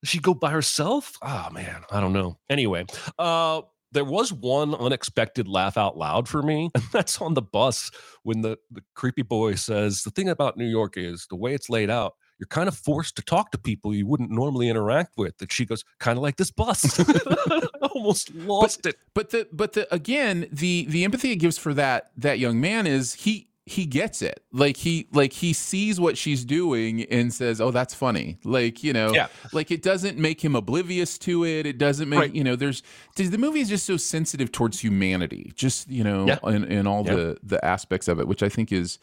Does 0.01 0.09
she 0.09 0.19
go 0.19 0.33
by 0.33 0.51
herself? 0.51 1.17
Oh 1.21 1.49
man, 1.51 1.83
I 1.91 1.99
don't 1.99 2.13
know. 2.13 2.37
Anyway, 2.49 2.85
uh, 3.17 3.61
there 3.91 4.05
was 4.05 4.31
one 4.31 4.75
unexpected 4.75 5.47
laugh 5.47 5.77
out 5.77 5.97
loud 5.97 6.27
for 6.27 6.43
me, 6.43 6.69
and 6.75 6.83
that's 6.93 7.21
on 7.21 7.33
the 7.33 7.41
bus 7.41 7.91
when 8.23 8.41
the, 8.41 8.57
the 8.71 8.83
creepy 8.95 9.23
boy 9.23 9.55
says, 9.55 10.03
The 10.03 10.11
thing 10.11 10.29
about 10.29 10.57
New 10.57 10.67
York 10.67 10.97
is 10.97 11.25
the 11.29 11.35
way 11.35 11.53
it's 11.53 11.69
laid 11.69 11.89
out, 11.89 12.13
you're 12.39 12.47
kind 12.47 12.67
of 12.67 12.77
forced 12.77 13.15
to 13.15 13.21
talk 13.23 13.51
to 13.51 13.57
people 13.57 13.93
you 13.95 14.05
wouldn't 14.05 14.29
normally 14.31 14.69
interact 14.69 15.17
with. 15.17 15.37
That 15.39 15.51
she 15.51 15.65
goes, 15.65 15.83
kind 15.99 16.17
of 16.17 16.23
like 16.23 16.35
this 16.37 16.51
bus. 16.51 16.99
Almost 17.81 18.33
lost 18.35 18.85
it. 18.85 18.95
but 19.13 19.29
the 19.31 19.47
but 19.51 19.73
the 19.73 19.91
again 19.93 20.47
the 20.51 20.85
the 20.89 21.03
empathy 21.03 21.31
it 21.31 21.37
gives 21.37 21.57
for 21.57 21.73
that 21.73 22.11
that 22.17 22.39
young 22.39 22.59
man 22.61 22.85
is 22.87 23.13
he 23.15 23.47
he 23.65 23.85
gets 23.85 24.21
it 24.21 24.41
like 24.53 24.77
he 24.77 25.07
like 25.11 25.33
he 25.33 25.51
sees 25.51 25.99
what 25.99 26.17
she's 26.17 26.45
doing 26.45 27.03
and 27.05 27.33
says 27.33 27.59
oh 27.59 27.69
that's 27.69 27.93
funny 27.93 28.37
like 28.45 28.81
you 28.81 28.93
know 28.93 29.11
Yeah. 29.13 29.27
like 29.51 29.71
it 29.71 29.81
doesn't 29.81 30.17
make 30.17 30.41
him 30.43 30.55
oblivious 30.55 31.17
to 31.19 31.43
it 31.43 31.65
it 31.65 31.77
doesn't 31.77 32.07
make 32.07 32.19
Right. 32.19 32.33
you 32.35 32.45
know 32.45 32.55
there's 32.55 32.81
the 33.17 33.37
movie 33.37 33.59
is 33.59 33.67
just 33.67 33.85
so 33.85 33.97
sensitive 33.97 34.53
towards 34.53 34.79
humanity 34.79 35.51
just 35.55 35.89
you 35.89 36.03
know 36.03 36.25
Yeah. 36.27 36.39
in, 36.49 36.63
in 36.63 36.87
all 36.87 37.03
Yeah. 37.05 37.15
the 37.15 37.37
the 37.43 37.65
aspects 37.65 38.07
of 38.07 38.19
it 38.21 38.27
which 38.27 38.41
i 38.41 38.47
think 38.47 38.71
is 38.71 38.99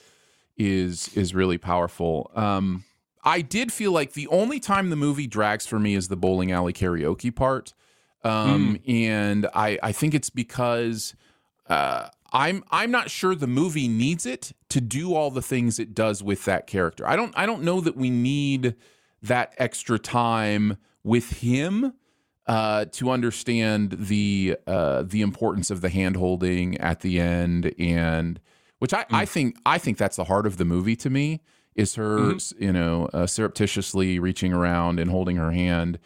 is 0.57 1.09
is 1.17 1.35
really 1.35 1.59
powerful 1.59 2.31
um 2.35 2.85
i 3.25 3.41
did 3.41 3.73
feel 3.73 3.93
like 3.93 4.13
the 4.13 4.29
only 4.29 4.61
time 4.61 4.91
the 4.91 4.97
movie 4.97 5.27
drags 5.27 5.67
for 5.67 5.79
me 5.79 5.95
is 5.95 6.09
the 6.09 6.17
bowling 6.17 6.53
alley 6.53 6.73
karaoke 6.73 7.35
part. 7.35 7.75
Um 8.23 8.79
and 8.87 9.47
i 9.55 9.79
i 9.83 9.93
think 9.93 10.15
it's 10.15 10.31
because 10.31 11.15
uh 11.69 12.09
I'm 12.35 12.65
I'm 12.73 12.91
not 12.91 13.11
sure 13.11 13.37
the 13.37 13.47
movie 13.47 13.87
needs 13.87 14.27
it 14.27 14.53
to 14.71 14.81
do 14.81 15.15
all 15.15 15.31
the 15.31 15.41
things 15.41 15.79
it 15.79 15.95
does 15.95 16.21
with 16.21 16.45
that 16.47 16.67
character. 16.67 17.07
I 17.07 17.15
don't 17.15 17.33
I 17.37 17.47
don't 17.47 17.63
know 17.63 17.81
that 17.81 17.97
we 17.97 18.11
need 18.11 18.75
that 19.23 19.55
extra 19.57 20.01
time 20.01 20.77
with 21.05 21.39
him 21.41 21.95
uh, 22.47 22.87
to 22.87 23.11
understand 23.11 23.93
the 23.93 24.57
uh, 24.67 25.05
the 25.05 25.23
importance 25.23 25.71
of 25.71 25.81
the 25.81 25.89
hand 25.89 26.17
holding 26.17 26.77
at 26.79 27.01
the 27.01 27.21
end. 27.21 27.73
And 27.79 28.41
which 28.81 28.93
I, 28.93 29.07
I 29.11 29.25
think 29.27 29.57
I 29.65 29.79
think 29.79 29.97
that's 29.97 30.17
the 30.17 30.25
heart 30.25 30.45
of 30.45 30.57
the 30.57 30.65
movie 30.65 30.97
to 30.97 31.11
me 31.11 31.41
is 31.75 31.95
her 31.97 32.37
you 32.59 32.73
know 32.73 33.09
uh, 33.13 33.27
surreptitiously 33.27 34.19
reaching 34.19 34.53
around 34.53 34.99
and 35.01 35.11
holding 35.11 35.37
her 35.37 35.53
hand 35.53 35.99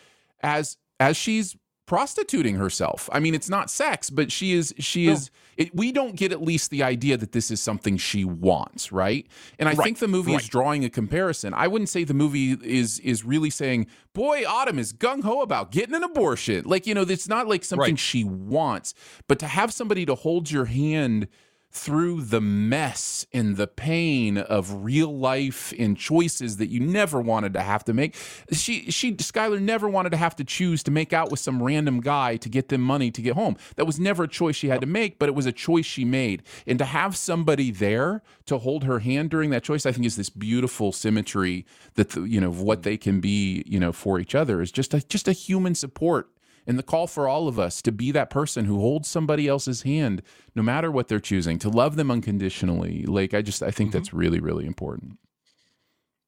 as 0.43 0.77
as 1.01 1.17
she's 1.17 1.57
prostituting 1.87 2.57
herself. 2.57 3.09
I 3.13 3.19
mean, 3.19 3.35
it's 3.35 3.49
not 3.49 3.71
sex, 3.71 4.11
but 4.11 4.31
she 4.31 4.53
is 4.53 4.75
she 4.79 5.09
is. 5.09 5.31
It, 5.57 5.75
we 5.75 5.91
don't 5.91 6.15
get 6.17 6.33
at 6.33 6.43
least 6.43 6.71
the 6.71 6.83
idea 6.83 7.17
that 7.17 7.33
this 7.33 7.51
is 7.51 7.61
something 7.63 7.97
she 7.97 8.25
wants, 8.25 8.93
right? 8.93 9.27
And 9.59 9.69
I 9.69 9.75
Right, 9.75 9.85
think 9.85 9.99
the 9.99 10.07
movie 10.07 10.35
is 10.35 10.47
drawing 10.49 10.85
a 10.85 10.91
comparison. 10.91 11.55
I 11.55 11.67
wouldn't 11.67 11.89
say 11.89 12.05
the 12.05 12.15
movie 12.15 12.53
is 12.63 12.99
is 13.01 13.25
really 13.25 13.51
saying, 13.51 13.87
"Boy, 14.13 14.45
Autumn 14.47 14.79
is 14.79 14.93
gung 14.93 15.23
ho 15.25 15.41
about 15.41 15.73
getting 15.73 15.95
an 15.95 16.05
abortion." 16.05 16.65
Like 16.67 16.87
you 16.87 16.95
know, 16.95 17.03
it's 17.03 17.27
not 17.29 17.49
like 17.49 17.65
something 17.65 17.95
Right. 17.95 17.99
she 17.99 18.23
wants, 18.23 18.93
but 19.27 19.39
to 19.41 19.47
have 19.47 19.73
somebody 19.73 20.05
to 20.07 20.15
hold 20.15 20.51
your 20.51 20.67
hand 20.67 21.27
through 21.79 22.23
the 22.23 22.41
mess 22.41 23.25
and 23.33 23.57
the 23.57 23.69
pain 23.69 24.37
of 24.37 24.85
real 24.85 25.17
life 25.17 25.73
and 25.79 25.97
choices 25.97 26.57
that 26.57 26.67
you 26.67 26.81
never 26.81 27.21
wanted 27.21 27.53
to 27.53 27.61
have 27.61 27.85
to 27.85 27.95
make. 27.95 28.17
She 28.53 28.91
she 28.91 29.15
Skylar 29.15 29.61
never 29.61 29.89
wanted 29.89 30.11
to 30.11 30.17
have 30.17 30.35
to 30.37 30.45
choose 30.45 30.83
to 30.83 30.91
make 30.91 31.13
out 31.13 31.31
with 31.31 31.41
some 31.41 31.63
random 31.63 32.01
guy 32.01 32.37
to 32.37 32.49
get 32.49 32.69
them 32.69 32.81
money 32.81 33.11
to 33.13 33.23
get 33.23 33.35
home. 33.35 33.57
That 33.77 33.87
was 33.87 34.01
never 34.01 34.25
a 34.25 34.29
choice 34.29 34.57
she 34.57 34.69
had 34.69 34.81
to 34.81 34.87
make, 34.87 35.19
but 35.19 35.29
it 35.29 35.35
was 35.35 35.47
a 35.47 35.53
choice 35.53 35.87
she 35.87 36.05
made. 36.05 36.43
And 36.67 36.79
to 36.79 36.85
have 36.85 37.17
somebody 37.17 37.71
there 37.71 38.23
to 38.47 38.59
hold 38.59 38.85
her 38.85 38.99
hand 38.99 39.31
during 39.31 39.51
that 39.51 39.63
choice, 39.63 39.87
I 39.87 39.93
think 39.93 40.05
is 40.05 40.17
this 40.17 40.31
beautiful 40.31 40.91
symmetry 40.93 41.65
that 41.95 42.11
the, 42.11 42.23
you 42.23 42.41
know 42.41 42.51
what 42.51 42.83
they 42.83 42.97
can 42.97 43.21
be, 43.21 43.63
you 43.67 43.79
know, 43.79 43.93
for 43.93 44.19
each 44.19 44.35
other 44.35 44.61
is 44.61 44.73
just 44.73 44.93
a 44.95 45.01
just 45.07 45.29
a 45.29 45.33
human 45.33 45.75
support 45.75 46.29
and 46.69 46.79
the 46.79 46.85
call 46.85 47.09
for 47.09 47.27
all 47.27 47.49
of 47.49 47.59
us 47.59 47.83
to 47.83 47.91
be 47.91 48.13
that 48.13 48.31
person 48.31 48.67
who 48.67 48.79
holds 48.79 49.09
somebody 49.09 49.49
else's 49.49 49.83
hand 49.83 50.23
no 50.55 50.63
matter 50.63 50.93
what 50.93 51.09
they're 51.09 51.19
choosing 51.19 51.59
to 51.59 51.69
love 51.69 51.97
them 51.97 52.11
unconditionally 52.11 53.05
like 53.07 53.35
i 53.35 53.43
just 53.43 53.63
i 53.63 53.71
think 53.73 53.91
that's 53.91 54.13
really 54.13 54.39
really 54.39 54.67
important 54.67 55.19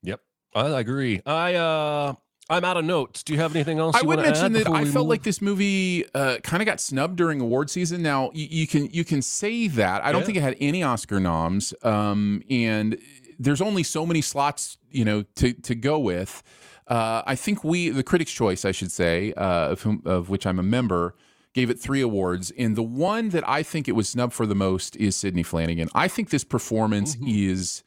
Yep, 0.03 0.21
I 0.55 0.81
agree. 0.81 1.21
I 1.27 1.55
uh, 1.55 2.15
I'm 2.49 2.65
out 2.65 2.77
of 2.77 2.85
notes. 2.85 3.23
Do 3.23 3.33
you 3.33 3.39
have 3.39 3.55
anything 3.55 3.79
else? 3.79 3.97
I 3.97 4.03
would 4.03 4.19
mention 4.19 4.53
that 4.55 4.69
I 4.69 4.85
felt 4.85 5.05
move? 5.05 5.09
like 5.09 5.23
this 5.23 5.41
movie 5.41 6.05
uh, 6.15 6.39
kind 6.39 6.63
of 6.63 6.67
got 6.67 6.81
snubbed 6.81 7.17
during 7.17 7.41
award 7.41 7.71
season. 7.71 8.03
Now 8.03 8.31
you, 8.35 8.47
you 8.51 8.67
can 8.67 8.87
you 8.87 9.05
can 9.05 9.23
say 9.23 9.69
that. 9.69 10.05
I 10.05 10.13
don't 10.13 10.25
think 10.25 10.37
it 10.37 10.43
had 10.43 10.57
any 10.61 10.83
Oscar 10.83 11.21
noms, 11.21 11.75
um, 11.83 12.43
and 12.51 12.99
there's 13.39 13.61
only 13.61 13.83
so 13.83 14.05
many 14.05 14.23
slots 14.23 14.79
you 14.91 15.05
know 15.05 15.23
to 15.37 15.53
to 15.53 15.75
go 15.75 15.99
with. 15.99 16.43
Uh, 16.91 17.23
I 17.25 17.37
think 17.37 17.63
we 17.63 17.89
the 17.89 18.03
Critics' 18.03 18.33
Choice, 18.33 18.65
I 18.65 18.73
should 18.73 18.91
say, 18.91 19.33
uh, 19.35 19.71
of 19.71 19.83
whom, 19.83 20.03
of 20.05 20.29
which 20.29 20.45
I'm 20.45 20.59
a 20.59 20.65
member, 20.65 21.15
gave 21.55 21.71
it 21.71 21.79
three 21.79 22.01
awards, 22.01 22.51
and 22.59 22.77
the 22.77 22.83
one 22.83 23.31
that 23.31 23.49
I 23.49 23.63
think 23.63 23.89
it 23.89 23.93
was 23.93 24.09
snubbed 24.09 24.33
for 24.33 24.45
the 24.45 24.57
most 24.57 24.97
is 24.97 25.17
Sidney 25.17 25.45
Flanigan. 25.45 25.89
I 25.95 26.09
think 26.09 26.31
this 26.31 26.45
performance 26.45 27.17
is 27.27 27.85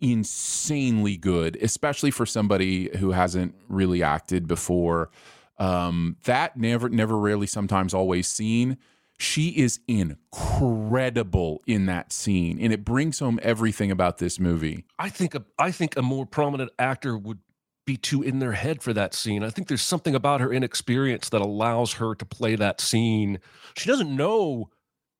insanely 0.00 1.16
good, 1.16 1.56
especially 1.62 2.10
for 2.10 2.26
somebody 2.26 2.96
who 2.98 3.12
hasn't 3.12 3.54
really 3.68 4.02
acted 4.02 4.48
before. 4.48 5.10
Um, 5.58 6.16
that 6.24 6.56
never, 6.56 6.88
never, 6.88 7.18
rarely, 7.18 7.46
sometimes, 7.46 7.94
always 7.94 8.26
seen. 8.26 8.78
She 9.18 9.50
is 9.50 9.80
incredible 9.86 11.62
in 11.66 11.86
that 11.86 12.12
scene, 12.12 12.58
and 12.58 12.72
it 12.72 12.84
brings 12.84 13.18
home 13.18 13.38
everything 13.42 13.90
about 13.90 14.18
this 14.18 14.40
movie. 14.40 14.86
I 14.98 15.10
think 15.10 15.34
a, 15.34 15.44
I 15.58 15.70
think 15.70 15.96
a 15.96 16.02
more 16.02 16.24
prominent 16.24 16.70
actor 16.78 17.18
would 17.18 17.38
be 17.86 17.96
too 17.96 18.22
in 18.22 18.38
their 18.38 18.52
head 18.52 18.82
for 18.82 18.92
that 18.92 19.14
scene. 19.14 19.42
I 19.42 19.50
think 19.50 19.68
there's 19.68 19.82
something 19.82 20.14
about 20.14 20.40
her 20.40 20.52
inexperience 20.52 21.28
that 21.30 21.40
allows 21.40 21.94
her 21.94 22.14
to 22.14 22.24
play 22.24 22.54
that 22.56 22.80
scene. 22.80 23.38
She 23.76 23.88
doesn't 23.88 24.14
know 24.14 24.70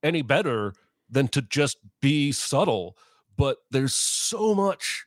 any 0.03 0.23
better 0.23 0.75
than 1.09 1.29
to 1.29 1.43
just 1.43 1.79
be 2.01 2.33
subtle, 2.33 2.97
but 3.37 3.59
there's 3.71 3.95
so 3.95 4.55
much 4.55 5.05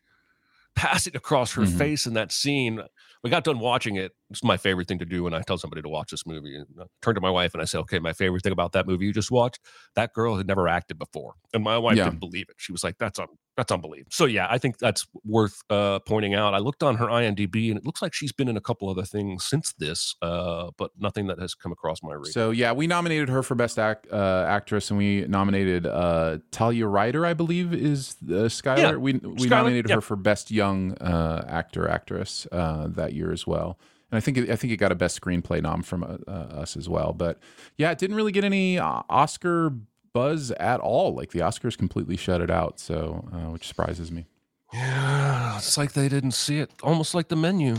passing 0.76 1.16
across 1.16 1.54
her 1.54 1.62
Mhm. 1.64 1.78
face 1.78 2.06
in 2.08 2.14
that 2.16 2.32
scene. 2.32 2.82
We 3.24 3.30
got 3.30 3.44
done 3.44 3.60
watching 3.60 3.96
it. 3.96 4.12
It's 4.32 4.44
my 4.44 4.58
favorite 4.58 4.88
thing 4.88 5.00
to 5.00 5.06
do 5.06 5.24
when 5.24 5.34
I 5.34 5.42
tell 5.42 5.58
somebody 5.58 5.82
to 5.84 5.88
watch 5.88 6.10
this 6.12 6.26
movie. 6.26 6.56
And 6.58 6.68
I 6.82 6.86
turn 7.02 7.16
to 7.16 7.22
my 7.22 7.30
wife 7.30 7.54
and 7.54 7.62
I 7.62 7.66
say, 7.66 7.78
"Okay, 7.78 8.00
my 8.00 8.12
favorite 8.12 8.44
thing 8.44 8.52
about 8.52 8.72
that 8.74 8.88
movie 8.88 9.06
you 9.06 9.14
just 9.14 9.32
watched, 9.32 9.60
that 9.96 10.14
girl 10.14 10.36
had 10.36 10.48
never 10.48 10.68
acted 10.68 10.98
before." 10.98 11.36
And 11.54 11.64
my 11.64 11.78
wife 11.78 11.96
Yeah. 11.98 12.06
didn't 12.06 12.20
believe 12.20 12.50
it. 12.50 12.56
She 12.58 12.72
was 12.74 12.84
like, 12.84 12.98
"That's 12.98 13.20
un- 13.20 13.28
that's 13.56 13.72
unbelievable." 13.72 14.12
So 14.12 14.26
yeah, 14.26 14.48
I 14.50 14.58
think 14.58 14.78
that's 14.78 15.06
worth 15.24 15.62
uh, 15.70 16.00
pointing 16.00 16.34
out. 16.34 16.54
I 16.54 16.60
looked 16.60 16.84
on 16.84 16.96
her 16.98 17.08
IMDb 17.08 17.70
and 17.70 17.78
it 17.78 17.86
looks 17.86 18.02
like 18.02 18.14
she's 18.14 18.32
been 18.32 18.48
in 18.48 18.58
a 18.58 18.62
couple 18.62 18.90
other 18.90 19.04
things 19.04 19.46
since 19.46 19.74
this, 19.74 20.16
uh, 20.22 20.72
but 20.78 20.92
nothing 20.98 21.28
that 21.28 21.40
has 21.40 21.54
come 21.54 21.72
across 21.72 22.02
my 22.04 22.14
radar. 22.14 22.32
So 22.32 22.52
yeah, 22.52 22.72
we 22.72 22.88
nominated 22.88 23.30
her 23.30 23.44
for 23.44 23.56
best 23.56 23.80
act, 23.80 24.08
uh, 24.12 24.46
actress, 24.48 24.90
and 24.90 24.98
we 24.98 25.26
nominated 25.28 25.86
uh, 25.86 26.40
Talia 26.52 26.88
Ryder, 26.88 27.26
I 27.26 27.34
believe, 27.34 27.74
is 27.74 28.16
uh, 28.24 28.50
Skylar. 28.50 28.78
Yeah, 28.78 28.96
we 28.96 29.14
we 29.14 29.20
Skylar, 29.20 29.50
nominated 29.50 29.90
yeah. 29.90 29.96
her 29.96 30.02
for 30.02 30.16
best 30.16 30.52
young 30.52 30.94
uh, 30.96 31.46
actor 31.48 31.88
actress 31.88 32.48
uh, 32.52 32.88
that 32.90 33.14
year 33.14 33.32
as 33.32 33.48
well. 33.48 33.78
And 34.12 34.18
I 34.18 34.22
think 34.22 34.38
it, 34.38 34.50
I 34.50 34.56
think 34.56 34.72
it 34.72 34.78
got 34.78 34.92
a 34.92 34.96
best 34.96 35.20
screenplay 35.20 35.62
nom 35.62 35.82
from 35.82 36.04
us 36.28 36.78
as 36.78 36.88
well. 36.88 37.14
But 37.14 37.40
yeah, 37.78 37.90
it 37.90 37.98
didn't 37.98 38.16
really 38.16 38.32
get 38.32 38.44
any 38.44 38.78
Oscar 38.78 39.74
buzz 40.14 40.52
at 40.52 40.80
all. 40.80 41.14
Like 41.14 41.32
the 41.32 41.40
Oscars 41.40 41.78
completely 41.78 42.16
shut 42.16 42.42
it 42.42 42.50
out. 42.50 42.80
So 42.80 43.28
uh, 43.34 43.52
which 43.52 43.68
surprises 43.68 44.12
me. 44.12 44.26
yeah, 44.74 45.58
it's 45.58 45.78
like 45.78 45.94
they 45.94 46.08
didn't 46.10 46.32
see 46.32 46.60
it. 46.60 46.72
Almost 46.82 47.14
like 47.14 47.28
the 47.28 47.36
menu. 47.36 47.76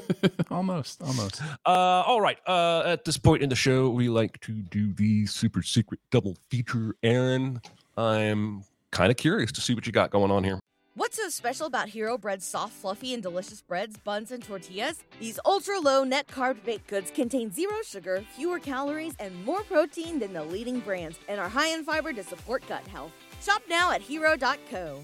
almost, 0.50 1.02
almost. 1.02 1.42
Uh, 1.66 2.02
all 2.06 2.20
right. 2.20 2.38
Uh, 2.46 2.82
at 2.86 3.04
this 3.04 3.18
point 3.18 3.42
in 3.42 3.48
the 3.48 3.56
show, 3.56 3.90
we 3.90 4.08
like 4.08 4.40
to 4.42 4.52
do 4.52 4.92
the 4.92 5.26
super 5.26 5.62
secret 5.62 6.00
double 6.10 6.36
feature. 6.48 6.94
Aaron, 7.02 7.60
I'm 7.96 8.64
kind 8.90 9.10
of 9.10 9.16
curious 9.16 9.52
to 9.52 9.60
see 9.60 9.74
what 9.74 9.86
you 9.86 9.92
got 9.92 10.10
going 10.10 10.30
on 10.30 10.44
here. 10.44 10.59
What's 11.00 11.16
so 11.16 11.30
special 11.30 11.66
about 11.66 11.88
Hero 11.88 12.18
Bread's 12.18 12.44
soft, 12.44 12.74
fluffy, 12.74 13.14
and 13.14 13.22
delicious 13.22 13.62
breads, 13.62 13.96
buns, 13.96 14.32
and 14.32 14.44
tortillas? 14.44 15.02
These 15.18 15.40
ultra 15.46 15.80
low 15.80 16.04
net 16.04 16.26
carb 16.26 16.62
baked 16.62 16.88
goods 16.88 17.10
contain 17.10 17.50
zero 17.50 17.76
sugar, 17.86 18.22
fewer 18.36 18.58
calories, 18.58 19.14
and 19.18 19.42
more 19.46 19.62
protein 19.62 20.18
than 20.18 20.34
the 20.34 20.44
leading 20.44 20.80
brands, 20.80 21.18
and 21.26 21.40
are 21.40 21.48
high 21.48 21.68
in 21.68 21.84
fiber 21.84 22.12
to 22.12 22.22
support 22.22 22.62
gut 22.68 22.86
health. 22.86 23.12
Shop 23.40 23.62
now 23.66 23.90
at 23.92 24.02
hero.co. 24.02 25.00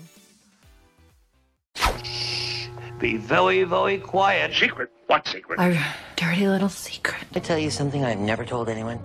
Be 2.98 3.16
very, 3.16 3.64
very 3.64 3.96
quiet. 3.96 4.52
Secret? 4.52 4.90
What 5.06 5.26
secret? 5.26 5.58
Our 5.58 5.78
dirty 6.16 6.46
little 6.46 6.68
secret. 6.68 7.24
I 7.34 7.38
tell 7.38 7.58
you 7.58 7.70
something 7.70 8.04
I've 8.04 8.18
never 8.18 8.44
told 8.44 8.68
anyone. 8.68 9.00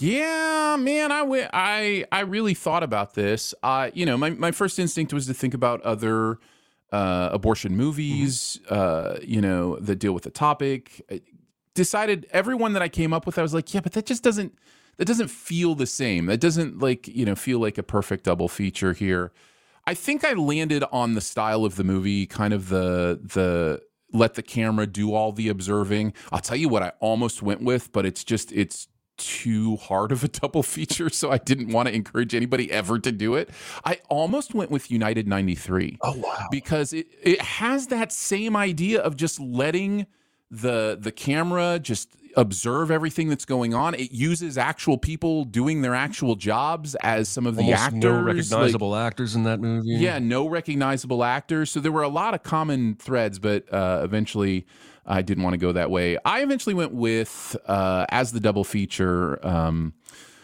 Yeah, 0.00 0.76
man, 0.80 1.12
I 1.12 1.18
wi- 1.20 1.50
I 1.52 2.06
I 2.10 2.20
really 2.20 2.54
thought 2.54 2.82
about 2.82 3.12
this. 3.14 3.54
Uh, 3.62 3.90
you 3.92 4.06
know, 4.06 4.16
my, 4.16 4.30
my 4.30 4.50
first 4.50 4.78
instinct 4.78 5.12
was 5.12 5.26
to 5.26 5.34
think 5.34 5.52
about 5.52 5.82
other 5.82 6.38
uh, 6.90 7.28
abortion 7.32 7.76
movies, 7.76 8.58
uh, 8.70 9.18
you 9.22 9.42
know, 9.42 9.76
that 9.76 9.96
deal 9.96 10.14
with 10.14 10.22
the 10.22 10.30
topic. 10.30 11.02
I 11.10 11.20
decided 11.74 12.26
everyone 12.30 12.72
that 12.72 12.82
I 12.82 12.88
came 12.88 13.12
up 13.12 13.26
with, 13.26 13.38
I 13.38 13.42
was 13.42 13.52
like, 13.52 13.74
yeah, 13.74 13.80
but 13.80 13.92
that 13.92 14.06
just 14.06 14.22
doesn't 14.22 14.58
that 14.96 15.04
doesn't 15.04 15.28
feel 15.28 15.74
the 15.74 15.86
same. 15.86 16.26
That 16.26 16.40
doesn't 16.40 16.78
like 16.78 17.06
you 17.06 17.26
know 17.26 17.34
feel 17.34 17.58
like 17.58 17.76
a 17.76 17.82
perfect 17.82 18.24
double 18.24 18.48
feature 18.48 18.94
here. 18.94 19.32
I 19.86 19.92
think 19.92 20.24
I 20.24 20.32
landed 20.32 20.82
on 20.92 21.12
the 21.12 21.20
style 21.20 21.66
of 21.66 21.76
the 21.76 21.84
movie, 21.84 22.24
kind 22.24 22.54
of 22.54 22.70
the 22.70 23.20
the 23.22 23.82
let 24.14 24.32
the 24.32 24.42
camera 24.42 24.86
do 24.86 25.12
all 25.12 25.30
the 25.32 25.50
observing. 25.50 26.14
I'll 26.32 26.40
tell 26.40 26.56
you 26.56 26.70
what 26.70 26.82
I 26.82 26.92
almost 27.00 27.42
went 27.42 27.60
with, 27.62 27.92
but 27.92 28.06
it's 28.06 28.24
just 28.24 28.50
it's 28.52 28.88
too 29.20 29.76
hard 29.76 30.10
of 30.12 30.24
a 30.24 30.28
double 30.28 30.62
feature, 30.62 31.08
so 31.10 31.30
I 31.30 31.38
didn't 31.38 31.68
want 31.68 31.88
to 31.88 31.94
encourage 31.94 32.34
anybody 32.34 32.70
ever 32.72 32.98
to 32.98 33.12
do 33.12 33.34
it. 33.36 33.50
I 33.84 33.98
almost 34.08 34.54
went 34.54 34.70
with 34.70 34.90
United 34.90 35.28
93. 35.28 35.98
Oh 36.02 36.16
wow! 36.16 36.46
Because 36.50 36.92
it, 36.92 37.06
it 37.22 37.40
has 37.40 37.86
that 37.88 38.10
same 38.12 38.56
idea 38.56 39.00
of 39.00 39.16
just 39.16 39.38
letting 39.38 40.06
the 40.50 40.98
the 41.00 41.12
camera 41.12 41.78
just 41.78 42.08
observe 42.36 42.90
everything 42.92 43.28
that's 43.28 43.44
going 43.44 43.74
on. 43.74 43.92
It 43.94 44.12
uses 44.12 44.56
actual 44.56 44.96
people 44.98 45.44
doing 45.44 45.82
their 45.82 45.94
actual 45.96 46.36
jobs 46.36 46.94
as 47.02 47.28
some 47.28 47.44
of 47.44 47.56
the 47.56 47.62
Almost 47.62 47.82
actors. 47.82 48.02
no 48.04 48.12
like- 48.16 48.24
recognizable 48.26 48.94
actors 48.96 49.34
in 49.34 49.42
that 49.44 49.60
movie. 49.60 49.88
yeah, 49.90 50.18
no 50.20 50.48
recognizable 50.48 51.24
actors. 51.24 51.70
So 51.72 51.80
there 51.80 51.90
were 51.92 52.02
a 52.04 52.08
lot 52.08 52.34
of 52.34 52.42
common 52.44 52.94
threads, 52.94 53.38
but 53.40 53.72
uh, 53.72 54.02
eventually 54.04 54.64
I 55.10 55.22
didn't 55.22 55.42
want 55.44 55.54
to 55.54 55.58
go 55.58 55.72
that 55.72 55.90
way. 55.90 56.16
I 56.24 56.42
eventually 56.42 56.74
went 56.74 56.92
with, 56.94 57.56
uh, 57.66 58.06
as 58.10 58.32
the 58.32 58.40
double 58.40 58.64
feature, 58.64 59.44
um, 59.46 59.92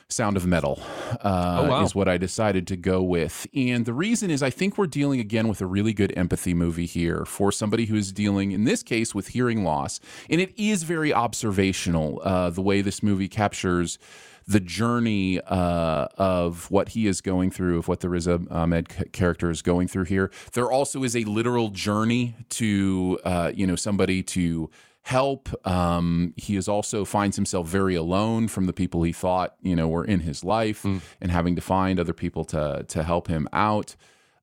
Sound 0.08 0.36
of 0.36 0.46
Metal 0.46 0.80
uh, 1.24 1.62
Oh, 1.64 1.68
wow. 1.68 1.82
is 1.84 1.92
what 1.94 2.08
I 2.08 2.16
decided 2.16 2.66
to 2.68 2.76
go 2.76 3.02
with. 3.02 3.46
And 3.54 3.84
the 3.86 3.92
reason 3.92 4.30
is 4.30 4.40
I 4.40 4.50
think 4.50 4.78
we're 4.78 4.86
dealing 4.86 5.18
again 5.18 5.48
with 5.48 5.60
a 5.60 5.66
really 5.66 5.92
good 5.92 6.12
empathy 6.16 6.54
movie 6.54 6.86
here 6.86 7.24
for 7.24 7.50
somebody 7.50 7.86
who's 7.86 8.12
dealing, 8.12 8.52
in 8.52 8.62
this 8.64 8.84
case, 8.84 9.16
with 9.16 9.28
hearing 9.28 9.64
loss. 9.64 9.98
And 10.30 10.40
it 10.40 10.52
is 10.56 10.84
very 10.84 11.12
observational, 11.12 12.20
uh, 12.22 12.50
the 12.50 12.62
way 12.62 12.82
this 12.82 13.02
movie 13.02 13.28
captures 13.28 13.98
the 14.46 14.60
journey 14.60 15.40
uh, 15.40 16.06
of 16.16 16.70
what 16.70 16.90
he 16.90 17.06
is 17.06 17.20
going 17.20 17.50
through, 17.50 17.78
of 17.78 17.88
what 17.88 18.00
the 18.00 18.08
Riz 18.08 18.28
Ahmed 18.28 19.12
character 19.12 19.50
is 19.50 19.60
going 19.62 19.88
through 19.88 20.04
here. 20.04 20.30
There 20.52 20.70
also 20.70 21.02
is 21.02 21.16
a 21.16 21.24
literal 21.24 21.70
journey 21.70 22.36
to, 22.50 23.18
uh, 23.24 23.52
you 23.54 23.66
know, 23.66 23.76
somebody 23.76 24.22
to 24.22 24.70
help. 25.02 25.48
Um, 25.66 26.34
he 26.36 26.56
is 26.56 26.68
also 26.68 27.04
finds 27.04 27.36
himself 27.36 27.66
very 27.66 27.94
alone 27.94 28.48
from 28.48 28.66
the 28.66 28.72
people 28.72 29.02
he 29.02 29.12
thought, 29.12 29.56
you 29.62 29.74
know, 29.74 29.88
were 29.88 30.04
in 30.04 30.20
his 30.20 30.44
life, 30.44 30.84
and 31.20 31.30
having 31.30 31.56
to 31.56 31.62
find 31.62 31.98
other 31.98 32.12
people 32.12 32.44
to 32.46 32.84
to 32.88 33.02
help 33.02 33.28
him 33.28 33.48
out. 33.52 33.96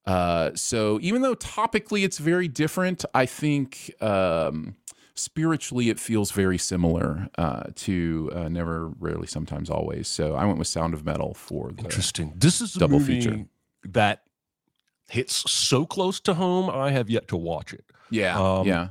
Uh, 0.06 0.52
so 0.54 1.00
even 1.02 1.22
though 1.22 1.36
topically 1.36 2.04
it's 2.04 2.18
very 2.18 2.50
different, 2.50 3.06
I 3.14 3.26
think 3.26 3.94
um, 4.02 4.76
spiritually 5.16 5.90
it 5.90 6.00
feels 6.00 6.32
very 6.32 6.58
similar 6.58 7.28
uh, 7.38 7.64
to 7.76 8.32
uh, 8.34 8.50
Never, 8.50 8.90
Rarely, 9.00 9.28
Sometimes, 9.28 9.70
Always. 9.70 10.08
So 10.08 10.36
I 10.36 10.46
went 10.46 10.58
with 10.58 10.68
Sound 10.68 10.94
of 10.94 11.06
Metal 11.06 11.34
for 11.34 11.72
the 11.72 11.84
Interesting. 11.84 12.34
This 12.36 12.62
is 12.62 12.76
a 12.76 12.80
double 12.80 13.00
movie 13.00 13.22
feature. 13.22 13.46
that 13.86 14.24
hits 15.10 15.50
so 15.52 15.86
close 15.86 16.20
to 16.22 16.34
home. 16.34 16.70
I 16.70 16.92
have 16.92 17.10
yet 17.10 17.28
to 17.30 17.38
watch 17.38 17.74
it. 17.74 17.86
Yeah, 18.10 18.40
Um, 18.40 18.68
yeah. 18.68 18.90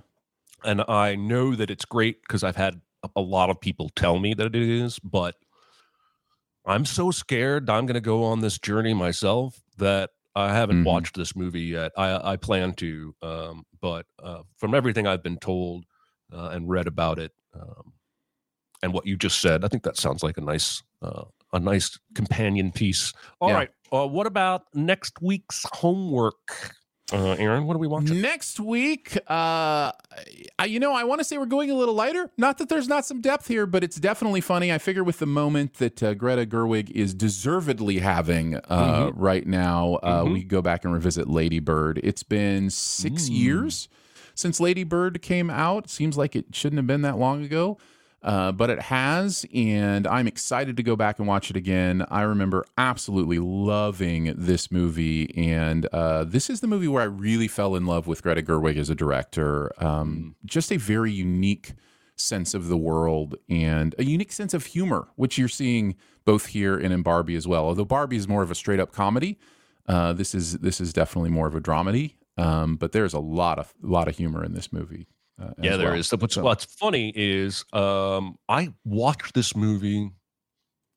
and 0.65 0.83
I 0.89 1.17
know 1.17 1.55
that 1.57 1.71
it's 1.71 1.85
great 1.85 2.23
because 2.23 2.45
I've 2.45 2.57
had 2.57 2.81
a- 3.17 3.21
lot 3.21 3.51
of 3.51 3.61
people 3.61 3.89
tell 3.97 4.19
me 4.21 4.33
that 4.35 4.47
it 4.47 4.55
is, 4.55 4.99
but 5.01 5.35
I'm 6.65 6.85
so 6.85 7.11
scared 7.11 7.69
I'm 7.69 7.87
going 7.87 7.95
to 7.95 8.01
go 8.01 8.23
on 8.23 8.41
this 8.41 8.59
journey 8.59 8.95
myself 8.95 9.61
that 9.79 10.11
I 10.37 10.53
haven't 10.55 10.83
Mhm. 10.83 10.87
watched 10.87 11.17
this 11.17 11.35
movie 11.35 11.63
yet. 11.63 11.91
I, 11.97 12.33
I 12.33 12.37
plan 12.37 12.75
to, 12.75 13.15
um, 13.23 13.67
but 13.81 14.07
uh, 14.23 14.43
from 14.57 14.75
everything 14.75 15.07
I've 15.07 15.23
been 15.23 15.39
told 15.39 15.85
uh, 16.33 16.49
and 16.53 16.69
read 16.69 16.87
about 16.87 17.19
it, 17.19 17.33
um, 17.55 17.93
and 18.83 18.93
what 18.93 19.07
you 19.07 19.17
just 19.17 19.41
said, 19.41 19.65
I 19.65 19.69
think 19.69 19.83
that 19.85 19.97
sounds 19.97 20.23
like 20.23 20.39
a 20.39 20.41
nice, 20.41 20.83
uh, 21.03 21.25
a 21.53 21.61
nice 21.61 21.99
companion 22.15 22.73
piece. 22.73 23.13
All 23.41 23.51
Yeah. 23.51 23.55
right, 23.57 23.71
uh, 23.93 24.07
what 24.07 24.27
about 24.27 24.65
next 24.75 25.21
week's 25.23 25.65
homework, 25.73 26.75
uh, 27.13 27.33
Aaron? 27.39 27.67
What 27.67 27.77
are 27.77 27.79
we 27.79 27.87
watching? 27.87 28.21
Next 28.23 28.59
week, 28.59 29.17
uh, 29.29 29.93
I, 30.59 30.65
you 30.65 30.81
know, 30.81 30.95
I 30.95 31.05
want 31.05 31.21
to 31.21 31.25
say 31.25 31.37
we're 31.39 31.45
going 31.47 31.71
a 31.71 31.75
little 31.75 31.95
lighter. 31.95 32.31
Not 32.39 32.59
that 32.59 32.69
there's 32.71 32.89
not 32.89 33.05
some 33.05 33.21
depth 33.21 33.49
here, 33.49 33.67
but 33.67 33.85
it's 33.85 33.97
definitely 33.97 34.41
funny. 34.41 34.73
I 34.73 34.79
figure 34.79 35.05
with 35.05 35.19
the 35.19 35.27
moment 35.27 35.75
that 35.75 36.03
uh, 36.03 36.15
Greta 36.15 36.47
Gerwig 36.47 36.91
is 36.91 37.13
deservedly 37.15 37.99
having 37.99 38.57
uh, 38.57 38.61
Mhm. 39.11 39.13
right 39.17 39.47
now, 39.47 39.95
uh, 40.03 40.25
Mhm. 40.25 40.33
we 40.33 40.45
go 40.45 40.63
back 40.63 40.85
and 40.85 40.95
revisit 40.95 41.29
Lady 41.29 41.61
Bird. 41.61 42.01
It's 42.03 42.23
been 42.23 42.71
six 42.71 43.29
Mm. 43.29 43.35
years 43.37 43.89
since 44.35 44.61
Lady 44.61 44.85
Bird 44.85 45.23
came 45.23 45.51
out. 45.51 45.89
Seems 45.89 46.17
like 46.17 46.37
it 46.37 46.47
shouldn't 46.53 46.79
have 46.79 46.87
been 46.87 47.03
that 47.03 47.19
long 47.19 47.45
ago. 47.45 47.79
Uh, 48.23 48.53
but 48.53 48.71
it 48.71 48.81
has, 48.83 49.45
and 49.53 50.07
I'm 50.07 50.29
excited 50.29 50.77
to 50.77 50.83
go 50.85 50.95
back 50.95 51.19
and 51.19 51.27
watch 51.27 51.51
it 51.51 51.57
again. 51.57 52.07
I 52.09 52.23
remember 52.23 52.65
absolutely 52.79 53.41
loving 53.41 54.33
this 54.37 54.71
movie, 54.71 55.37
and 55.37 55.87
uh, 55.87 56.23
this 56.23 56.49
is 56.49 56.61
the 56.61 56.69
movie 56.69 56.87
where 56.87 57.03
I 57.03 57.07
really 57.07 57.49
fell 57.49 57.75
in 57.75 57.85
love 57.85 58.07
with 58.07 58.23
Greta 58.23 58.43
Gerwig 58.43 58.77
as 58.77 58.89
a 58.89 58.95
director. 58.95 59.73
Um, 59.83 60.37
just 60.45 60.71
a 60.71 60.77
very 60.77 61.11
unique 61.11 61.73
sense 62.15 62.55
of 62.55 62.69
the 62.69 62.77
world 62.77 63.35
and 63.49 63.93
a 63.99 64.05
unique 64.05 64.31
sense 64.31 64.55
of 64.55 64.67
humor, 64.67 65.09
which 65.17 65.37
you're 65.37 65.49
seeing 65.49 65.97
both 66.25 66.47
here 66.47 66.79
and 66.79 66.93
in 66.93 67.03
Barbie 67.03 67.35
as 67.35 67.49
well. 67.49 67.65
Although 67.65 67.85
Barbie 67.85 68.17
is 68.17 68.29
more 68.29 68.43
of 68.43 68.53
a 68.53 68.55
straight 68.55 68.79
up 68.79 68.93
comedy, 68.93 69.39
uh, 69.89 70.13
this 70.13 70.33
is 70.33 70.59
this 70.59 70.81
is 70.81 70.93
definitely 70.93 71.31
more 71.31 71.49
of 71.49 71.57
a 71.57 71.61
dramedy. 71.61 72.15
Um, 72.39 72.77
but 72.77 72.93
there's 72.93 73.15
a 73.15 73.19
lot 73.21 73.59
of 73.59 73.73
lot 73.83 74.09
of 74.09 74.17
humor 74.17 74.45
in 74.45 74.55
this 74.55 74.73
movie. 74.73 75.07
Uh, 75.41 75.51
yeah, 75.61 75.77
there 75.77 75.91
well. 75.91 75.99
is. 75.99 76.11
What's, 76.13 76.35
So- 76.35 76.43
what's 76.43 76.65
funny 76.65 77.13
is 77.15 77.65
um, 77.73 78.37
I 78.49 78.73
watched 78.85 79.35
this 79.35 79.55
movie 79.57 80.11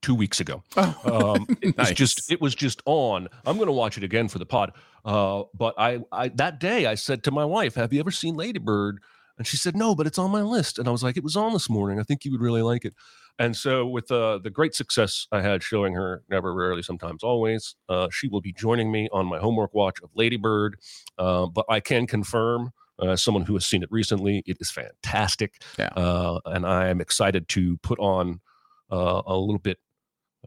two 0.01 0.15
weeks 0.15 0.39
ago. 0.39 0.63
Oh, 0.77 1.35
Um, 1.35 1.47
it 1.61 1.77
was 1.77 1.91
just 1.91 2.31
it 2.31 2.39
was 2.41 2.55
just 2.55 2.81
on. 2.85 3.27
I'm 3.45 3.55
going 3.57 3.67
to 3.67 3.73
watch 3.73 3.97
it 3.97 4.03
again 4.03 4.27
for 4.27 4.39
the 4.39 4.45
pod. 4.45 4.73
Uh, 5.03 5.43
but 5.53 5.75
I, 5.77 5.99
I 6.11 6.29
that 6.29 6.59
day 6.59 6.85
I 6.85 6.95
said 6.95 7.23
to 7.23 7.31
my 7.31 7.45
wife, 7.45 7.75
"Have 7.75 7.91
you 7.93 7.99
ever 7.99 8.11
seen 8.11 8.35
Lady 8.35 8.59
Bird?" 8.59 8.99
And 9.37 9.45
she 9.45 9.57
said, 9.57 9.75
"No, 9.75 9.95
but 9.95 10.07
it's 10.07 10.17
on 10.19 10.31
my 10.31 10.41
list." 10.41 10.79
And 10.79 10.87
I 10.87 10.91
was 10.91 11.03
like, 11.03 11.17
"It 11.17 11.23
was 11.23 11.35
on 11.35 11.53
this 11.53 11.69
morning. 11.69 11.99
I 11.99 12.03
think 12.03 12.23
you 12.23 12.31
would 12.31 12.41
really 12.41 12.61
like 12.61 12.85
it." 12.85 12.93
And 13.37 13.55
so, 13.55 13.85
with 13.85 14.09
uh, 14.11 14.37
the 14.37 14.49
great 14.49 14.73
success 14.75 15.27
I 15.31 15.41
had 15.41 15.61
showing 15.61 15.93
her 15.93 16.23
Never, 16.29 16.53
Rarely, 16.53 16.81
Sometimes, 16.81 17.21
Always, 17.23 17.75
uh, 17.89 18.07
she 18.11 18.27
will 18.29 18.39
be 18.41 18.53
joining 18.53 18.91
me 18.91 19.09
on 19.11 19.25
my 19.25 19.39
homework 19.39 19.73
watch 19.73 19.97
of 20.01 20.09
Lady 20.15 20.37
Bird. 20.37 20.77
Uh, 21.17 21.45
but 21.47 21.65
I 21.69 21.81
can 21.81 22.07
confirm, 22.07 22.71
uh, 23.01 23.09
as 23.09 23.21
someone 23.23 23.43
who 23.43 23.53
has 23.55 23.65
seen 23.65 23.83
it 23.83 23.89
recently, 23.91 24.41
it 24.45 24.57
is 24.61 24.71
fantastic. 24.71 25.61
Yeah. 25.77 25.87
Uh, 25.97 26.39
and 26.45 26.65
I 26.65 26.87
am 26.87 27.01
excited 27.01 27.49
to 27.49 27.75
put 27.77 27.99
on 27.99 28.39
uh, 28.89 29.21
a 29.25 29.35
little 29.35 29.59
bit 29.59 29.79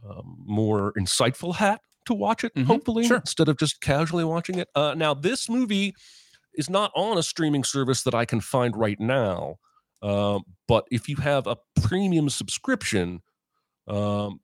um, 0.09 0.36
more 0.47 0.93
insightful 0.95 1.57
hat 1.57 1.80
to 2.07 2.14
watch 2.14 2.45
it, 2.45 2.55
Mhm. 2.55 2.64
hopefully, 2.66 3.07
Sure. 3.07 3.18
instead 3.18 3.49
of 3.49 3.59
just 3.59 3.80
casually 3.82 4.24
watching 4.24 4.59
it. 4.59 4.68
Uh, 4.74 4.95
now, 4.97 5.12
this 5.12 5.49
movie 5.49 5.95
is 6.55 6.70
not 6.70 6.91
on 6.95 7.18
a 7.18 7.22
streaming 7.22 7.64
service 7.64 8.03
that 8.05 8.14
I 8.14 8.24
can 8.24 8.41
find 8.41 8.76
right 8.76 8.99
now. 8.99 9.57
Um, 10.03 10.42
but 10.66 10.86
if 10.90 11.09
you 11.09 11.16
have 11.16 11.46
a 11.46 11.57
premium 11.82 12.28
subscription, 12.28 13.20
um, 13.86 14.40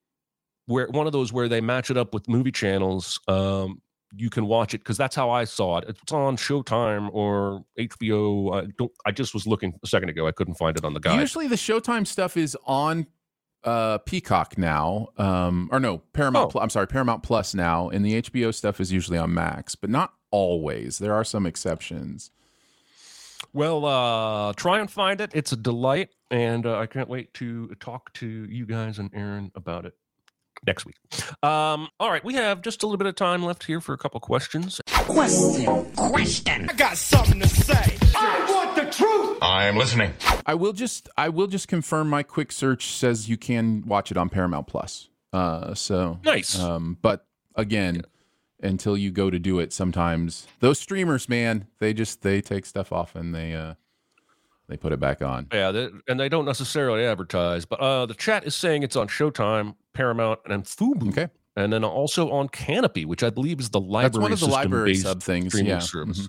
where 0.67 0.89
one 0.89 1.07
of 1.07 1.13
those 1.13 1.33
where 1.33 1.49
they 1.49 1.61
match 1.61 1.91
it 1.91 1.97
up 1.97 2.15
with 2.15 2.29
movie 2.29 2.53
channels, 2.53 3.21
um, 3.29 3.81
you 4.17 4.31
can 4.31 4.47
watch 4.47 4.75
it 4.75 4.79
because 4.79 4.97
that's 4.97 5.15
how 5.17 5.31
I 5.31 5.45
saw 5.45 5.79
it. 5.79 5.85
It's 5.89 6.13
on 6.13 6.37
Showtime 6.37 7.11
or 7.13 7.65
HBO. 7.79 8.55
I 8.65 8.69
don't. 8.79 8.93
I 9.05 9.11
just 9.11 9.35
was 9.35 9.47
looking 9.47 9.75
a 9.83 9.87
second 9.87 10.09
ago. 10.09 10.27
I 10.27 10.33
couldn't 10.33 10.55
find 10.55 10.77
it 10.77 10.85
on 10.85 10.95
the 10.95 11.01
guide. 11.01 11.21
Usually 11.21 11.49
the 11.49 11.57
Showtime 11.57 12.07
stuff 12.07 12.37
is 12.37 12.57
on 12.65 13.07
uh 13.65 13.99
Peacock 13.99 14.57
now. 14.59 15.09
Um 15.19 15.69
or 15.73 15.81
no, 15.81 15.99
Paramount 16.13 16.53
Oh. 16.55 16.61
I'm 16.61 16.71
sorry, 16.71 16.87
Paramount 16.87 17.23
Plus 17.23 17.55
now 17.55 17.89
and 17.89 18.05
the 18.05 18.23
HBO 18.23 18.55
stuff 18.55 18.81
is 18.81 18.93
usually 18.93 19.19
on 19.19 19.35
Max, 19.35 19.75
but 19.75 19.91
not 19.91 20.13
always. 20.31 20.99
There 20.99 21.15
are 21.15 21.25
some 21.25 21.45
exceptions. 21.47 22.31
Well, 23.53 23.85
uh, 23.85 24.53
try 24.55 24.81
and 24.81 24.91
find 24.91 25.21
it. 25.21 25.31
It's 25.35 25.53
a 25.53 25.57
delight, 25.57 26.11
and 26.31 26.67
uh, 26.67 26.79
I 26.79 26.87
can't 26.87 27.09
wait 27.09 27.35
to 27.35 27.69
talk 27.81 28.13
to 28.15 28.27
you 28.27 28.67
guys 28.67 28.99
and 28.99 29.11
Aaron 29.15 29.53
about 29.55 29.85
it 29.87 29.95
next 30.67 30.87
week. 30.87 30.97
Um, 31.43 31.89
all 32.01 32.11
right, 32.11 32.25
we 32.25 32.35
have 32.35 32.63
just 32.63 32.83
a 32.83 32.87
little 32.87 32.97
bit 32.99 33.07
of 33.07 33.15
time 33.17 33.45
left 33.45 33.65
here 33.65 33.81
for 33.81 33.93
a 33.93 33.99
couple 33.99 34.19
questions. 34.21 34.81
Question. 34.89 35.85
Question. 35.97 36.71
I 36.71 36.73
got 36.73 36.97
something 36.97 37.41
to 37.41 37.49
say. 37.49 37.97
I 38.17 38.47
want 38.51 38.75
the 38.77 38.91
truth. 38.91 39.39
I'm 39.43 39.77
listening. 39.77 40.13
I 40.47 40.55
will 40.55 40.73
just 40.73 41.09
I 41.17 41.29
will 41.29 41.47
just 41.47 41.69
confirm 41.69 42.09
my 42.09 42.23
quick 42.23 42.53
search 42.53 42.87
says 42.93 43.29
you 43.29 43.37
can 43.37 43.85
watch 43.87 44.11
it 44.11 44.17
on 44.17 44.29
Paramount 44.31 44.67
Plus. 44.67 45.09
Uh 45.33 45.75
so 45.75 46.19
Nice. 46.25 46.59
Um 46.59 46.97
but 47.03 47.27
again, 47.55 48.03
until 48.63 48.97
you 48.97 49.11
go 49.11 49.31
to 49.31 49.39
do 49.39 49.59
it 49.59 49.73
sometimes 49.73 50.47
those 50.61 50.79
streamers, 50.79 51.29
man, 51.29 51.67
they 51.79 51.93
just 51.93 52.23
they 52.23 52.41
take 52.41 52.67
stuff 52.67 52.93
off 52.93 53.15
and 53.15 53.35
they 53.35 53.55
uh 53.55 53.75
they 54.69 54.77
put 54.77 54.93
it 54.93 55.01
back 55.01 55.21
on. 55.21 55.47
Yeah, 55.53 55.73
they, 55.73 55.89
and 56.09 56.19
they 56.19 56.29
don't 56.29 56.47
necessarily 56.47 57.05
advertise, 57.05 57.67
but 57.67 57.81
uh, 57.81 58.07
the 58.07 58.15
chat 58.15 58.47
is 58.47 58.55
saying 58.55 58.83
it's 58.83 58.97
on 58.97 59.09
Showtime, 59.09 59.75
Paramount, 59.93 60.41
and 60.47 60.65
Fubo. 60.65 61.09
Okay. 61.11 61.29
And 61.57 61.71
then 61.71 61.85
also 61.85 62.31
on 62.31 62.49
Canopy, 62.49 63.05
which 63.05 63.23
I 63.23 63.29
believe 63.29 63.61
is 63.61 63.69
the 63.69 63.81
library. 63.81 64.05
That's 64.05 64.19
one 64.19 64.33
of 64.33 64.41
the 64.41 64.47
library 64.47 64.95
sub 64.95 65.23
things, 65.23 65.49
streaming 65.49 65.71
yeah. 65.71 65.79
service. 65.81 66.29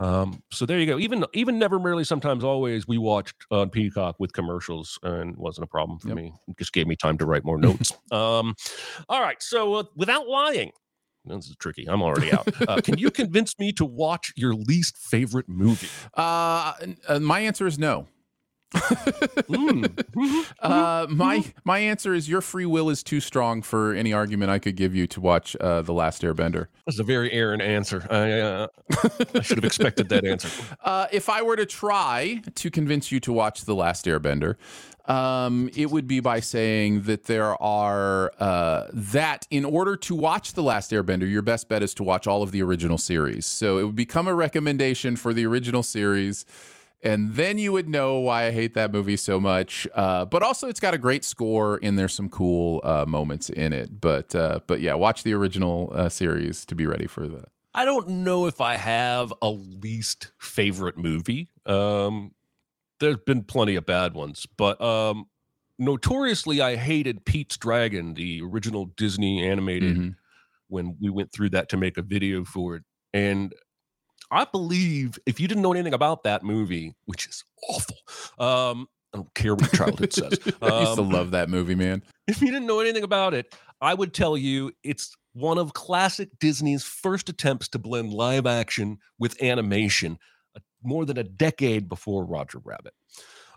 Um, 0.00 0.42
so 0.50 0.64
there 0.64 0.78
you 0.78 0.86
go. 0.86 0.98
Even 0.98 1.26
even 1.34 1.58
never 1.58 1.78
really, 1.78 2.04
sometimes 2.04 2.42
always, 2.42 2.88
we 2.88 2.96
watched 2.96 3.34
on 3.50 3.68
Peacock 3.68 4.16
with 4.18 4.32
commercials, 4.32 4.98
and 5.02 5.34
it 5.34 5.38
wasn't 5.38 5.64
a 5.64 5.68
problem 5.68 5.98
for 5.98 6.08
Yep. 6.08 6.16
me. 6.16 6.32
It 6.48 6.56
just 6.58 6.72
gave 6.72 6.86
me 6.86 6.96
time 6.96 7.18
to 7.18 7.26
write 7.26 7.44
more 7.44 7.58
notes. 7.58 7.92
um, 8.10 8.54
all 9.10 9.20
right. 9.20 9.40
So 9.42 9.74
uh, 9.74 9.82
without 9.94 10.26
lying, 10.26 10.72
this 11.24 11.46
is 11.46 11.56
tricky. 11.56 11.88
I'm 11.88 12.02
already 12.02 12.32
out. 12.32 12.48
Uh, 12.68 12.80
can 12.80 12.98
you 12.98 13.10
convince 13.20 13.58
me 13.58 13.72
to 13.72 13.84
watch 13.84 14.32
your 14.36 14.54
least 14.54 14.96
favorite 14.96 15.48
movie? 15.48 15.88
Uh, 16.14 16.72
uh 17.08 17.20
my 17.20 17.40
answer 17.40 17.66
is 17.66 17.78
no. 17.78 18.06
Mm. 18.72 19.84
Mhm. 19.84 20.46
Uh, 20.60 21.06
my 21.10 21.44
my 21.64 21.78
answer 21.78 22.14
is 22.14 22.28
your 22.28 22.40
free 22.40 22.66
will 22.66 22.88
is 22.90 23.02
too 23.02 23.20
strong 23.20 23.62
for 23.62 23.94
any 23.94 24.12
argument 24.12 24.50
I 24.50 24.58
could 24.58 24.76
give 24.76 24.94
you 24.94 25.06
to 25.08 25.20
watch 25.20 25.56
uh, 25.60 25.82
the 25.82 25.92
Last 25.92 26.22
Airbender. 26.22 26.66
That's 26.86 26.98
a 26.98 27.04
very 27.04 27.32
Aaron 27.32 27.60
answer. 27.60 28.06
I, 28.10 28.32
uh, 28.40 28.66
I 29.34 29.40
should 29.42 29.58
have 29.58 29.64
expected 29.64 30.08
that 30.10 30.24
answer. 30.24 30.48
Uh, 30.82 31.06
if 31.12 31.28
I 31.28 31.42
were 31.42 31.56
to 31.56 31.66
try 31.66 32.42
to 32.54 32.70
convince 32.70 33.12
you 33.12 33.20
to 33.20 33.32
watch 33.32 33.64
The 33.64 33.74
Last 33.74 34.06
Airbender, 34.06 34.56
um, 35.06 35.70
it 35.74 35.90
would 35.90 36.06
be 36.06 36.20
by 36.20 36.40
saying 36.40 37.02
that 37.02 37.24
there 37.24 37.60
are 37.62 38.32
uh, 38.40 38.86
that 38.92 39.46
in 39.50 39.64
order 39.64 39.96
to 39.96 40.14
watch 40.14 40.54
The 40.54 40.62
Last 40.62 40.90
Airbender, 40.90 41.30
your 41.30 41.42
best 41.42 41.68
bet 41.68 41.82
is 41.82 41.92
to 41.94 42.02
watch 42.02 42.26
all 42.26 42.42
of 42.42 42.50
the 42.52 42.62
original 42.62 42.98
series. 42.98 43.46
So 43.46 43.78
it 43.78 43.84
would 43.84 43.96
become 43.96 44.26
a 44.26 44.34
recommendation 44.34 45.16
for 45.16 45.32
the 45.34 45.44
original 45.46 45.82
series. 45.82 46.44
And 47.02 47.34
then 47.34 47.56
you 47.56 47.72
would 47.72 47.88
know 47.88 48.18
why 48.18 48.46
I 48.46 48.50
hate 48.50 48.74
that 48.74 48.92
movie 48.92 49.16
so 49.16 49.40
much. 49.40 49.88
Uh, 49.94 50.26
but 50.26 50.42
also, 50.42 50.68
it's 50.68 50.80
got 50.80 50.92
a 50.92 50.98
great 50.98 51.24
score, 51.24 51.78
and 51.82 51.98
there's 51.98 52.12
some 52.12 52.28
cool 52.28 52.80
uh, 52.84 53.06
moments 53.08 53.48
in 53.48 53.72
it. 53.72 54.00
But 54.00 54.34
uh, 54.34 54.60
but 54.66 54.80
yeah, 54.80 54.94
watch 54.94 55.22
the 55.22 55.32
original 55.32 55.90
uh, 55.94 56.08
series 56.10 56.64
to 56.66 56.74
be 56.74 56.86
ready 56.86 57.06
for 57.06 57.26
the. 57.26 57.44
I 57.74 57.84
don't 57.84 58.08
know 58.08 58.46
if 58.46 58.60
I 58.60 58.76
have 58.76 59.32
a 59.40 59.48
least 59.50 60.32
favorite 60.38 60.98
movie. 60.98 61.48
Um, 61.64 62.34
there's 62.98 63.16
been 63.24 63.44
plenty 63.44 63.76
of 63.76 63.86
bad 63.86 64.12
ones, 64.12 64.46
but 64.58 64.78
um, 64.82 65.26
notoriously, 65.78 66.60
I 66.60 66.76
hated 66.76 67.24
Pete's 67.24 67.56
Dragon, 67.56 68.12
the 68.14 68.42
original 68.42 68.86
Disney 68.96 69.42
animated, 69.48 69.96
Mhm. 69.96 70.16
when 70.68 70.96
we 71.00 71.08
went 71.10 71.32
through 71.32 71.50
that 71.50 71.68
to 71.70 71.76
make 71.76 71.96
a 71.96 72.02
video 72.02 72.44
for 72.44 72.76
it. 72.76 72.82
And 73.14 73.54
I 74.30 74.44
believe 74.44 75.18
if 75.26 75.40
you 75.40 75.48
didn't 75.48 75.62
know 75.62 75.72
anything 75.72 75.94
about 75.94 76.24
that 76.24 76.42
movie, 76.42 76.94
which 77.06 77.26
is 77.26 77.44
awful, 77.68 77.96
um, 78.38 78.88
I 79.12 79.18
don't 79.18 79.34
care 79.34 79.54
what 79.54 79.72
childhood 79.72 80.12
says. 80.12 80.38
I 80.62 80.80
used 80.80 80.94
to 80.94 81.02
um, 81.02 81.10
love 81.10 81.32
that 81.32 81.48
movie, 81.48 81.74
man. 81.74 82.02
if 82.28 82.40
you 82.40 82.50
didn't 82.50 82.66
know 82.66 82.80
anything 82.80 83.02
about 83.02 83.34
it, 83.34 83.54
I 83.80 83.94
would 83.94 84.14
tell 84.14 84.36
you 84.36 84.72
it's 84.84 85.14
one 85.32 85.58
of 85.58 85.72
classic 85.74 86.28
Disney's 86.38 86.84
first 86.84 87.28
attempts 87.28 87.68
to 87.68 87.78
blend 87.78 88.12
live 88.12 88.46
action 88.46 88.98
with 89.18 89.40
animation, 89.42 90.18
uh, 90.56 90.60
more 90.82 91.04
than 91.04 91.18
a 91.18 91.24
decade 91.24 91.88
before 91.88 92.24
Roger 92.24 92.58
Rabbit. 92.62 92.94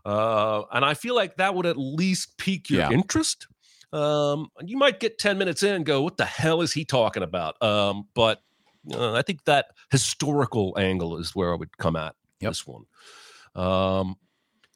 Uh, 0.06 0.64
and 0.72 0.84
I 0.84 0.94
feel 0.96 1.16
like 1.16 1.38
that 1.38 1.56
would 1.56 1.66
at 1.66 1.78
least 1.78 2.38
pique 2.38 2.70
your 2.70 2.82
Yeah. 2.82 2.90
interest. 2.92 3.48
Um, 3.92 4.50
you 4.64 4.78
might 4.78 5.00
get 5.00 5.20
10 5.20 5.38
minutes 5.38 5.62
in 5.62 5.76
and 5.76 5.86
go, 5.86 6.02
what 6.02 6.18
the 6.18 6.26
hell 6.26 6.62
is 6.62 6.74
he 6.74 6.84
talking 6.84 7.22
about? 7.24 7.62
Um, 7.62 8.08
but 8.16 8.42
uh, 8.92 9.14
I 9.14 9.22
think 9.22 9.46
that 9.46 9.68
historical 9.92 10.76
angle 10.78 11.18
is 11.18 11.36
where 11.36 11.52
I 11.54 11.56
would 11.56 11.78
come 11.78 11.96
at 11.96 12.16
Yep. 12.42 12.52
this 12.52 12.68
one. 12.68 12.84
Um, 13.56 14.16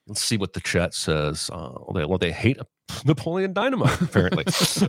let's 0.07 0.21
see 0.21 0.37
what 0.37 0.53
the 0.53 0.61
chat 0.61 0.93
says. 0.93 1.49
Uh, 1.51 1.71
well, 1.73 1.91
they, 1.93 2.05
well, 2.05 2.17
they 2.17 2.31
hate 2.31 2.57
Napoleon 3.05 3.53
Dynamite, 3.53 4.01
apparently. 4.01 4.45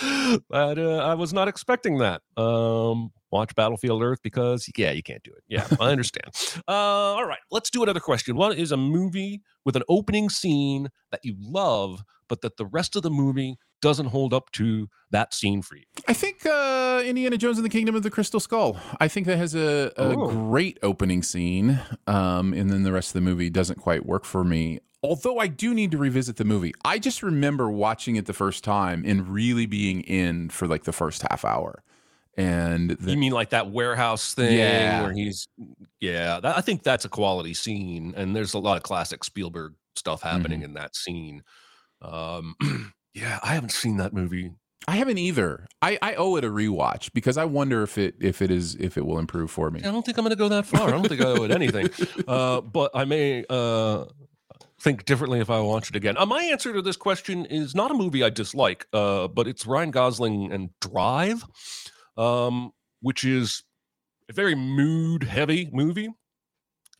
but 0.48 0.78
uh, 0.78 0.98
I 0.98 1.14
was 1.14 1.32
not 1.32 1.48
expecting 1.48 1.98
that. 1.98 2.22
Um, 2.36 3.10
watch 3.30 3.54
Battlefield 3.54 4.02
Earth 4.02 4.20
because, 4.22 4.68
yeah, 4.76 4.92
you 4.92 5.02
can't 5.02 5.22
do 5.22 5.32
it. 5.32 5.42
Yeah, 5.48 5.66
I 5.80 5.90
understand. 5.90 6.26
uh, 6.68 6.72
all 6.72 7.26
right, 7.26 7.38
let's 7.50 7.70
do 7.70 7.82
another 7.82 8.00
question. 8.00 8.36
What 8.36 8.56
is 8.58 8.72
a 8.72 8.76
movie 8.76 9.42
with 9.64 9.76
an 9.76 9.82
opening 9.88 10.28
scene 10.30 10.88
that 11.10 11.20
you 11.24 11.34
love, 11.38 12.02
but 12.28 12.40
that 12.42 12.56
the 12.56 12.66
rest 12.66 12.96
of 12.96 13.02
the 13.02 13.10
movie 13.10 13.56
doesn't 13.82 14.06
hold 14.06 14.32
up 14.32 14.50
to 14.52 14.88
that 15.10 15.34
scene 15.34 15.60
for 15.62 15.76
you? 15.76 15.84
I 16.08 16.12
think 16.14 16.44
uh, 16.46 17.02
Indiana 17.04 17.36
Jones 17.36 17.58
and 17.58 17.64
the 17.64 17.68
Kingdom 17.70 17.94
of 17.94 18.02
the 18.02 18.10
Crystal 18.10 18.40
Skull. 18.40 18.78
I 19.00 19.08
think 19.08 19.26
that 19.26 19.36
has 19.38 19.54
a, 19.54 19.92
a 19.96 20.14
Oh. 20.16 20.28
great 20.30 20.78
opening 20.82 21.22
scene, 21.22 21.80
um, 22.06 22.52
and 22.54 22.70
then 22.70 22.82
the 22.82 22.92
rest 22.92 23.08
of 23.10 23.14
the 23.14 23.20
movie 23.20 23.50
doesn't 23.50 23.78
quite 23.80 24.06
work 24.06 24.24
for 24.24 24.42
me. 24.44 24.80
Although 25.02 25.38
I 25.38 25.48
do 25.48 25.74
need 25.74 25.90
to 25.90 25.98
revisit 25.98 26.36
the 26.36 26.46
movie. 26.46 26.72
I 26.82 26.98
just 26.98 27.22
remember 27.22 27.70
watching 27.70 28.16
it 28.16 28.24
the 28.24 28.32
first 28.32 28.64
time 28.64 29.04
and 29.06 29.28
really 29.28 29.66
being 29.66 30.00
in 30.00 30.48
for 30.48 30.66
like 30.66 30.84
the 30.84 30.92
first 30.94 31.22
half 31.28 31.44
hour. 31.44 31.82
And 32.36 32.90
the, 32.90 33.10
you 33.12 33.16
mean 33.18 33.32
like 33.32 33.50
that 33.50 33.70
warehouse 33.70 34.34
thing 34.34 34.56
Yeah. 34.58 35.02
where 35.02 35.12
he's 35.12 35.46
yeah 36.00 36.40
that, 36.40 36.58
i 36.58 36.60
think 36.60 36.82
that's 36.82 37.04
a 37.04 37.08
quality 37.08 37.54
scene 37.54 38.12
and 38.16 38.34
there's 38.34 38.54
a 38.54 38.58
lot 38.58 38.76
of 38.76 38.82
classic 38.82 39.22
spielberg 39.22 39.74
stuff 39.94 40.20
happening 40.22 40.58
Mm-hmm. 40.58 40.64
in 40.70 40.74
that 40.74 40.96
scene 40.96 41.44
um 42.04 42.54
yeah 43.14 43.38
i 43.42 43.54
haven't 43.54 43.72
seen 43.72 43.96
that 43.98 44.12
movie. 44.12 44.52
I 44.86 44.96
haven't 44.96 45.16
either. 45.16 45.66
I, 45.80 45.98
I 46.02 46.14
owe 46.16 46.36
it 46.36 46.44
a 46.44 46.48
rewatch 46.50 47.10
because 47.14 47.38
I 47.38 47.46
wonder 47.46 47.82
if 47.82 47.96
it 47.96 48.16
if 48.20 48.42
it 48.42 48.50
is 48.50 48.74
if 48.74 48.98
it 48.98 49.06
will 49.06 49.18
improve 49.18 49.50
for 49.50 49.70
me. 49.70 49.80
i 49.80 49.84
don't 49.84 50.04
think 50.04 50.18
i'm 50.18 50.24
gonna 50.24 50.36
go 50.36 50.48
that 50.50 50.66
far. 50.66 50.88
I 50.88 50.90
don't 50.90 51.08
think 51.08 51.22
i 51.22 51.24
owe 51.24 51.44
it 51.44 51.50
anything. 51.50 51.88
Uh 52.28 52.60
but 52.60 52.90
i 52.94 53.04
may 53.06 53.44
uh 53.48 54.04
think 54.80 55.06
differently 55.06 55.40
if 55.40 55.48
i 55.48 55.58
watch 55.60 55.88
it 55.88 55.96
again. 55.96 56.18
Uh, 56.18 56.26
my 56.26 56.42
answer 56.44 56.74
to 56.74 56.82
this 56.82 56.96
question 56.98 57.46
is 57.46 57.74
not 57.74 57.90
a 57.90 57.94
movie 57.94 58.22
i 58.22 58.28
dislike 58.28 58.86
uh 58.92 59.26
but 59.28 59.48
it's 59.48 59.64
ryan 59.66 59.90
gosling 59.90 60.52
and 60.52 60.68
drive 60.82 61.44
um 62.18 62.70
which 63.00 63.24
is 63.24 63.62
a 64.28 64.34
very 64.34 64.54
mood 64.54 65.22
heavy 65.22 65.70
movie. 65.72 66.10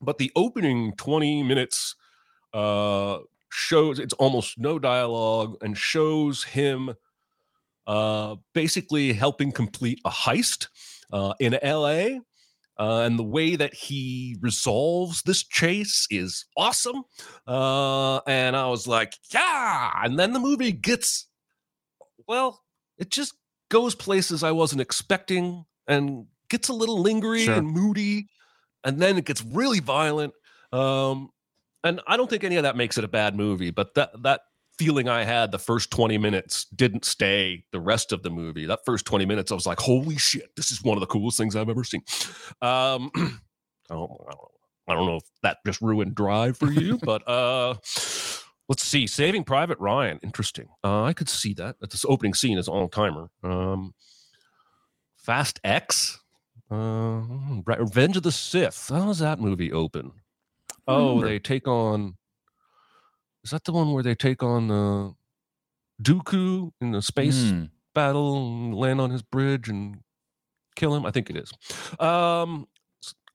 But 0.00 0.16
the 0.18 0.32
opening 0.34 0.94
20 0.96 1.42
minutes 1.42 1.96
uh 2.54 3.18
shows 3.54 3.98
it's 3.98 4.14
almost 4.14 4.58
no 4.58 4.78
dialogue 4.78 5.56
and 5.62 5.78
shows 5.78 6.42
him 6.44 6.94
uh 7.86 8.34
basically 8.52 9.12
helping 9.12 9.52
complete 9.52 10.00
a 10.04 10.10
heist 10.10 10.68
uh 11.12 11.34
in 11.38 11.56
LA 11.62 12.18
uh, 12.76 13.02
and 13.02 13.16
the 13.18 13.22
way 13.22 13.54
that 13.54 13.72
he 13.72 14.36
resolves 14.40 15.22
this 15.22 15.44
chase 15.44 16.08
is 16.10 16.44
awesome. 16.56 17.04
Uh, 17.46 18.16
and 18.26 18.56
I 18.56 18.66
was 18.66 18.88
like, 18.88 19.14
yeah. 19.32 19.92
And 20.02 20.18
then 20.18 20.32
the 20.32 20.40
movie 20.40 20.72
gets, 20.72 21.28
well, 22.26 22.60
it 22.98 23.10
just 23.10 23.34
goes 23.68 23.94
places 23.94 24.42
I 24.42 24.50
wasn't 24.50 24.80
expecting 24.80 25.64
and 25.86 26.26
gets 26.50 26.68
a 26.68 26.72
little 26.72 27.00
lingering 27.00 27.44
Sure. 27.44 27.54
and 27.54 27.68
moody. 27.68 28.26
And 28.82 29.00
then 29.00 29.18
it 29.18 29.24
gets 29.24 29.44
really 29.44 29.78
violent. 29.78 30.34
Um, 30.72 31.30
and 31.84 32.00
I 32.06 32.16
don't 32.16 32.28
think 32.28 32.42
any 32.42 32.56
of 32.56 32.62
that 32.62 32.76
makes 32.76 32.98
it 32.98 33.04
a 33.04 33.08
bad 33.08 33.36
movie, 33.36 33.70
but 33.70 33.94
that, 33.94 34.10
that 34.22 34.40
feeling 34.78 35.08
I 35.08 35.24
had 35.24 35.52
the 35.52 35.58
first 35.58 35.90
20 35.90 36.18
minutes 36.18 36.66
didn't 36.74 37.04
stay 37.04 37.64
the 37.72 37.80
rest 37.80 38.10
of 38.12 38.22
the 38.22 38.30
movie. 38.30 38.66
That 38.66 38.80
first 38.84 39.04
20 39.04 39.26
minutes, 39.26 39.52
I 39.52 39.54
was 39.54 39.66
like, 39.66 39.78
holy 39.78 40.16
shit, 40.16 40.56
this 40.56 40.72
is 40.72 40.82
one 40.82 40.96
of 40.96 41.00
the 41.00 41.06
coolest 41.06 41.36
things 41.36 41.54
I've 41.54 41.68
ever 41.68 41.84
seen. 41.84 42.02
Um, 42.60 43.10
I, 43.90 43.94
don't, 43.94 44.10
I, 44.26 44.32
don't, 44.32 44.50
I 44.88 44.94
don't 44.94 45.06
know 45.06 45.16
if 45.16 45.24
that 45.42 45.58
just 45.66 45.80
ruined 45.80 46.14
Drive 46.14 46.56
for 46.56 46.72
you, 46.72 46.98
but 46.98 47.26
uh, 47.28 47.74
let's 48.68 48.82
see. 48.82 49.06
Saving 49.06 49.44
Private 49.44 49.78
Ryan, 49.78 50.18
interesting. 50.22 50.68
Uh, 50.82 51.02
I 51.02 51.12
could 51.12 51.28
see 51.28 51.54
that. 51.54 51.78
That 51.80 51.90
this 51.90 52.04
opening 52.08 52.34
scene 52.34 52.58
is 52.58 52.68
all 52.68 52.88
timer. 52.88 53.28
Um, 53.42 53.94
Fast 55.18 55.60
X, 55.64 56.18
uh, 56.70 57.22
Revenge 57.64 58.16
of 58.16 58.22
the 58.24 58.32
Sith. 58.32 58.88
How 58.88 59.06
does 59.06 59.20
that 59.20 59.40
movie 59.40 59.72
open? 59.72 60.12
Oh, 60.86 61.20
they 61.22 61.38
take 61.38 61.66
on. 61.68 62.16
Is 63.44 63.50
that 63.50 63.64
the 63.64 63.72
one 63.72 63.92
where 63.92 64.02
they 64.02 64.14
take 64.14 64.42
on 64.42 64.70
uh, 64.70 65.10
Dooku 66.02 66.70
in 66.80 66.92
the 66.92 67.02
space 67.02 67.50
Hmm. 67.50 67.64
battle 67.94 68.36
and 68.36 68.74
land 68.74 69.00
on 69.00 69.10
his 69.10 69.22
bridge 69.22 69.68
and 69.68 69.98
kill 70.76 70.94
him? 70.94 71.04
I 71.06 71.10
think 71.10 71.30
it 71.30 71.36
is. 71.36 71.52
Um, 72.00 72.66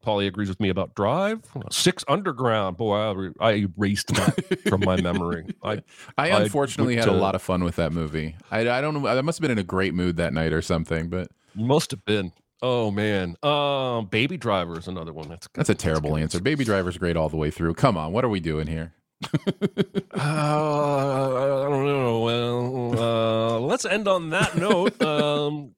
Paulie 0.05 0.27
agrees 0.27 0.47
with 0.49 0.59
me 0.61 0.69
about 0.69 0.95
Drive. 0.95 1.41
Six 1.71 2.05
Underground. 2.07 2.77
Boy, 2.77 2.95
I, 2.95 3.11
re- 3.11 3.33
I 3.39 3.51
erased 3.77 4.07
that 4.07 4.59
from 4.69 4.81
my 4.85 4.99
memory. 5.01 5.45
I 5.63 5.81
I 6.17 6.31
I 6.31 6.41
unfortunately 6.41 6.95
went 6.95 7.07
had 7.09 7.13
a 7.13 7.17
lot 7.19 7.35
of 7.35 7.41
fun 7.41 7.63
with 7.65 7.75
that 7.75 7.91
movie. 7.91 8.35
I, 8.49 8.61
I 8.69 8.81
don't 8.81 8.93
know. 9.01 9.07
I 9.07 9.19
must 9.21 9.39
have 9.39 9.41
been 9.41 9.51
in 9.51 9.57
a 9.59 9.63
great 9.63 9.93
mood 9.93 10.15
that 10.17 10.31
night 10.33 10.53
or 10.53 10.61
something. 10.61 11.09
But 11.09 11.29
You 11.53 11.65
must 11.65 11.91
have 11.91 12.05
been. 12.05 12.31
Oh 12.61 12.91
man. 12.91 13.35
Um, 13.43 14.07
Baby 14.07 14.37
Driver 14.37 14.77
is 14.77 14.87
another 14.87 15.13
one. 15.13 15.29
That's 15.29 15.47
that's 15.53 15.69
a 15.69 15.75
terrible 15.75 16.17
answer. 16.17 16.39
Baby 16.41 16.65
Driver's 16.65 16.97
great 16.97 17.15
all 17.15 17.29
the 17.29 17.37
way 17.37 17.51
through. 17.51 17.73
Come 17.75 17.97
on, 17.97 18.11
what 18.11 18.25
are 18.25 18.29
we 18.29 18.39
doing 18.39 18.67
here? 18.67 18.93
Uh, 20.21 21.35
I 21.35 21.69
don't 21.69 21.85
know. 21.85 22.19
Well, 22.21 22.99
uh, 22.99 23.59
let's 23.59 23.85
end 23.85 24.07
on 24.07 24.31
that 24.31 24.57
note. 24.57 25.01
Um, 25.01 25.75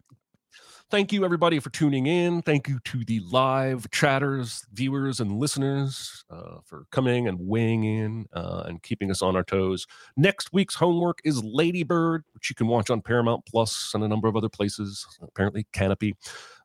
thank 0.91 1.13
you, 1.13 1.23
everybody, 1.23 1.59
for 1.59 1.69
tuning 1.69 2.05
in. 2.05 2.41
Thank 2.41 2.67
you 2.67 2.79
to 2.85 3.03
the 3.05 3.21
live 3.31 3.89
chatters, 3.91 4.65
viewers, 4.73 5.19
and 5.21 5.39
listeners 5.39 6.23
uh, 6.29 6.57
for 6.65 6.85
coming 6.91 7.27
and 7.27 7.39
weighing 7.39 7.85
in 7.85 8.27
uh, 8.33 8.63
and 8.65 8.83
keeping 8.83 9.09
us 9.09 9.21
on 9.21 9.35
our 9.35 9.43
toes. 9.43 9.87
Next 10.17 10.51
week's 10.53 10.75
homework 10.75 11.19
is 11.23 11.41
Ladybird, 11.43 12.23
which 12.33 12.49
you 12.49 12.55
can 12.55 12.67
watch 12.67 12.89
on 12.89 13.01
Paramount 13.01 13.45
Plus 13.45 13.91
and 13.95 14.03
a 14.03 14.07
number 14.07 14.27
of 14.27 14.35
other 14.35 14.49
places, 14.49 15.07
apparently 15.21 15.65
Canopy. 15.71 16.15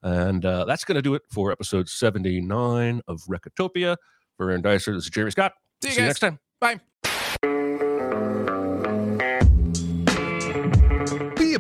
And 0.02 0.44
uh, 0.44 0.64
that's 0.64 0.84
going 0.84 0.96
to 0.96 1.02
do 1.02 1.14
it 1.14 1.22
for 1.30 1.52
episode 1.52 1.88
79 1.88 3.00
of 3.08 3.22
Recotopia. 3.28 3.96
For 4.36 4.50
Aaron 4.50 4.60
Dicer, 4.60 4.92
this 4.92 5.04
is 5.04 5.10
Jeremy 5.10 5.30
Scott. 5.30 5.52
See 5.82 5.88
you 5.88 5.94
See 5.94 6.00
you 6.00 6.06
guys. 6.06 6.08
next 6.08 6.20
time. 6.20 6.38
Bye. 6.60 6.80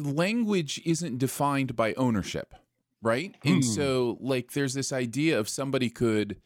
language 0.00 0.80
isn't 0.84 1.18
defined 1.18 1.76
by 1.76 1.94
ownership, 1.94 2.54
right? 3.02 3.34
And 3.44 3.64
Hmm. 3.64 3.70
so, 3.70 4.18
like, 4.20 4.52
there's 4.52 4.74
this 4.74 4.92
idea 4.92 5.38
of 5.38 5.48
somebody 5.48 5.90
could, 5.90 6.36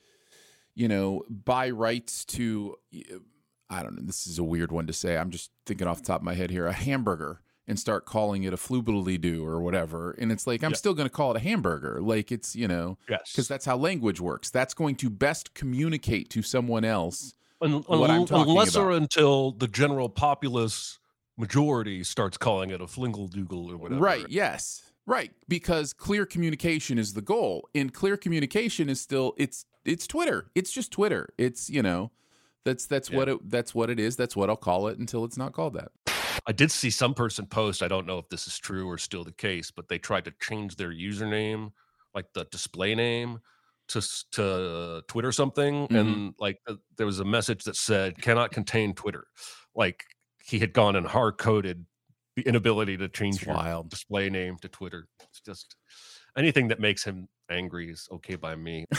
you 0.74 0.88
know, 0.88 1.22
buy 1.30 1.70
rights 1.70 2.24
to, 2.26 2.76
I 3.70 3.82
don't 3.82 3.96
know, 3.96 4.02
this 4.06 4.26
is 4.26 4.38
a 4.38 4.44
weird 4.44 4.70
one 4.72 4.86
to 4.86 4.92
say. 4.92 5.16
I'm 5.16 5.30
just 5.30 5.50
thinking 5.66 5.86
off 5.86 5.98
the 6.00 6.06
top 6.06 6.20
of 6.20 6.24
my 6.24 6.34
head 6.34 6.50
here, 6.50 6.66
a 6.66 6.72
hamburger 6.72 7.40
and 7.66 7.78
start 7.80 8.04
calling 8.04 8.42
it 8.44 8.52
a 8.52 8.56
flubidly 8.56 9.18
do 9.18 9.42
or 9.44 9.60
whatever. 9.62 10.10
And 10.18 10.30
it's 10.30 10.46
like, 10.46 10.62
I'm 10.62 10.72
Yeah. 10.72 10.76
still 10.76 10.92
going 10.92 11.08
to 11.08 11.14
call 11.14 11.30
it 11.30 11.36
a 11.38 11.40
hamburger. 11.40 11.98
Like, 12.02 12.30
it's, 12.30 12.54
you 12.54 12.68
know, 12.68 12.98
Yes. 13.08 13.32
because 13.32 13.48
that's 13.48 13.64
how 13.64 13.76
language 13.78 14.20
works. 14.20 14.50
That's 14.50 14.74
going 14.74 14.96
to 14.96 15.08
best 15.08 15.54
communicate 15.54 16.28
to 16.30 16.42
someone 16.42 16.84
else 16.84 17.32
Un- 17.62 17.82
what 17.84 18.10
I'm 18.10 18.22
un- 18.22 18.28
unless 18.32 18.74
about. 18.74 18.84
or 18.84 18.90
until 18.92 19.52
the 19.52 19.66
general 19.68 20.10
populace 20.10 20.98
majority 21.36 22.04
starts 22.04 22.36
calling 22.36 22.70
it 22.70 22.80
a 22.80 22.84
flingle-doogle 22.86 23.70
or 23.70 23.76
whatever. 23.76 24.00
Right. 24.00 24.26
Yes. 24.28 24.82
Right. 25.06 25.32
Because 25.48 25.92
clear 25.92 26.24
communication 26.24 26.98
is 26.98 27.12
the 27.12 27.22
goal, 27.22 27.68
and 27.74 27.92
clear 27.92 28.16
communication 28.16 28.88
is 28.88 29.00
still 29.00 29.34
it's 29.36 29.66
it's 29.84 30.06
Twitter. 30.06 30.50
It's 30.54 30.72
just 30.72 30.90
Twitter. 30.92 31.28
It's 31.36 31.68
you 31.68 31.82
know, 31.82 32.10
that's 32.64 32.86
that's 32.86 33.10
what 33.10 33.28
it 33.28 33.50
that's 33.50 33.74
what 33.74 33.90
it 33.90 34.00
is. 34.00 34.16
That's 34.16 34.34
what 34.34 34.48
I'll 34.48 34.56
call 34.56 34.88
it 34.88 34.98
until 34.98 35.24
it's 35.24 35.36
not 35.36 35.52
called 35.52 35.74
that. 35.74 35.88
I 36.46 36.52
did 36.52 36.70
see 36.70 36.90
some 36.90 37.12
person 37.14 37.46
post. 37.46 37.82
I 37.82 37.88
don't 37.88 38.06
know 38.06 38.18
if 38.18 38.28
this 38.30 38.46
is 38.46 38.58
true 38.58 38.88
or 38.88 38.96
still 38.96 39.24
the 39.24 39.32
case, 39.32 39.70
but 39.70 39.88
they 39.88 39.98
tried 39.98 40.24
to 40.24 40.32
change 40.40 40.76
their 40.76 40.90
username, 40.90 41.72
like 42.14 42.32
the 42.32 42.44
display 42.46 42.94
name, 42.94 43.40
to 43.88 44.00
to 44.30 45.02
Twitter 45.06 45.32
something, 45.32 45.86
Mm-hmm. 45.88 45.96
and 45.96 46.34
like 46.38 46.60
uh, 46.66 46.76
there 46.96 47.06
was 47.06 47.20
a 47.20 47.24
message 47.26 47.64
that 47.64 47.76
said 47.76 48.22
"cannot 48.22 48.52
contain 48.52 48.94
Twitter." 48.94 49.26
Like 49.74 50.04
he 50.44 50.58
had 50.58 50.72
gone 50.72 50.96
and 50.96 51.06
hard 51.06 51.38
coded 51.38 51.86
the 52.36 52.42
inability 52.42 52.96
to 52.96 53.08
change 53.08 53.36
It's 53.36 53.46
your 53.46 53.54
wild. 53.56 53.88
display 53.90 54.28
name 54.28 54.56
to 54.62 54.68
Twitter. 54.68 55.06
It's 55.22 55.40
just 55.40 55.76
anything 56.36 56.68
that 56.68 56.80
makes 56.80 57.04
him 57.04 57.28
angry 57.50 57.90
is 57.90 58.08
okay 58.12 58.34
by 58.36 58.56
me. 58.56 58.84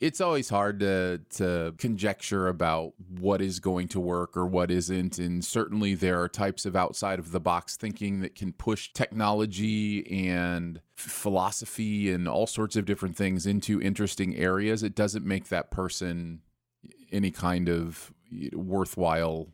It's 0.00 0.20
always 0.20 0.48
hard 0.48 0.78
to 0.80 1.20
to 1.30 1.74
conjecture 1.76 2.46
about 2.46 2.92
what 3.18 3.42
is 3.42 3.58
going 3.58 3.88
to 3.88 4.00
work 4.00 4.36
or 4.36 4.46
what 4.46 4.70
isn't, 4.70 5.18
and 5.18 5.44
certainly 5.44 5.94
there 5.94 6.20
are 6.22 6.28
types 6.28 6.64
of 6.64 6.76
outside 6.76 7.18
of 7.18 7.32
the 7.32 7.40
box 7.40 7.76
thinking 7.76 8.20
that 8.20 8.36
can 8.36 8.52
push 8.52 8.92
technology 8.92 10.28
and 10.28 10.80
philosophy 10.94 12.12
and 12.12 12.28
all 12.28 12.46
sorts 12.46 12.76
of 12.76 12.84
different 12.84 13.16
things 13.16 13.44
into 13.44 13.82
interesting 13.82 14.36
areas. 14.36 14.84
It 14.84 14.94
doesn't 14.94 15.24
make 15.24 15.48
that 15.48 15.72
person 15.72 16.42
eh, 16.84 16.90
any 17.10 17.32
kind 17.32 17.68
of 17.68 18.12
eh, 18.32 18.50
worthwhile, 18.54 19.48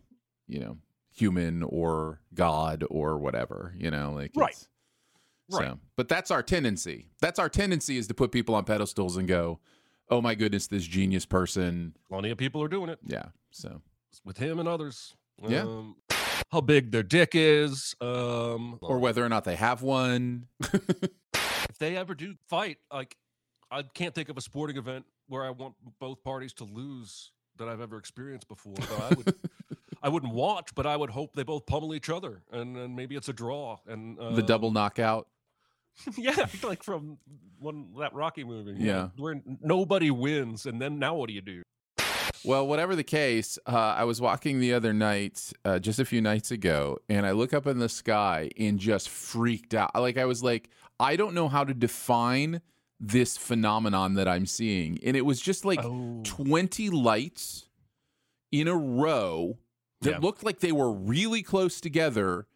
you 0.46 0.60
know, 0.60 0.78
human 1.12 1.62
or 1.62 2.20
god 2.34 2.84
or 2.90 3.18
whatever. 3.18 3.74
You 3.78 3.90
know, 3.90 4.12
like 4.12 4.32
Right. 4.36 4.50
it's- 4.50 4.68
Right. 5.50 5.68
So, 5.68 5.78
but 5.96 6.08
that's 6.08 6.30
our 6.30 6.42
tendency. 6.42 7.10
That's 7.20 7.38
our 7.38 7.50
tendency 7.50 7.98
is 7.98 8.06
to 8.08 8.14
put 8.14 8.32
people 8.32 8.54
on 8.54 8.64
pedestals 8.64 9.18
and 9.18 9.28
go, 9.28 9.60
"Oh 10.08 10.22
my 10.22 10.34
goodness, 10.34 10.66
this 10.68 10.86
genius 10.86 11.26
person." 11.26 11.94
Plenty 12.08 12.30
of 12.30 12.38
people 12.38 12.62
are 12.62 12.68
doing 12.68 12.88
it. 12.88 12.98
Yeah. 13.04 13.26
So, 13.50 13.82
with 14.24 14.38
him 14.38 14.58
and 14.58 14.66
others. 14.66 15.14
Yeah. 15.46 15.64
Um, 15.64 15.96
how 16.50 16.62
big 16.62 16.92
their 16.92 17.02
dick 17.02 17.32
is. 17.34 17.94
Um, 18.00 18.78
or 18.80 18.98
whether 18.98 19.22
or 19.22 19.28
not 19.28 19.44
they 19.44 19.56
have 19.56 19.82
one. 19.82 20.46
if 20.62 21.78
they 21.78 21.94
ever 21.96 22.14
do 22.14 22.34
fight, 22.48 22.78
like 22.90 23.16
I 23.70 23.82
can't 23.82 24.14
think 24.14 24.30
of 24.30 24.38
a 24.38 24.40
sporting 24.40 24.78
event 24.78 25.04
where 25.28 25.44
I 25.44 25.50
want 25.50 25.74
both 26.00 26.22
parties 26.24 26.54
to 26.54 26.64
lose 26.64 27.32
that 27.56 27.68
I've 27.68 27.80
ever 27.82 27.98
experienced 27.98 28.48
before. 28.48 28.74
But 28.76 29.00
I 29.02 29.08
would, 29.14 29.34
I 30.04 30.08
wouldn't 30.08 30.32
watch, 30.34 30.74
but 30.74 30.86
I 30.86 30.96
would 30.96 31.10
hope 31.10 31.34
they 31.34 31.42
both 31.42 31.64
pummel 31.66 31.94
each 31.94 32.10
other, 32.10 32.42
and, 32.52 32.76
and 32.76 32.94
maybe 32.94 33.16
it's 33.16 33.28
a 33.30 33.32
draw. 33.32 33.78
And 33.88 34.18
uh, 34.20 34.34
the 34.34 34.42
double 34.42 34.70
knockout. 34.70 35.26
yeah, 36.16 36.46
like 36.62 36.82
from 36.82 37.18
one 37.58 37.86
that 37.98 38.12
Rocky 38.14 38.44
movie. 38.44 38.72
you 38.72 38.86
know, 38.86 39.10
Yeah. 39.16 39.22
where 39.22 39.40
nobody 39.62 40.10
wins, 40.10 40.66
and 40.66 40.80
then 40.80 40.98
now 40.98 41.14
what 41.14 41.28
do 41.28 41.34
you 41.34 41.40
do? 41.40 41.62
Well, 42.44 42.66
whatever 42.66 42.94
the 42.94 43.02
case, 43.04 43.58
uh, 43.66 43.70
I 43.96 44.04
was 44.04 44.20
walking 44.20 44.60
the 44.60 44.74
other 44.74 44.92
night, 44.92 45.50
uh, 45.64 45.78
just 45.78 45.98
a 45.98 46.04
few 46.04 46.20
nights 46.20 46.50
ago, 46.50 46.98
and 47.08 47.24
I 47.24 47.30
look 47.30 47.54
up 47.54 47.66
in 47.66 47.78
the 47.78 47.88
sky 47.88 48.50
and 48.58 48.78
just 48.78 49.08
freaked 49.08 49.72
out. 49.72 49.94
Like 49.98 50.18
I 50.18 50.26
was 50.26 50.42
like, 50.42 50.68
I 51.00 51.16
don't 51.16 51.32
know 51.34 51.48
how 51.48 51.64
to 51.64 51.72
define 51.72 52.60
this 53.00 53.38
phenomenon 53.38 54.14
that 54.14 54.28
I'm 54.28 54.44
seeing. 54.44 54.98
And 55.02 55.16
it 55.16 55.22
was 55.24 55.40
just 55.40 55.64
like 55.64 55.80
Oh. 55.82 56.20
20 56.24 56.90
lights 56.90 57.66
in 58.52 58.68
a 58.68 58.76
row 58.76 59.56
that 60.04 60.10
Yeah. 60.12 60.18
looked 60.18 60.42
like 60.44 60.60
they 60.60 60.72
were 60.72 60.90
really 60.92 61.42
close 61.42 61.80
together 61.80 62.46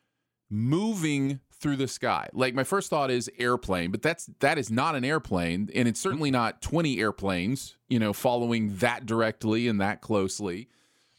moving 0.49 1.41
through 1.53 1.77
the 1.77 1.89
sky. 1.89 2.29
Like 2.33 2.55
my 2.55 2.65
first 2.65 2.89
thought 2.89 3.11
is 3.11 3.31
airplane, 3.39 3.91
but 3.91 4.01
that's 4.03 4.27
that 4.39 4.59
is 4.59 4.71
not 4.71 4.95
an 4.95 5.05
airplane 5.05 5.69
and 5.75 5.89
it's 5.89 6.01
certainly 6.01 6.31
not 6.31 6.63
20 6.63 7.01
airplanes, 7.01 7.77
you 7.89 7.99
know, 7.99 8.13
following 8.13 8.77
that 8.77 9.07
directly 9.07 9.67
and 9.69 9.81
that 9.81 10.01
closely. 10.01 10.69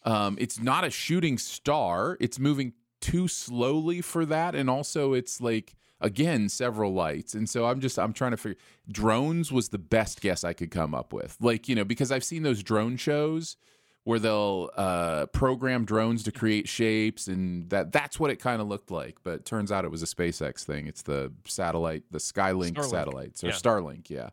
Um, 0.06 0.38
it's 0.40 0.60
not 0.60 0.86
a 0.86 0.90
shooting 0.90 1.38
star. 1.38 2.18
It's 2.22 2.40
moving 2.40 2.74
too 3.02 3.28
slowly 3.28 4.02
for 4.02 4.26
that 4.26 4.56
and 4.56 4.70
also 4.70 5.14
it's 5.14 5.40
like 5.40 5.74
again 6.02 6.50
several 6.50 6.94
lights 6.94 7.34
and 7.34 7.48
so 7.50 7.66
i'm 7.66 7.80
just 7.80 7.98
i'm 7.98 8.12
trying 8.12 8.32
to 8.32 8.36
figure 8.38 8.58
drones 8.92 9.54
was 9.54 9.70
the 9.70 9.78
best 9.78 10.20
guess 10.20 10.44
i 10.44 10.52
could 10.52 10.70
come 10.70 10.94
up 10.94 11.14
with 11.14 11.38
like 11.40 11.70
you 11.70 11.76
know 11.76 11.86
because 11.86 12.12
i've 12.12 12.26
seen 12.26 12.44
those 12.44 12.62
drone 12.62 12.98
shows 12.98 13.56
where 14.04 14.20
they'll 14.20 14.70
uh, 14.76 15.26
program 15.28 15.86
drones 15.86 16.24
to 16.24 16.32
create 16.32 16.68
shapes 16.68 17.28
and 17.28 17.70
that 17.70 17.92
that's 17.92 18.20
what 18.20 18.32
it 18.32 18.38
kind 18.38 18.62
of 18.62 18.68
looked 18.68 18.90
like 18.92 19.18
but 19.24 19.46
turns 19.46 19.72
out 19.72 19.86
it 19.86 19.92
was 19.92 20.02
a 20.02 20.08
spacex 20.08 20.64
thing 20.64 20.88
it's 20.88 21.04
the 21.04 21.32
satellite 21.46 22.04
the 22.12 22.18
skylink 22.18 22.74
Starlink. 22.74 22.90
satellites 22.90 23.44
or 23.44 23.48
Yeah. 23.48 23.54
starlink 23.54 24.10
yeah 24.10 24.30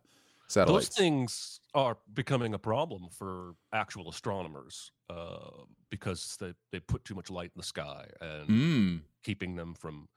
satellites. 0.48 0.88
Those 0.88 0.96
things 0.96 1.60
are 1.74 1.98
becoming 2.14 2.54
a 2.54 2.58
problem 2.58 3.08
for 3.10 3.54
actual 3.72 4.08
astronomers 4.08 4.92
uh, 5.10 5.50
because 5.90 6.36
they, 6.40 6.54
they 6.70 6.78
put 6.78 7.04
too 7.04 7.16
much 7.16 7.30
light 7.30 7.50
in 7.54 7.58
the 7.58 7.64
sky 7.64 8.06
and 8.20 8.48
Mm. 8.48 9.00
keeping 9.24 9.56
them 9.56 9.74
from 9.74 10.08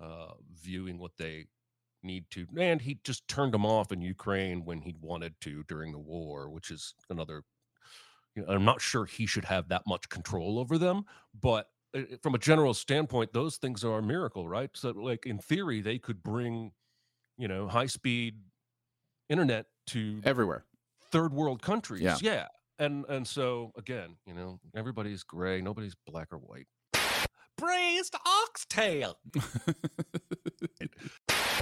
uh, 0.00 0.32
viewing 0.52 0.98
what 0.98 1.12
they 1.16 1.46
need 2.02 2.24
to. 2.32 2.46
And 2.58 2.82
he 2.82 2.98
just 3.04 3.28
turned 3.28 3.54
them 3.54 3.64
off 3.64 3.92
in 3.92 4.02
Ukraine 4.02 4.64
when 4.64 4.82
he 4.82 4.96
wanted 5.00 5.40
to 5.42 5.62
during 5.64 5.92
the 5.92 5.98
war, 6.00 6.50
which 6.50 6.70
is 6.72 6.94
another. 7.08 7.44
You 8.34 8.42
know, 8.42 8.52
I'm 8.52 8.64
not 8.64 8.80
sure 8.80 9.04
he 9.04 9.26
should 9.26 9.44
have 9.44 9.68
that 9.68 9.82
much 9.86 10.08
control 10.08 10.58
over 10.58 10.78
them, 10.78 11.04
but 11.38 11.68
uh, 11.94 12.02
from 12.22 12.34
a 12.34 12.38
general 12.38 12.74
standpoint, 12.74 13.32
those 13.32 13.56
things 13.56 13.84
are 13.84 13.98
a 13.98 14.02
miracle, 14.02 14.48
right? 14.48 14.70
So, 14.74 14.90
like 14.90 15.26
in 15.26 15.38
theory, 15.38 15.80
they 15.80 15.98
could 15.98 16.22
bring, 16.22 16.72
you 17.36 17.48
know, 17.48 17.68
high 17.68 17.86
speed 17.86 18.36
internet 19.28 19.66
to 19.88 20.20
everywhere 20.24 20.64
third 21.12 21.34
world 21.34 21.62
countries. 21.62 22.02
Yeah. 22.02 22.16
Yeah. 22.20 22.46
And 22.78 23.04
and 23.08 23.28
so 23.28 23.72
again, 23.76 24.16
you 24.26 24.34
know, 24.34 24.58
everybody's 24.74 25.22
gray, 25.22 25.60
nobody's 25.60 25.94
black 26.06 26.32
or 26.32 26.38
white. 26.38 26.66
Braised 27.58 28.16
oxtail. 28.26 29.18